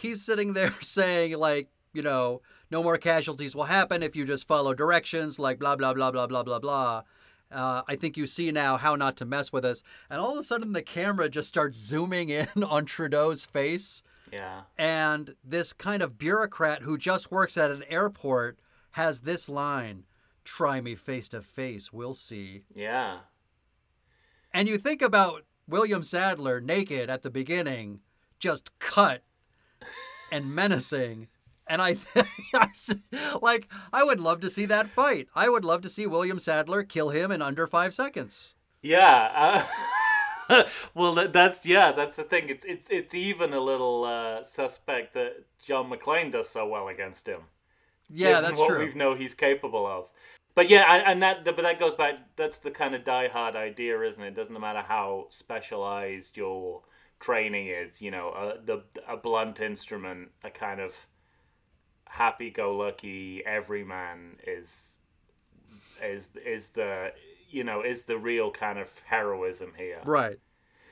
he's 0.00 0.24
sitting 0.24 0.52
there 0.52 0.70
saying 0.82 1.36
like 1.36 1.68
you 1.92 2.02
know 2.02 2.40
no 2.70 2.82
more 2.82 2.98
casualties 2.98 3.54
will 3.54 3.64
happen 3.64 4.02
if 4.02 4.14
you 4.16 4.24
just 4.24 4.46
follow 4.46 4.74
directions 4.74 5.38
like 5.38 5.58
blah 5.58 5.76
blah 5.76 5.94
blah 5.94 6.10
blah 6.10 6.26
blah 6.26 6.42
blah 6.42 6.58
blah 6.58 7.02
uh, 7.50 7.82
i 7.88 7.96
think 7.96 8.16
you 8.16 8.26
see 8.26 8.50
now 8.52 8.76
how 8.76 8.94
not 8.94 9.16
to 9.16 9.24
mess 9.24 9.52
with 9.52 9.64
us 9.64 9.82
and 10.10 10.20
all 10.20 10.32
of 10.32 10.38
a 10.38 10.42
sudden 10.42 10.72
the 10.72 10.82
camera 10.82 11.28
just 11.28 11.48
starts 11.48 11.78
zooming 11.78 12.28
in 12.28 12.46
on 12.64 12.84
trudeau's 12.84 13.44
face 13.44 14.02
Yeah. 14.32 14.62
and 14.76 15.34
this 15.42 15.72
kind 15.72 16.02
of 16.02 16.18
bureaucrat 16.18 16.82
who 16.82 16.98
just 16.98 17.30
works 17.30 17.56
at 17.56 17.70
an 17.70 17.84
airport 17.88 18.58
has 18.92 19.22
this 19.22 19.48
line 19.48 20.04
try 20.44 20.80
me 20.80 20.94
face 20.94 21.28
to 21.28 21.40
face 21.40 21.92
we'll 21.92 22.14
see 22.14 22.64
Yeah. 22.74 23.20
and 24.52 24.68
you 24.68 24.76
think 24.78 25.00
about 25.02 25.44
William 25.66 26.02
Sadler 26.02 26.62
naked 26.62 27.10
at 27.10 27.20
the 27.20 27.28
beginning, 27.28 28.00
just 28.38 28.70
cut 28.78 29.22
and 30.32 30.54
menacing. 30.54 31.28
And 31.66 31.82
I, 31.82 31.96
like, 33.42 33.68
I 33.92 34.02
would 34.02 34.20
love 34.20 34.40
to 34.40 34.50
see 34.50 34.64
that 34.66 34.88
fight. 34.88 35.28
I 35.34 35.48
would 35.48 35.64
love 35.64 35.82
to 35.82 35.88
see 35.88 36.06
William 36.06 36.38
Sadler 36.38 36.82
kill 36.82 37.10
him 37.10 37.30
in 37.30 37.42
under 37.42 37.66
five 37.66 37.92
seconds. 37.92 38.54
Yeah. 38.80 39.66
Uh, 40.48 40.64
well, 40.94 41.28
that's 41.28 41.66
yeah, 41.66 41.92
that's 41.92 42.16
the 42.16 42.24
thing. 42.24 42.48
It's 42.48 42.64
it's 42.64 42.88
it's 42.90 43.14
even 43.14 43.52
a 43.52 43.60
little 43.60 44.04
uh, 44.04 44.42
suspect 44.42 45.14
that 45.14 45.44
John 45.62 45.90
McClane 45.90 46.32
does 46.32 46.48
so 46.48 46.66
well 46.66 46.88
against 46.88 47.28
him. 47.28 47.42
Yeah, 48.08 48.40
that's 48.40 48.58
what 48.58 48.68
true. 48.68 48.86
we 48.86 48.94
know 48.94 49.14
he's 49.14 49.34
capable 49.34 49.86
of. 49.86 50.06
But 50.54 50.70
yeah, 50.70 50.92
and, 50.92 51.06
and 51.06 51.22
that 51.22 51.44
but 51.44 51.58
that 51.58 51.78
goes 51.78 51.94
back. 51.94 52.14
That's 52.36 52.58
the 52.58 52.70
kind 52.70 52.94
of 52.94 53.04
die-hard 53.04 53.56
idea, 53.56 54.00
isn't 54.00 54.22
it? 54.22 54.34
Doesn't 54.34 54.58
matter 54.58 54.82
how 54.82 55.26
specialized 55.28 56.36
your 56.36 56.82
training 57.20 57.68
is. 57.68 58.00
You 58.02 58.10
know, 58.10 58.28
a, 58.30 58.60
the 58.64 58.82
a 59.06 59.16
blunt 59.16 59.60
instrument, 59.60 60.30
a 60.44 60.50
kind 60.50 60.80
of 60.80 61.06
happy-go-lucky 62.06 63.42
everyman 63.44 64.36
is 64.46 64.96
is 66.02 66.30
is 66.44 66.68
the 66.70 67.12
you 67.50 67.62
know 67.64 67.82
is 67.82 68.04
the 68.04 68.16
real 68.16 68.50
kind 68.50 68.78
of 68.78 68.88
heroism 69.06 69.72
here 69.76 70.00
Right. 70.04 70.38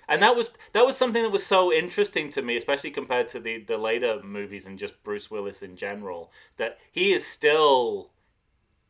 and 0.08 0.20
that 0.22 0.36
was 0.36 0.52
that 0.72 0.84
was 0.84 0.96
something 0.96 1.22
that 1.22 1.30
was 1.30 1.46
so 1.46 1.72
interesting 1.72 2.28
to 2.30 2.42
me, 2.42 2.56
especially 2.56 2.90
compared 2.90 3.28
to 3.28 3.40
the 3.40 3.58
the 3.62 3.78
later 3.78 4.20
movies 4.22 4.66
and 4.66 4.78
just 4.78 5.02
Bruce 5.02 5.30
Willis 5.30 5.62
in 5.62 5.76
general. 5.76 6.30
That 6.58 6.78
he 6.92 7.12
is 7.12 7.26
still 7.26 8.10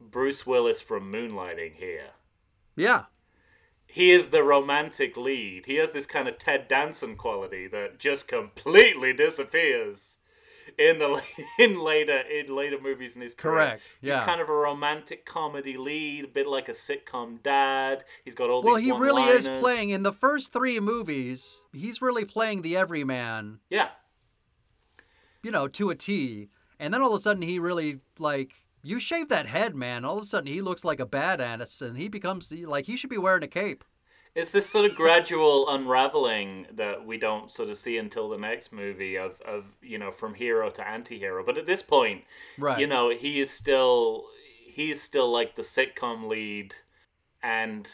Bruce 0.00 0.46
Willis 0.46 0.80
from 0.80 1.10
Moonlighting 1.12 1.74
here. 1.76 2.10
Yeah. 2.76 3.04
He 3.96 4.10
is 4.10 4.28
the 4.28 4.42
romantic 4.42 5.16
lead. 5.16 5.64
He 5.64 5.76
has 5.76 5.92
this 5.92 6.04
kind 6.04 6.28
of 6.28 6.36
Ted 6.36 6.68
Danson 6.68 7.16
quality 7.16 7.66
that 7.68 7.98
just 7.98 8.28
completely 8.28 9.14
disappears 9.14 10.18
in 10.76 10.98
the 10.98 11.22
in 11.58 11.80
later 11.80 12.18
in 12.18 12.54
later 12.54 12.76
movies 12.78 13.16
in 13.16 13.22
his 13.22 13.32
career. 13.32 13.54
Correct, 13.54 13.82
yeah. 14.02 14.18
He's 14.18 14.26
kind 14.26 14.42
of 14.42 14.50
a 14.50 14.52
romantic 14.52 15.24
comedy 15.24 15.78
lead, 15.78 16.24
a 16.26 16.28
bit 16.28 16.46
like 16.46 16.68
a 16.68 16.72
sitcom 16.72 17.42
dad. 17.42 18.04
He's 18.22 18.34
got 18.34 18.50
all 18.50 18.62
Well, 18.62 18.74
these 18.76 18.86
Well, 18.90 18.98
he 18.98 19.02
really 19.02 19.22
is 19.22 19.48
playing 19.48 19.88
in 19.88 20.02
the 20.02 20.12
first 20.12 20.52
three 20.52 20.78
movies. 20.78 21.64
He's 21.72 22.02
really 22.02 22.26
playing 22.26 22.60
the 22.60 22.76
everyman, 22.76 23.60
Yeah. 23.70 23.88
you 25.42 25.50
know, 25.50 25.68
to 25.68 25.88
a 25.88 25.94
T. 25.94 26.50
And 26.78 26.92
then 26.92 27.00
all 27.00 27.14
of 27.14 27.18
a 27.18 27.22
sudden, 27.22 27.40
he 27.40 27.58
really 27.58 28.00
like 28.18 28.52
you 28.86 29.00
shave 29.00 29.28
that 29.30 29.46
head, 29.46 29.74
man. 29.74 30.04
All 30.04 30.18
of 30.18 30.24
a 30.24 30.26
sudden, 30.26 30.52
he 30.52 30.60
looks 30.62 30.84
like 30.84 31.00
a 31.00 31.06
badass, 31.06 31.82
and 31.82 31.96
he 31.98 32.08
becomes 32.08 32.50
like 32.52 32.86
he 32.86 32.96
should 32.96 33.10
be 33.10 33.18
wearing 33.18 33.42
a 33.42 33.48
cape. 33.48 33.84
It's 34.34 34.50
this 34.50 34.68
sort 34.68 34.84
of 34.84 34.94
gradual 34.96 35.66
unraveling 35.68 36.66
that 36.74 37.06
we 37.06 37.16
don't 37.16 37.50
sort 37.50 37.70
of 37.70 37.78
see 37.78 37.96
until 37.96 38.28
the 38.28 38.36
next 38.36 38.70
movie 38.72 39.16
of, 39.16 39.40
of 39.40 39.64
you 39.82 39.98
know 39.98 40.12
from 40.12 40.34
hero 40.34 40.70
to 40.70 40.86
anti-hero. 40.86 41.42
But 41.44 41.58
at 41.58 41.66
this 41.66 41.82
point, 41.82 42.24
Right. 42.58 42.78
you 42.78 42.86
know, 42.86 43.10
he 43.10 43.40
is 43.40 43.50
still 43.50 44.26
he's 44.66 45.02
still 45.02 45.30
like 45.32 45.56
the 45.56 45.62
sitcom 45.62 46.28
lead, 46.28 46.74
and 47.42 47.90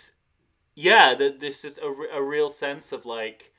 yeah, 0.74 1.14
th- 1.14 1.38
there's 1.38 1.62
just 1.62 1.78
a 1.78 2.22
real 2.22 2.50
sense 2.50 2.92
of 2.92 3.06
like 3.06 3.52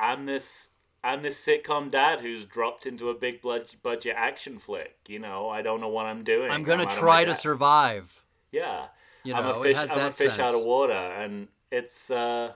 I'm 0.00 0.24
this 0.24 0.70
I'm 1.06 1.22
this 1.22 1.44
sitcom 1.44 1.90
dad 1.92 2.20
who's 2.20 2.44
dropped 2.44 2.84
into 2.84 3.10
a 3.10 3.14
big 3.14 3.40
budget 3.40 4.14
action 4.16 4.58
flick. 4.58 4.96
You 5.06 5.20
know, 5.20 5.48
I 5.48 5.62
don't 5.62 5.80
know 5.80 5.88
what 5.88 6.06
I'm 6.06 6.24
doing. 6.24 6.50
I'm 6.50 6.64
gonna 6.64 6.82
I'm 6.82 6.88
try 6.88 7.24
to 7.24 7.34
survive. 7.34 8.22
Yeah. 8.50 8.86
You 9.22 9.34
I'm 9.34 9.44
know, 9.44 9.54
a 9.54 9.60
it 9.60 9.76
fish. 9.76 9.90
I'm 9.90 9.98
a 9.98 10.10
fish 10.10 10.28
sense. 10.28 10.38
out 10.40 10.54
of 10.54 10.64
water, 10.64 10.92
and 10.92 11.46
it's 11.70 12.10
uh, 12.10 12.52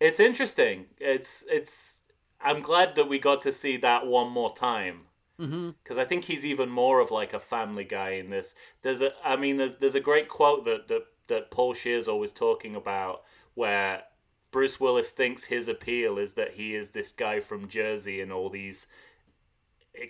it's 0.00 0.18
interesting. 0.18 0.86
It's 0.98 1.44
it's. 1.50 2.04
I'm 2.40 2.62
glad 2.62 2.96
that 2.96 3.08
we 3.08 3.18
got 3.18 3.42
to 3.42 3.52
see 3.52 3.76
that 3.76 4.06
one 4.06 4.30
more 4.30 4.54
time 4.54 5.02
because 5.38 5.96
I 5.96 6.04
think 6.04 6.24
he's 6.24 6.44
even 6.44 6.68
more 6.68 7.00
of 7.00 7.10
like 7.10 7.32
a 7.32 7.40
family 7.40 7.84
guy 7.84 8.10
in 8.10 8.28
this. 8.28 8.54
There's 8.82 9.00
a, 9.00 9.12
I 9.24 9.36
mean, 9.36 9.56
there's 9.56 9.74
there's 9.76 9.94
a 9.94 10.00
great 10.00 10.28
quote 10.28 10.64
that 10.66 10.88
that, 10.88 11.02
that 11.28 11.50
Paul 11.50 11.74
Scheer's 11.74 12.08
always 12.08 12.32
talking 12.32 12.76
about 12.76 13.22
where 13.54 14.02
Bruce 14.50 14.80
Willis 14.80 15.10
thinks 15.10 15.44
his 15.44 15.68
appeal 15.68 16.18
is 16.18 16.32
that 16.32 16.54
he 16.54 16.74
is 16.74 16.88
this 16.88 17.12
guy 17.12 17.40
from 17.40 17.68
Jersey 17.68 18.20
in 18.20 18.32
all 18.32 18.48
these 18.48 18.86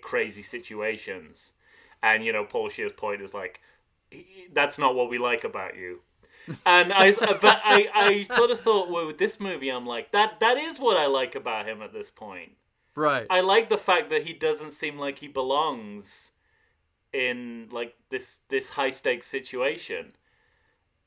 crazy 0.03 0.43
situations, 0.43 1.53
and 2.03 2.25
you 2.25 2.33
know 2.33 2.45
Paul 2.45 2.69
Scheer's 2.69 2.93
point 2.93 3.21
is 3.21 3.35
like, 3.35 3.61
that's 4.53 4.79
not 4.79 4.95
what 4.95 5.11
we 5.11 5.19
like 5.19 5.45
about 5.45 5.77
you. 5.77 6.01
And 6.65 6.93
I, 6.93 7.13
but 7.19 7.61
I, 7.65 7.89
I 7.95 8.35
sort 8.35 8.51
of 8.51 8.61
thought, 8.61 8.91
well, 8.91 9.07
with 9.07 9.19
this 9.19 9.39
movie, 9.39 9.69
I'm 9.69 9.87
like, 9.87 10.13
that 10.13 10.41
that 10.41 10.57
is 10.57 10.79
what 10.79 10.97
I 10.97 11.07
like 11.07 11.35
about 11.35 11.69
him 11.69 11.83
at 11.83 11.93
this 11.93 12.11
point. 12.11 12.53
Right. 12.95 13.27
I 13.31 13.41
like 13.41 13.69
the 13.69 13.79
fact 13.79 14.11
that 14.11 14.25
he 14.25 14.33
doesn't 14.33 14.73
seem 14.73 14.99
like 14.99 15.19
he 15.19 15.29
belongs 15.29 16.33
in 17.13 17.69
like 17.71 17.95
this 18.11 18.41
this 18.49 18.71
high 18.71 18.91
stakes 18.91 19.27
situation, 19.27 20.13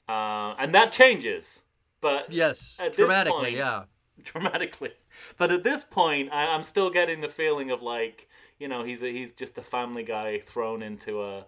uh, 0.08 0.56
and 0.58 0.74
that 0.76 0.92
changes. 0.92 1.64
But 2.04 2.32
yes. 2.32 2.78
at 2.80 2.89
this 2.93 2.97
Dramatically, 2.97 3.39
point- 3.45 3.56
yeah. 3.56 3.84
dramatically, 4.24 4.91
but 5.39 5.51
at 5.51 5.64
this 5.64 5.84
point, 5.84 6.32
I, 6.32 6.45
I'm 6.45 6.62
still 6.62 6.91
getting 6.91 7.22
the 7.22 7.30
feeling 7.30 7.72
of 7.72 7.82
like 7.82 8.28
you 8.60 8.68
know 8.68 8.84
he's 8.84 9.01
a, 9.01 9.12
he's 9.12 9.32
just 9.32 9.58
a 9.58 9.64
family 9.64 10.04
guy 10.04 10.38
thrown 10.39 10.84
into 10.84 11.24
a 11.24 11.45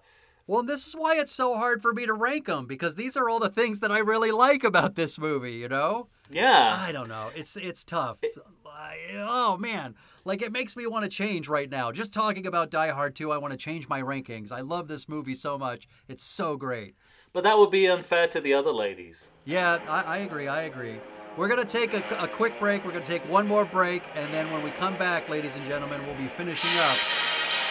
Well, 0.48 0.64
this 0.64 0.88
is 0.88 0.96
why 0.96 1.18
it's 1.18 1.32
so 1.32 1.56
hard 1.56 1.82
for 1.84 1.94
me 1.94 2.06
to 2.08 2.14
rank 2.14 2.48
them 2.48 2.66
because 2.66 2.96
these 2.96 3.16
are 3.16 3.30
all 3.30 3.40
the 3.40 3.50
things 3.50 3.82
that 3.82 3.92
I 3.92 4.00
really 4.00 4.32
like 4.32 4.64
about 4.64 4.96
this 4.96 5.20
movie. 5.20 5.54
You 5.54 5.68
know. 5.70 6.08
yeah. 6.32 6.76
I 6.80 6.92
don't 6.92 7.10
know. 7.10 7.30
It's 7.36 7.56
it's 7.56 7.84
tough. 7.84 8.18
I, 8.66 8.98
oh 9.16 9.56
man, 9.58 9.96
like 10.26 10.42
it 10.42 10.52
makes 10.52 10.76
me 10.76 10.86
want 10.88 11.04
to 11.06 11.10
change 11.10 11.48
right 11.48 11.70
now. 11.70 11.92
Just 11.92 12.14
talking 12.14 12.46
about 12.46 12.70
Die 12.72 12.90
Hard 12.90 13.16
2, 13.16 13.32
I 13.32 13.38
want 13.38 13.52
to 13.52 13.58
change 13.58 13.88
my 13.88 14.02
rankings. 14.02 14.52
I 14.52 14.62
love 14.62 14.88
this 14.88 15.08
movie 15.08 15.34
so 15.34 15.58
much. 15.58 15.88
It's 16.10 16.26
so 16.26 16.58
great. 16.58 16.96
But 17.36 17.44
that 17.44 17.58
would 17.58 17.70
be 17.70 17.86
unfair 17.88 18.28
to 18.28 18.40
the 18.40 18.54
other 18.54 18.72
ladies. 18.72 19.30
Yeah, 19.44 19.80
I, 19.90 20.04
I 20.04 20.18
agree. 20.20 20.48
I 20.48 20.62
agree. 20.62 21.02
We're 21.36 21.50
gonna 21.50 21.66
take 21.66 21.94
a, 21.94 22.02
a 22.18 22.30
quick 22.30 22.58
break. 22.62 22.86
We're 22.86 22.94
gonna 22.94 23.04
take 23.04 23.30
one 23.30 23.46
more 23.46 23.66
break, 23.66 24.04
and 24.16 24.34
then 24.34 24.50
when 24.54 24.64
we 24.64 24.70
come 24.72 24.96
back, 24.96 25.28
ladies 25.28 25.58
and 25.58 25.66
gentlemen, 25.66 26.00
we'll 26.08 26.16
be 26.16 26.28
finishing 26.28 26.80
up 26.80 26.98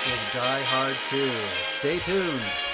with 0.05 0.35
Die 0.35 0.62
Hard 0.65 0.97
2. 1.09 1.31
Stay 1.79 1.99
tuned. 2.01 2.74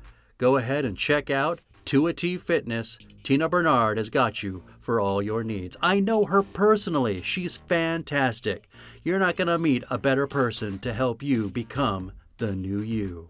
Go 0.41 0.57
ahead 0.57 0.85
and 0.85 0.97
check 0.97 1.29
out 1.29 1.61
2AT 1.85 2.41
Fitness. 2.41 2.97
Tina 3.21 3.47
Bernard 3.47 3.99
has 3.99 4.09
got 4.09 4.41
you 4.41 4.63
for 4.79 4.99
all 4.99 5.21
your 5.21 5.43
needs. 5.43 5.77
I 5.83 5.99
know 5.99 6.25
her 6.25 6.41
personally. 6.41 7.21
She's 7.21 7.57
fantastic. 7.57 8.67
You're 9.03 9.19
not 9.19 9.35
going 9.35 9.49
to 9.49 9.59
meet 9.59 9.83
a 9.91 9.99
better 9.99 10.25
person 10.25 10.79
to 10.79 10.93
help 10.93 11.21
you 11.21 11.51
become 11.51 12.13
the 12.39 12.55
new 12.55 12.79
you. 12.79 13.29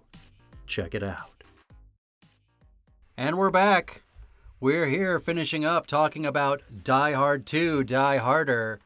Check 0.68 0.95
it 0.95 1.03
out. 1.03 1.43
And 3.18 3.38
we're 3.38 3.51
back. 3.51 4.03
We're 4.62 4.88
here 4.88 5.20
finishing 5.20 5.66
up 5.66 5.88
talking 5.88 6.26
about 6.26 6.62
Die 6.82 7.12
Hard 7.12 7.45
2, 7.45 7.84
Die 7.84 8.18
Harder. 8.20 8.80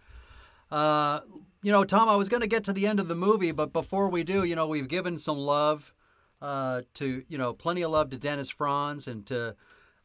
Uh, 0.72 1.20
you 1.62 1.72
know, 1.72 1.84
Tom, 1.84 2.10
I 2.10 2.16
was 2.16 2.30
going 2.30 2.42
to 2.42 2.48
get 2.48 2.64
to 2.64 2.74
the 2.74 2.88
end 2.88 3.00
of 3.00 3.08
the 3.08 3.14
movie, 3.14 3.52
but 3.52 3.72
before 3.72 4.10
we 4.10 4.24
do, 4.24 4.44
you 4.44 4.56
know, 4.56 4.66
we've 4.66 4.88
given 4.88 5.20
some 5.20 5.38
love 5.38 5.94
uh, 6.42 6.82
to, 6.96 7.24
you 7.28 7.38
know, 7.38 7.54
plenty 7.54 7.82
of 7.82 7.92
love 7.92 8.10
to 8.12 8.18
Dennis 8.18 8.50
Franz 8.50 9.08
and 9.08 9.26
to 9.28 9.56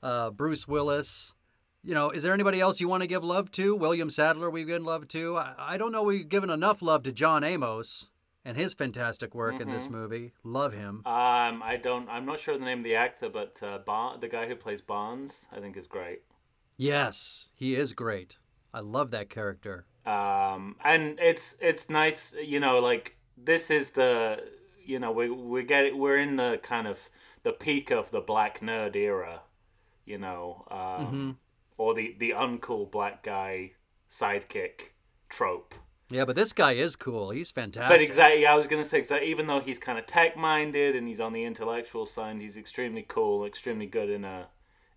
uh, 0.03 0.31
Bruce 0.31 0.67
Willis. 0.69 1.35
You 1.83 1.95
know, 1.95 2.11
is 2.11 2.23
there 2.23 2.35
anybody 2.35 2.61
else 2.61 2.81
you 2.81 2.89
want 2.89 3.03
to 3.03 3.07
give 3.07 3.25
love 3.25 3.51
to? 3.53 3.75
William 3.75 4.11
Sadler, 4.11 4.51
we've 4.51 4.67
given 4.67 4.85
love 4.85 5.09
to. 5.09 5.37
I, 5.39 5.55
I 5.59 5.79
don't 5.79 5.93
know 5.93 6.03
we've 6.03 6.29
given 6.29 6.51
enough 6.51 6.83
love 6.83 7.03
to 7.05 7.13
John 7.13 7.43
Amos 7.43 8.07
and 8.45 8.57
his 8.57 8.75
fantastic 8.75 9.35
work 9.35 9.61
in 9.61 9.71
this 9.71 9.89
movie. 9.89 10.33
Love 10.45 10.73
him. 10.73 11.03
Um, 11.07 11.63
I 11.63 11.79
don't. 11.83 12.09
I'm 12.09 12.27
not 12.27 12.41
sure 12.41 12.57
the 12.59 12.65
name 12.65 12.79
of 12.79 12.85
the 12.85 12.95
actor, 12.95 13.29
but 13.29 13.63
uh, 13.63 13.79
the 14.19 14.29
guy 14.29 14.47
who 14.47 14.57
plays 14.57 14.81
Barnes, 14.81 15.47
I 15.53 15.61
think 15.61 15.77
is 15.77 15.87
great. 15.87 16.23
Yes, 16.77 17.51
he 17.55 17.75
is 17.75 17.93
great. 17.93 18.39
I 18.73 18.81
love 18.81 19.11
that 19.11 19.29
character. 19.29 19.85
Um, 20.07 20.77
and 20.83 21.19
it's 21.21 21.57
it's 21.61 21.91
nice, 21.91 22.35
you 22.43 22.61
know, 22.61 22.79
like 22.79 23.17
this 23.37 23.71
is 23.71 23.91
the, 23.91 24.43
you 24.91 24.99
know, 24.99 25.13
we 25.13 25.31
we 25.31 25.63
get 25.63 25.85
it, 25.85 25.97
we're 25.97 26.19
in 26.19 26.37
the 26.37 26.59
kind 26.63 26.87
of 26.87 27.09
the 27.43 27.53
peak 27.53 27.91
of 27.91 28.11
the 28.11 28.21
black 28.21 28.61
nerd 28.61 28.97
era, 28.97 29.43
you 30.05 30.19
know, 30.19 30.67
um, 30.71 31.39
or 31.79 31.95
the 31.95 32.17
the 32.19 32.31
uncool 32.31 32.91
black 32.91 33.23
guy 33.23 33.73
sidekick 34.11 34.91
trope. 35.29 35.75
Yeah, 36.11 36.25
but 36.25 36.35
this 36.35 36.53
guy 36.53 36.73
is 36.73 36.97
cool. 36.97 37.31
He's 37.31 37.53
fantastic. 37.53 37.97
But 37.97 38.01
exactly, 38.05 38.45
I 38.45 38.57
was 38.57 38.67
gonna 38.67 38.85
say, 38.85 39.01
cause 39.01 39.13
even 39.23 39.47
though 39.47 39.61
he's 39.61 39.79
kind 39.79 39.99
of 39.99 40.07
tech 40.07 40.37
minded 40.37 40.97
and 40.97 41.07
he's 41.07 41.21
on 41.21 41.33
the 41.33 41.45
intellectual 41.45 42.05
side, 42.05 42.41
he's 42.41 42.57
extremely 42.57 43.05
cool, 43.07 43.45
extremely 43.45 43.87
good 43.87 44.11
in 44.11 44.25
a 44.25 44.49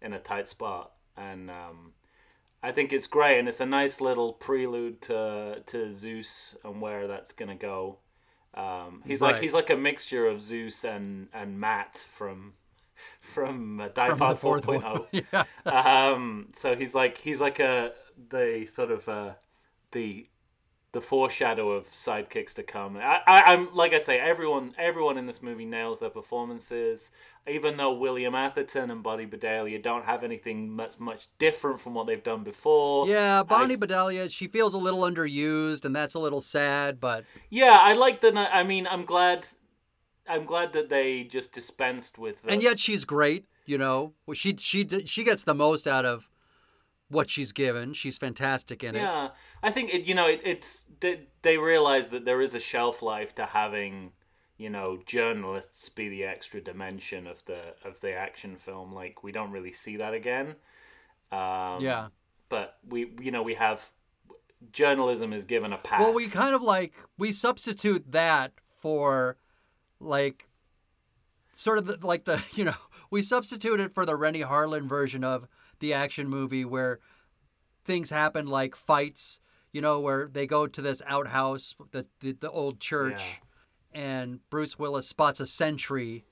in 0.01 0.11
a 0.11 0.19
tight 0.19 0.47
spot, 0.47 0.93
and 1.15 1.51
um, 1.51 1.93
I 2.63 2.71
think 2.71 2.91
it's 2.91 3.07
great, 3.07 3.37
and 3.37 3.47
it's 3.47 3.59
a 3.59 3.65
nice 3.65 4.01
little 4.01 4.33
prelude 4.33 5.01
to 5.03 5.61
to 5.67 5.93
Zeus 5.93 6.55
and 6.63 6.81
where 6.81 7.07
that's 7.07 7.31
gonna 7.31 7.55
go. 7.55 7.99
Um, 8.55 9.01
he's 9.05 9.21
like 9.21 9.39
he's 9.39 9.53
like 9.53 9.69
a 9.69 9.75
mixture 9.75 10.27
of 10.27 10.41
Zeus 10.41 10.83
and 10.83 11.27
and 11.33 11.59
Matt 11.59 12.05
from 12.13 12.53
from 13.21 13.81
uh, 13.81 13.87
Die 13.89 14.15
Hard 14.15 14.37
the 14.37 14.47
4.0 14.47 15.07
yeah. 15.33 15.43
um, 16.11 16.49
so 16.55 16.75
he's 16.75 16.93
like 16.93 17.17
he's 17.17 17.41
like 17.41 17.59
a 17.59 17.93
the 18.29 18.65
sort 18.65 18.91
of 18.91 19.09
uh, 19.09 19.31
the 19.91 20.27
the 20.93 21.01
foreshadow 21.01 21.71
of 21.71 21.91
sidekicks 21.91 22.53
to 22.53 22.63
come. 22.63 22.95
I, 22.97 23.19
I, 23.27 23.41
I'm 23.47 23.73
like 23.73 23.93
I 23.93 23.97
say, 23.97 24.19
everyone 24.19 24.73
everyone 24.77 25.17
in 25.17 25.25
this 25.25 25.41
movie 25.41 25.65
nails 25.65 25.99
their 25.99 26.09
performances. 26.11 27.11
Even 27.45 27.75
though 27.75 27.91
William 27.91 28.35
Atherton 28.35 28.89
and 28.89 29.03
Bonnie 29.03 29.25
Bedelia 29.25 29.77
don't 29.81 30.05
have 30.05 30.23
anything 30.23 30.69
much 30.73 30.99
much 30.99 31.27
different 31.39 31.81
from 31.81 31.93
what 31.95 32.07
they've 32.07 32.23
done 32.23 32.43
before. 32.43 33.07
Yeah, 33.07 33.43
Bonnie 33.43 33.73
s- 33.73 33.79
Bedelia, 33.79 34.29
she 34.29 34.47
feels 34.47 34.73
a 34.73 34.77
little 34.77 35.01
underused, 35.01 35.83
and 35.83 35.93
that's 35.95 36.13
a 36.13 36.19
little 36.19 36.41
sad, 36.41 36.99
but 37.01 37.25
yeah, 37.49 37.77
I 37.81 37.93
like 37.93 38.21
the. 38.21 38.33
I 38.37 38.63
mean, 38.63 38.87
I'm 38.87 39.03
glad. 39.03 39.45
I'm 40.25 40.45
glad 40.45 40.71
that 40.73 40.89
they 40.89 41.23
just 41.25 41.51
dispensed 41.51 42.17
with. 42.17 42.41
The, 42.43 42.51
and 42.51 42.63
yet 42.63 42.79
she's 42.79 43.03
great, 43.03 43.45
you 43.65 43.77
know. 43.77 44.13
She 44.33 44.55
she 44.57 44.87
she 45.05 45.23
gets 45.25 45.43
the 45.43 45.53
most 45.55 45.85
out 45.85 46.05
of 46.05 46.29
what 47.13 47.29
she's 47.29 47.51
given. 47.51 47.93
She's 47.93 48.17
fantastic 48.17 48.83
in 48.83 48.95
it. 48.95 48.99
Yeah, 48.99 49.29
I 49.61 49.71
think 49.71 49.93
it. 49.93 50.03
You 50.03 50.15
know, 50.15 50.27
it, 50.27 50.41
it's 50.43 50.83
they, 50.99 51.27
they 51.41 51.57
realize 51.57 52.09
that 52.09 52.25
there 52.25 52.41
is 52.41 52.53
a 52.53 52.59
shelf 52.59 53.01
life 53.01 53.33
to 53.35 53.45
having, 53.45 54.11
you 54.57 54.69
know, 54.69 54.99
journalists 55.05 55.87
be 55.89 56.09
the 56.09 56.23
extra 56.23 56.59
dimension 56.61 57.27
of 57.27 57.45
the 57.45 57.75
of 57.85 58.01
the 58.01 58.13
action 58.13 58.57
film. 58.57 58.93
Like 58.93 59.23
we 59.23 59.31
don't 59.31 59.51
really 59.51 59.71
see 59.73 59.97
that 59.97 60.13
again. 60.13 60.55
Um, 61.31 61.81
Yeah. 61.81 62.07
but 62.49 62.77
we, 62.87 63.11
you 63.19 63.31
know, 63.31 63.41
we 63.41 63.55
have 63.55 63.91
journalism 64.71 65.33
is 65.33 65.45
given 65.45 65.73
a 65.73 65.77
pass. 65.77 65.99
Well, 66.01 66.13
we 66.13 66.27
kind 66.27 66.55
of 66.55 66.61
like 66.61 66.93
we 67.17 67.31
substitute 67.31 68.11
that 68.11 68.51
for 68.81 69.37
like 69.99 70.47
sort 71.55 71.77
of 71.77 71.85
the, 71.85 71.97
like 72.05 72.25
the 72.25 72.41
you 72.53 72.65
know 72.65 72.75
we 73.09 73.21
substitute 73.21 73.79
it 73.79 73.93
for 73.93 74.05
the 74.05 74.15
Renny 74.15 74.41
Harlin 74.41 74.87
version 74.87 75.23
of 75.23 75.47
the 75.83 75.93
action 75.93 76.29
movie 76.29 76.63
where 76.63 76.99
things 77.83 78.09
happen 78.09 78.47
like 78.47 78.73
fights, 78.75 79.41
you 79.73 79.81
know, 79.81 79.99
where 79.99 80.29
they 80.31 80.47
go 80.47 80.65
to 80.65 80.81
this 80.81 81.01
outhouse, 81.05 81.75
the 81.91 82.05
the, 82.21 82.31
the 82.31 82.49
old 82.49 82.79
church, 82.79 83.41
and 83.93 84.39
Bruce 84.49 84.79
Willis 84.79 85.07
spots 85.07 85.39
a 85.39 85.45
sentry. 85.45 86.25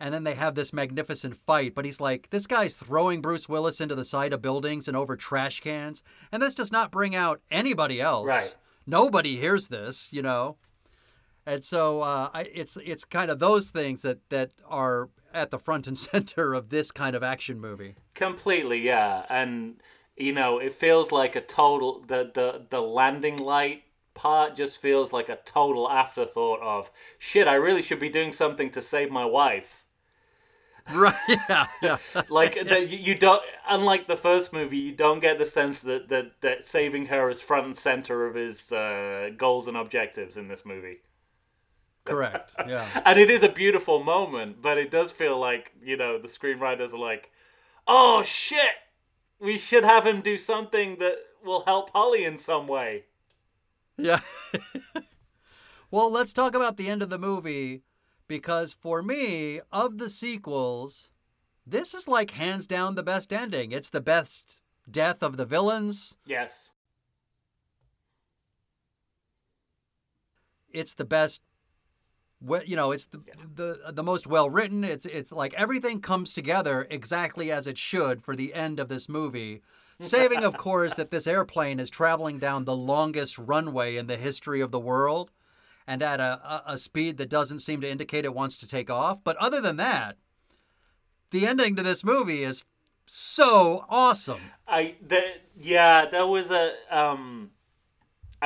And 0.00 0.12
then 0.12 0.24
they 0.24 0.34
have 0.34 0.56
this 0.56 0.72
magnificent 0.72 1.36
fight, 1.36 1.72
but 1.74 1.84
he's 1.84 2.00
like, 2.00 2.28
this 2.30 2.48
guy's 2.48 2.74
throwing 2.74 3.22
Bruce 3.22 3.48
Willis 3.48 3.80
into 3.80 3.94
the 3.94 4.04
side 4.04 4.32
of 4.32 4.42
buildings 4.42 4.88
and 4.88 4.96
over 4.96 5.16
trash 5.16 5.60
cans. 5.60 6.02
And 6.32 6.42
this 6.42 6.54
does 6.54 6.72
not 6.72 6.90
bring 6.90 7.14
out 7.14 7.40
anybody 7.48 8.00
else. 8.00 8.26
Right. 8.26 8.56
Nobody 8.86 9.36
hears 9.36 9.68
this, 9.68 10.12
you 10.12 10.20
know. 10.20 10.56
And 11.46 11.64
so 11.64 12.00
uh, 12.00 12.30
I, 12.32 12.42
it's 12.52 12.76
it's 12.84 13.04
kind 13.04 13.30
of 13.30 13.38
those 13.38 13.70
things 13.70 14.02
that 14.02 14.18
that 14.30 14.52
are 14.66 15.10
at 15.32 15.50
the 15.50 15.58
front 15.58 15.86
and 15.86 15.98
center 16.10 16.54
of 16.54 16.70
this 16.70 16.90
kind 16.90 17.14
of 17.14 17.22
action 17.22 17.60
movie. 17.60 17.96
Completely, 18.14 18.80
yeah. 18.80 19.24
And 19.28 19.76
you 20.16 20.32
know, 20.32 20.58
it 20.58 20.72
feels 20.72 21.12
like 21.12 21.36
a 21.36 21.40
total 21.40 22.04
the 22.06 22.30
the 22.32 22.66
the 22.70 22.80
landing 22.80 23.36
light 23.36 23.82
part 24.14 24.54
just 24.54 24.78
feels 24.78 25.12
like 25.12 25.28
a 25.28 25.38
total 25.44 25.90
afterthought 25.90 26.60
of 26.62 26.90
shit, 27.18 27.48
I 27.48 27.54
really 27.54 27.82
should 27.82 27.98
be 27.98 28.08
doing 28.08 28.32
something 28.32 28.70
to 28.70 28.80
save 28.80 29.10
my 29.10 29.24
wife. 29.24 29.80
Right. 30.94 31.14
Yeah. 31.48 31.66
Yeah. 31.82 31.96
Like 32.28 32.62
that 32.66 32.90
you 32.90 32.98
you 32.98 33.14
don't 33.14 33.42
unlike 33.66 34.06
the 34.06 34.18
first 34.18 34.52
movie, 34.52 34.76
you 34.76 34.92
don't 34.92 35.20
get 35.20 35.38
the 35.38 35.46
sense 35.46 35.80
that 35.80 36.08
that, 36.10 36.42
that 36.42 36.62
saving 36.62 37.06
her 37.06 37.30
is 37.30 37.40
front 37.40 37.64
and 37.64 37.76
center 37.76 38.26
of 38.26 38.34
his 38.34 38.70
uh, 38.70 39.30
goals 39.34 39.66
and 39.66 39.78
objectives 39.78 40.36
in 40.36 40.48
this 40.48 40.66
movie. 40.66 40.98
Correct. 42.04 42.54
Yeah. 42.66 42.86
And 43.04 43.18
it 43.18 43.30
is 43.30 43.42
a 43.42 43.48
beautiful 43.48 44.02
moment, 44.02 44.60
but 44.60 44.78
it 44.78 44.90
does 44.90 45.10
feel 45.10 45.38
like, 45.38 45.72
you 45.82 45.96
know, 45.96 46.18
the 46.18 46.28
screenwriters 46.28 46.92
are 46.92 46.98
like, 46.98 47.30
"Oh 47.86 48.22
shit, 48.22 48.74
we 49.38 49.58
should 49.58 49.84
have 49.84 50.06
him 50.06 50.20
do 50.20 50.38
something 50.38 50.96
that 50.98 51.16
will 51.44 51.64
help 51.64 51.90
Holly 51.90 52.24
in 52.24 52.36
some 52.36 52.66
way." 52.68 53.04
Yeah. 53.96 54.20
well, 55.90 56.10
let's 56.10 56.32
talk 56.32 56.54
about 56.54 56.76
the 56.76 56.88
end 56.88 57.02
of 57.02 57.10
the 57.10 57.18
movie 57.18 57.82
because 58.28 58.72
for 58.72 59.02
me, 59.02 59.60
of 59.72 59.98
the 59.98 60.10
sequels, 60.10 61.08
this 61.66 61.94
is 61.94 62.08
like 62.08 62.32
hands 62.32 62.66
down 62.66 62.94
the 62.94 63.02
best 63.02 63.32
ending. 63.32 63.72
It's 63.72 63.90
the 63.90 64.00
best 64.00 64.60
death 64.90 65.22
of 65.22 65.36
the 65.36 65.46
villains. 65.46 66.16
Yes. 66.26 66.72
It's 70.70 70.94
the 70.94 71.04
best 71.04 71.40
you 72.64 72.76
know, 72.76 72.92
it's 72.92 73.06
the 73.06 73.20
the, 73.54 73.92
the 73.92 74.02
most 74.02 74.26
well 74.26 74.50
written. 74.50 74.84
It's 74.84 75.06
it's 75.06 75.32
like 75.32 75.54
everything 75.54 76.00
comes 76.00 76.32
together 76.32 76.86
exactly 76.90 77.50
as 77.50 77.66
it 77.66 77.78
should 77.78 78.22
for 78.22 78.36
the 78.36 78.54
end 78.54 78.78
of 78.80 78.88
this 78.88 79.08
movie. 79.08 79.62
Saving, 80.00 80.42
of 80.42 80.56
course, 80.56 80.94
that 80.94 81.12
this 81.12 81.26
airplane 81.26 81.78
is 81.78 81.88
traveling 81.88 82.38
down 82.38 82.64
the 82.64 82.76
longest 82.76 83.38
runway 83.38 83.96
in 83.96 84.08
the 84.08 84.16
history 84.16 84.60
of 84.60 84.72
the 84.72 84.80
world 84.80 85.30
and 85.86 86.02
at 86.02 86.20
a, 86.20 86.62
a, 86.66 86.78
speed 86.78 87.16
that 87.18 87.28
doesn't 87.28 87.60
seem 87.60 87.80
to 87.80 87.90
indicate 87.90 88.24
it 88.24 88.34
wants 88.34 88.56
to 88.56 88.66
take 88.66 88.90
off. 88.90 89.22
But 89.22 89.36
other 89.36 89.60
than 89.60 89.76
that, 89.76 90.16
the 91.30 91.46
ending 91.46 91.76
to 91.76 91.82
this 91.82 92.02
movie 92.02 92.42
is 92.42 92.64
so 93.06 93.84
awesome. 93.88 94.40
I 94.66 94.94
that 95.08 95.42
yeah, 95.60 96.06
that 96.06 96.22
was 96.22 96.50
a 96.50 96.72
um 96.90 97.50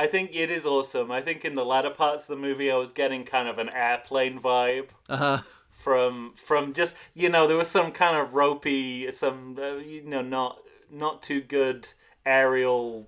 I 0.03 0.07
think 0.07 0.31
it 0.33 0.49
is 0.49 0.65
awesome. 0.65 1.11
I 1.11 1.21
think 1.21 1.43
in 1.43 1.55
the 1.55 1.65
latter 1.65 1.89
parts 1.89 2.23
of 2.23 2.29
the 2.29 2.35
movie 2.47 2.71
I 2.71 2.75
was 2.77 2.93
getting 2.93 3.23
kind 3.25 3.47
of 3.49 3.57
an 3.59 3.69
airplane 3.73 4.39
vibe. 4.39 4.87
Uh 5.09 5.17
huh. 5.17 5.37
from 5.83 6.33
from 6.35 6.73
just 6.73 6.95
you 7.13 7.29
know 7.29 7.47
there 7.47 7.57
was 7.57 7.69
some 7.69 7.91
kind 7.91 8.15
of 8.17 8.33
ropey 8.33 9.11
some 9.11 9.57
uh, 9.61 9.75
you 9.75 10.01
know 10.03 10.21
not 10.21 10.59
not 10.91 11.21
too 11.21 11.41
good 11.41 11.89
aerial 12.25 13.07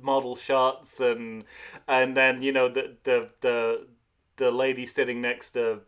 model 0.00 0.36
shots 0.36 1.00
and 1.00 1.44
and 1.88 2.16
then 2.16 2.42
you 2.42 2.52
know 2.52 2.68
the 2.68 2.96
the 3.04 3.18
the 3.40 3.86
the 4.36 4.50
lady 4.50 4.84
sitting 4.86 5.20
next 5.20 5.52
to 5.52 5.80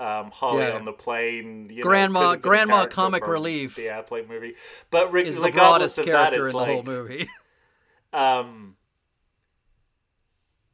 um, 0.00 0.30
Holly 0.30 0.62
Yeah. 0.62 0.70
on 0.78 0.84
the 0.86 0.92
plane, 0.92 1.68
you 1.70 1.76
know, 1.76 1.82
Grandma- 1.82 2.20
could 2.20 2.24
have 2.24 2.32
been 2.32 2.38
a 2.38 2.48
Grandma 2.48 2.86
comic 2.86 3.26
relief 3.26 3.76
the 3.76 3.90
airplane 3.90 4.26
movie, 4.28 4.54
but 4.90 5.12
re- 5.12 5.26
Is 5.28 5.36
the 5.36 5.50
broadest 5.52 5.98
of 5.98 6.06
that, 6.06 6.12
character 6.32 6.46
it's 6.46 6.54
in 6.54 6.58
like, 6.58 6.66
the 6.68 6.72
whole 6.74 6.82
movie. 6.82 7.28
um, 8.14 8.76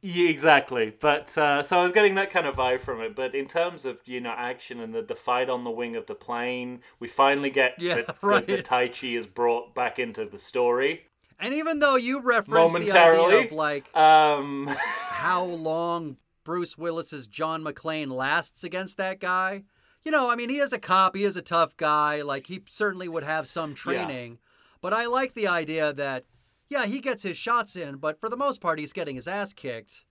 yeah, 0.01 0.29
exactly. 0.29 0.93
But 0.99 1.37
uh, 1.37 1.63
so 1.63 1.79
I 1.79 1.81
was 1.83 1.91
getting 1.91 2.15
that 2.15 2.31
kind 2.31 2.45
of 2.45 2.55
vibe 2.55 2.81
from 2.81 3.01
it. 3.01 3.15
But 3.15 3.33
in 3.35 3.45
terms 3.47 3.85
of 3.85 3.99
you 4.05 4.19
know 4.21 4.33
action 4.37 4.79
and 4.79 4.93
the, 4.93 5.01
the 5.01 5.15
fight 5.15 5.49
on 5.49 5.63
the 5.63 5.71
wing 5.71 5.95
of 5.95 6.05
the 6.05 6.15
plane, 6.15 6.81
we 6.99 7.07
finally 7.07 7.49
get 7.49 7.75
Yeah, 7.79 7.95
the, 8.07 8.15
right. 8.21 8.45
the, 8.47 8.57
the 8.57 8.61
Tai 8.63 8.89
Chi 8.89 9.07
is 9.07 9.25
brought 9.25 9.73
back 9.75 9.99
into 9.99 10.25
the 10.25 10.37
story. 10.37 11.05
and 11.39 11.53
even 11.53 11.79
though 11.79 11.95
you 11.95 12.21
referenced 12.21 12.73
the 12.73 12.79
idea 12.79 12.93
Momentarily. 12.93 13.45
of 13.45 13.51
like 13.51 13.95
Um, 13.95 14.67
how 15.09 15.43
long 15.43 16.17
Bruce 16.43 16.77
Willis's 16.77 17.27
John 17.27 17.63
McClane 17.63 18.09
lasts 18.11 18.63
against 18.63 18.97
that 18.97 19.19
guy. 19.19 19.63
You 20.05 20.11
know, 20.11 20.29
I 20.29 20.35
mean, 20.37 20.47
he 20.49 20.59
is 20.59 20.71
a 20.71 20.79
cop, 20.79 21.15
he 21.17 21.25
is 21.25 21.35
a 21.35 21.41
tough 21.41 21.75
guy, 21.75 22.21
like 22.21 22.47
he 22.47 22.63
certainly 22.69 23.09
would 23.09 23.25
have 23.25 23.45
some 23.47 23.73
training. 23.73 24.37
But 24.79 24.93
I 24.93 25.07
like 25.07 25.33
the 25.33 25.47
idea 25.47 25.91
that 25.91 26.23
yeah, 26.69 26.85
he 26.85 26.99
gets 26.99 27.23
his 27.23 27.37
shots 27.37 27.75
in, 27.75 27.95
but 27.97 28.19
for 28.19 28.29
the 28.29 28.37
most 28.37 28.61
part 28.61 28.79
he's 28.79 28.93
getting 28.93 29.15
his 29.15 29.27
ass 29.27 29.53
kicked. 29.53 30.03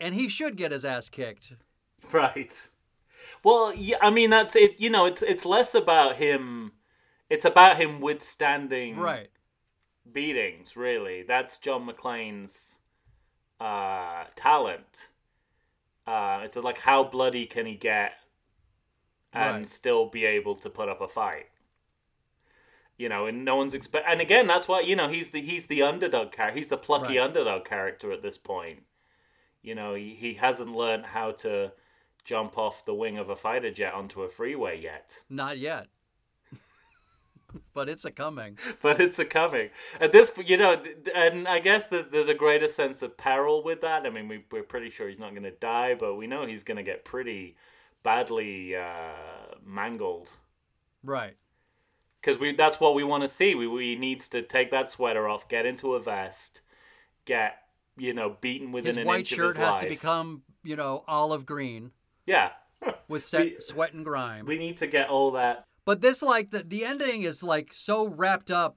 And 0.00 0.14
he 0.14 0.28
should 0.28 0.56
get 0.56 0.70
his 0.72 0.84
ass 0.84 1.08
kicked. 1.08 1.52
right. 2.12 2.68
Well, 3.42 3.74
yeah, 3.74 3.96
I 4.00 4.10
mean 4.10 4.30
that's 4.30 4.54
it. 4.54 4.76
You 4.78 4.90
know, 4.90 5.06
it's 5.06 5.22
it's 5.22 5.44
less 5.44 5.74
about 5.74 6.16
him. 6.16 6.72
It's 7.28 7.44
about 7.44 7.76
him 7.76 8.00
withstanding 8.00 8.96
Right. 8.96 9.28
beatings. 10.10 10.76
Really, 10.76 11.22
that's 11.22 11.58
John 11.58 11.86
McClane's 11.86 12.78
uh, 13.60 14.24
talent. 14.36 15.08
Uh, 16.06 16.40
it's 16.44 16.56
like 16.56 16.78
how 16.78 17.04
bloody 17.04 17.44
can 17.44 17.66
he 17.66 17.74
get 17.74 18.12
and 19.32 19.56
Right. 19.58 19.66
still 19.68 20.06
be 20.08 20.24
able 20.24 20.54
to 20.56 20.70
put 20.70 20.88
up 20.88 21.00
a 21.02 21.08
fight. 21.08 21.48
You 22.98 23.08
know, 23.08 23.26
and 23.26 23.44
no 23.44 23.54
one's 23.56 23.74
expect. 23.74 24.06
And 24.08 24.20
again, 24.20 24.46
that's 24.48 24.66
why 24.68 24.80
you 24.80 24.96
know 24.96 25.08
he's 25.08 25.30
the 25.30 25.40
he's 25.40 25.66
the 25.66 25.82
underdog 25.82 26.32
character. 26.32 26.58
He's 26.58 26.68
the 26.68 26.76
plucky 26.76 27.16
Right. 27.16 27.24
underdog 27.26 27.64
character 27.64 28.10
at 28.12 28.22
this 28.22 28.36
point. 28.36 28.82
You 29.62 29.74
know, 29.74 29.94
he, 29.94 30.14
he 30.14 30.34
hasn't 30.34 30.74
learned 30.74 31.06
how 31.06 31.30
to 31.32 31.72
jump 32.24 32.58
off 32.58 32.84
the 32.84 32.94
wing 32.94 33.16
of 33.16 33.30
a 33.30 33.36
fighter 33.36 33.70
jet 33.70 33.94
onto 33.94 34.22
a 34.22 34.28
freeway 34.28 34.80
yet. 34.80 35.20
Not 35.30 35.58
yet. 35.58 35.86
but 37.74 37.88
it's 37.88 38.04
a 38.04 38.10
coming. 38.10 38.58
but 38.82 39.00
it's 39.00 39.18
a 39.18 39.24
coming. 39.24 39.70
At 40.00 40.12
this, 40.12 40.30
you 40.44 40.56
know, 40.56 40.82
and 41.14 41.46
I 41.48 41.60
guess 41.60 41.86
there's 41.86 42.08
there's 42.08 42.28
a 42.28 42.34
greater 42.34 42.68
sense 42.68 43.00
of 43.02 43.16
peril 43.16 43.62
with 43.62 43.80
that. 43.82 44.06
I 44.06 44.10
mean, 44.10 44.28
we 44.28 44.44
we're 44.50 44.62
pretty 44.64 44.90
sure 44.90 45.08
he's 45.08 45.18
not 45.18 45.30
going 45.30 45.44
to 45.44 45.50
die, 45.52 45.94
but 45.94 46.16
we 46.16 46.26
know 46.26 46.46
he's 46.46 46.64
going 46.64 46.76
to 46.78 46.82
get 46.82 47.04
pretty 47.04 47.56
badly 48.02 48.74
uh, 48.76 49.54
mangled 49.64 50.32
Right. 51.02 51.36
Because 52.20 52.38
we 52.38 52.54
that's 52.54 52.80
what 52.80 52.94
we 52.94 53.04
want 53.04 53.22
to 53.22 53.28
see. 53.28 53.54
We 53.54 53.66
we 53.66 53.96
needs 53.96 54.28
to 54.30 54.42
take 54.42 54.70
that 54.70 54.88
sweater 54.88 55.28
off, 55.28 55.48
get 55.48 55.66
into 55.66 55.94
a 55.94 56.00
vest, 56.00 56.60
get 57.24 57.58
you 57.96 58.12
know 58.12 58.36
beaten 58.40 58.72
within 58.72 58.86
His 58.86 58.96
an 58.98 59.06
white 59.06 59.20
inch 59.20 59.28
shirt 59.28 59.50
of 59.50 59.56
his 59.56 59.64
has 59.64 59.74
life. 59.74 59.82
to 59.84 59.88
become, 59.88 60.42
you 60.62 60.76
know, 60.76 61.04
olive 61.08 61.44
green 61.46 61.92
yeah. 62.26 62.50
with 63.08 63.22
set, 63.24 63.44
We- 63.44 63.56
sweat 63.60 63.92
and 63.92 64.04
grime. 64.04 64.46
We 64.46 64.58
need 64.58 64.76
to 64.78 64.86
get 64.86 65.08
all 65.08 65.30
that. 65.32 65.64
But 65.84 66.00
this 66.02 66.22
like 66.22 66.50
the 66.50 66.62
the 66.62 66.84
ending 66.84 67.22
is 67.22 67.42
like 67.42 67.72
so 67.72 68.08
wrapped 68.08 68.50
up 68.50 68.76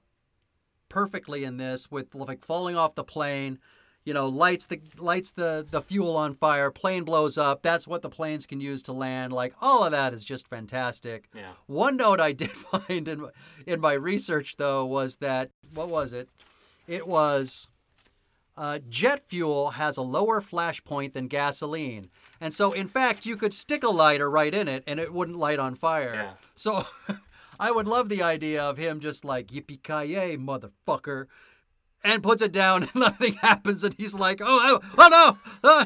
perfectly 0.88 1.44
in 1.44 1.56
this 1.56 1.90
with 1.90 2.14
like 2.14 2.44
falling 2.44 2.76
off 2.76 2.94
the 2.94 3.04
plane, 3.04 3.58
you 4.04 4.12
know, 4.12 4.26
lights 4.26 4.66
the 4.66 4.80
lights 4.98 5.30
the 5.30 5.66
the 5.70 5.80
fuel 5.80 6.16
on 6.16 6.34
fire, 6.34 6.70
plane 6.70 7.04
blows 7.04 7.38
up. 7.38 7.62
That's 7.62 7.86
what 7.86 8.02
the 8.02 8.08
planes 8.08 8.46
can 8.46 8.60
use 8.60 8.82
to 8.84 8.92
land. 8.92 9.32
Like 9.32 9.54
all 9.60 9.84
of 9.84 9.92
that 9.92 10.12
is 10.12 10.24
just 10.24 10.48
fantastic. 10.48 11.28
Yeah. 11.34 11.52
One 11.66 11.96
note 11.96 12.20
I 12.20 12.32
did 12.32 12.50
find 12.52 13.06
in 13.08 13.28
in 13.66 13.80
my 13.80 13.92
research 13.92 14.56
though 14.56 14.84
was 14.84 15.16
that 15.16 15.50
what 15.72 15.88
was 15.88 16.12
it? 16.12 16.28
It 16.88 17.06
was 17.06 17.68
uh, 18.56 18.80
jet 18.88 19.24
fuel 19.28 19.70
has 19.70 19.96
a 19.96 20.02
lower 20.02 20.40
flash 20.40 20.82
point 20.84 21.14
than 21.14 21.26
gasoline. 21.26 22.10
And 22.40 22.52
so, 22.52 22.72
in 22.72 22.88
fact, 22.88 23.24
you 23.24 23.36
could 23.36 23.54
stick 23.54 23.82
a 23.82 23.88
lighter 23.88 24.30
right 24.30 24.52
in 24.52 24.68
it 24.68 24.84
and 24.86 25.00
it 25.00 25.12
wouldn't 25.12 25.38
light 25.38 25.58
on 25.58 25.74
fire. 25.74 26.14
Yeah. 26.14 26.32
So, 26.54 26.84
I 27.60 27.70
would 27.70 27.86
love 27.86 28.08
the 28.08 28.22
idea 28.22 28.62
of 28.62 28.76
him 28.76 29.00
just 29.00 29.24
like, 29.24 29.48
yippee 29.48 29.82
ki 29.82 30.12
yay, 30.12 30.36
motherfucker, 30.36 31.26
and 32.04 32.22
puts 32.22 32.42
it 32.42 32.52
down 32.52 32.82
and 32.84 32.94
nothing 32.94 33.34
happens. 33.34 33.84
And 33.84 33.94
he's 33.94 34.14
like, 34.14 34.40
oh, 34.42 34.80
oh, 34.84 34.94
oh 34.98 35.36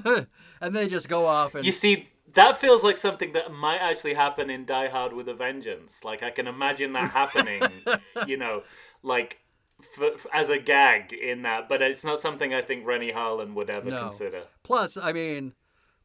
no. 0.07 0.27
and 0.61 0.75
they 0.75 0.89
just 0.89 1.09
go 1.09 1.27
off. 1.27 1.55
And 1.55 1.65
You 1.65 1.73
see, 1.73 2.09
that 2.35 2.57
feels 2.57 2.83
like 2.83 2.99
something 2.99 3.33
that 3.33 3.53
might 3.53 3.79
actually 3.79 4.15
happen 4.15 4.51
in 4.51 4.65
Die 4.65 4.89
Hard 4.89 5.13
with 5.13 5.29
a 5.29 5.35
Vengeance. 5.35 6.05
Like 6.05 6.23
I 6.23 6.31
can 6.31 6.47
imagine 6.47 6.93
that 6.95 7.11
happening. 7.13 7.63
you 8.27 8.37
know, 8.37 8.63
like 9.03 9.41
f- 9.83 10.13
f- 10.15 10.27
as 10.33 10.51
a 10.51 10.59
gag 10.59 11.13
in 11.13 11.43
that, 11.43 11.69
but 11.69 11.83
it's 11.83 12.05
not 12.05 12.19
something 12.21 12.53
I 12.55 12.63
think 12.63 12.87
Renny 12.87 13.13
Harlin 13.13 13.55
would 13.55 13.71
ever 13.71 13.91
No. 13.91 14.01
consider. 14.03 14.45
plus, 14.63 14.97
I 14.97 15.13
mean, 15.13 15.53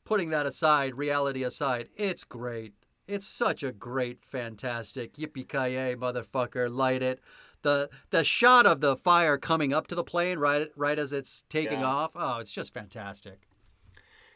putting 0.05 0.29
that 0.31 0.45
aside, 0.45 0.95
reality 0.95 1.43
aside, 1.43 1.89
it's 1.95 2.23
great. 2.23 2.73
It's 3.07 3.27
such 3.27 3.61
a 3.63 3.71
great, 3.73 4.21
fantastic 4.21 5.15
yippee 5.15 5.47
ki 5.49 5.73
yay, 5.73 5.95
motherfucker! 5.95 6.73
Light 6.73 7.01
it. 7.03 7.19
The 7.63 7.89
the 8.09 8.23
shot 8.23 8.65
of 8.65 8.81
the 8.81 8.95
fire 8.95 9.37
coming 9.37 9.73
up 9.73 9.87
to 9.87 9.95
the 9.95 10.03
plane 10.03 10.39
right 10.39 10.69
right 10.75 10.97
as 10.97 11.13
it's 11.13 11.43
taking 11.49 11.81
Yeah. 11.81 11.87
off. 11.87 12.11
Oh, 12.15 12.39
it's 12.39 12.51
just 12.51 12.73
fantastic. 12.73 13.39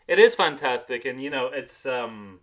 It 0.08 0.20
is 0.20 0.36
fantastic, 0.36 1.06
and 1.06 1.22
you 1.22 1.30
know, 1.30 1.48
it's 1.48 1.86
um, 1.86 2.42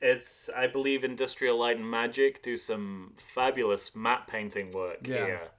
it's 0.00 0.50
I 0.54 0.66
believe 0.66 1.04
Industrial 1.04 1.56
Light 1.58 1.76
and 1.76 1.88
Magic 1.90 2.42
do 2.42 2.56
some 2.56 3.14
fabulous 3.16 3.94
matte 3.94 4.26
painting 4.26 4.72
work 4.72 5.06
Yeah. 5.06 5.16
here, 5.16 5.50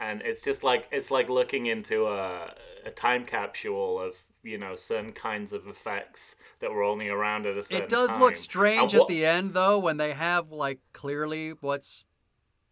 and 0.00 0.22
it's 0.22 0.42
just 0.42 0.62
like 0.64 0.88
it's 0.92 1.10
like 1.10 1.28
looking 1.28 1.66
into 1.66 2.06
a 2.08 2.54
a 2.84 2.90
time 2.90 3.24
capsule 3.24 4.00
of 4.00 4.18
you 4.42 4.58
know 4.58 4.74
certain 4.76 5.12
kinds 5.12 5.52
of 5.52 5.66
effects 5.66 6.36
that 6.60 6.70
were 6.72 6.82
only 6.82 7.08
around 7.08 7.46
at 7.46 7.56
a 7.56 7.62
certain 7.62 7.86
It 7.86 7.90
does 7.90 8.10
time. 8.10 8.20
look 8.20 8.36
strange 8.36 8.92
And 8.92 9.02
at 9.02 9.08
the 9.08 9.24
end 9.24 9.54
though 9.54 9.78
when 9.78 9.96
they 9.96 10.12
have 10.12 10.50
like 10.50 10.80
clearly 10.92 11.50
what's 11.60 12.04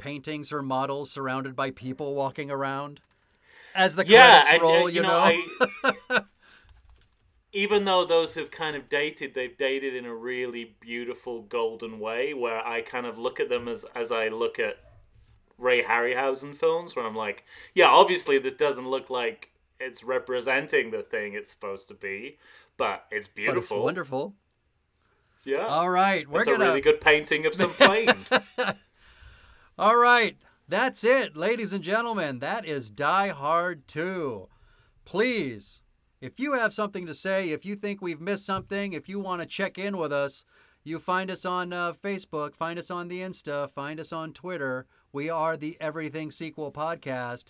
paintings 0.00 0.52
or 0.52 0.62
models 0.62 1.10
surrounded 1.10 1.54
by 1.54 1.70
people 1.70 2.14
walking 2.14 2.50
around 2.50 3.00
as 3.74 3.94
the 3.94 4.04
yeah, 4.06 4.42
credits 4.42 4.50
and, 4.50 4.62
uh, 4.62 4.64
roll. 4.64 4.88
you, 4.88 4.96
you 4.96 5.02
know, 5.02 5.36
I, 6.12 6.22
even 7.52 7.84
though 7.84 8.04
those 8.04 8.34
have 8.34 8.50
kind 8.50 8.76
of 8.76 8.88
dated, 8.88 9.34
they've 9.34 9.56
dated 9.56 9.94
in 9.94 10.04
a 10.06 10.14
really 10.14 10.76
beautiful 10.80 11.42
golden 11.42 11.98
way, 11.98 12.34
where 12.34 12.64
I 12.66 12.80
kind 12.80 13.06
of 13.06 13.18
look 13.18 13.40
at 13.40 13.48
them 13.48 13.68
as 13.68 13.84
as 13.94 14.12
I 14.12 14.28
look 14.28 14.58
at 14.58 14.76
Ray 15.58 15.82
Harryhausen 15.82 16.54
films, 16.56 16.96
where 16.96 17.06
I'm 17.06 17.14
like, 17.14 17.44
yeah, 17.74 17.88
obviously 17.88 18.38
this 18.38 18.54
doesn't 18.54 18.88
look 18.88 19.10
like 19.10 19.50
it's 19.78 20.04
representing 20.04 20.90
the 20.90 21.02
thing 21.02 21.34
it's 21.34 21.50
supposed 21.50 21.88
to 21.88 21.94
be, 21.94 22.38
but 22.76 23.06
it's 23.10 23.26
but 23.26 23.56
it's 23.56 23.72
beautiful. 23.72 23.82
wonderful. 23.82 24.34
Yeah, 25.44 25.66
All 25.66 25.88
right, 25.88 26.28
we're 26.28 26.40
it's 26.40 26.50
gonna 26.50 26.64
a 26.64 26.68
really 26.68 26.80
good 26.82 27.00
painting 27.00 27.46
of 27.46 27.54
some 27.54 27.70
planes. 27.74 28.30
All 29.80 29.96
right, 29.96 30.36
that's 30.68 31.04
it, 31.04 31.38
ladies 31.38 31.72
and 31.72 31.82
gentlemen. 31.82 32.40
That 32.40 32.66
is 32.66 32.90
Die 32.90 33.28
Hard 33.28 33.88
2. 33.88 34.46
Please, 35.06 35.80
if 36.20 36.38
you 36.38 36.52
have 36.52 36.74
something 36.74 37.06
to 37.06 37.14
say, 37.14 37.48
if 37.48 37.64
you 37.64 37.76
think 37.76 38.02
we've 38.02 38.20
missed 38.20 38.44
something, 38.44 38.92
if 38.92 39.08
you 39.08 39.18
want 39.18 39.40
to 39.40 39.46
check 39.46 39.78
in 39.78 39.96
with 39.96 40.12
us, 40.12 40.44
you 40.84 40.98
find 40.98 41.30
us 41.30 41.46
on 41.46 41.72
uh, 41.72 41.94
Facebook, 41.94 42.54
find 42.54 42.78
us 42.78 42.90
on 42.90 43.08
the 43.08 43.20
Insta, 43.20 43.70
find 43.70 43.98
us 43.98 44.12
on 44.12 44.34
Twitter. 44.34 44.84
We 45.14 45.30
are 45.30 45.56
the 45.56 45.78
Everything 45.80 46.30
Sequel 46.30 46.70
Podcast. 46.72 47.44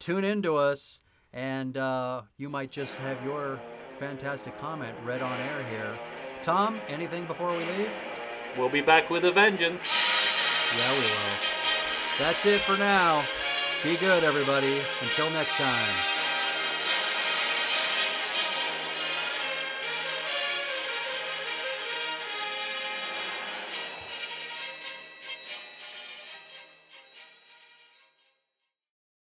Tune 0.00 0.24
into 0.24 0.56
us, 0.56 1.00
and 1.32 1.76
uh, 1.76 2.22
you 2.38 2.48
might 2.48 2.72
just 2.72 2.96
have 2.96 3.24
your 3.24 3.60
fantastic 4.00 4.58
comment 4.58 4.98
read 5.04 5.22
on 5.22 5.38
air 5.38 5.64
here. 5.70 5.96
Tom, 6.42 6.80
anything 6.88 7.24
before 7.26 7.52
we 7.52 7.58
leave? 7.58 7.90
we'll 8.56 8.68
be 8.68 8.80
back 8.80 9.10
with 9.10 9.24
a 9.24 9.30
vengeance. 9.30 10.08
Yeah, 10.76 10.92
we 10.92 11.00
will. 11.00 11.67
That's 12.18 12.44
it 12.46 12.60
for 12.60 12.76
now. 12.76 13.24
Be 13.84 13.96
good, 13.96 14.24
everybody. 14.24 14.80
Until 15.02 15.30
next 15.30 15.54
time. 15.56 16.17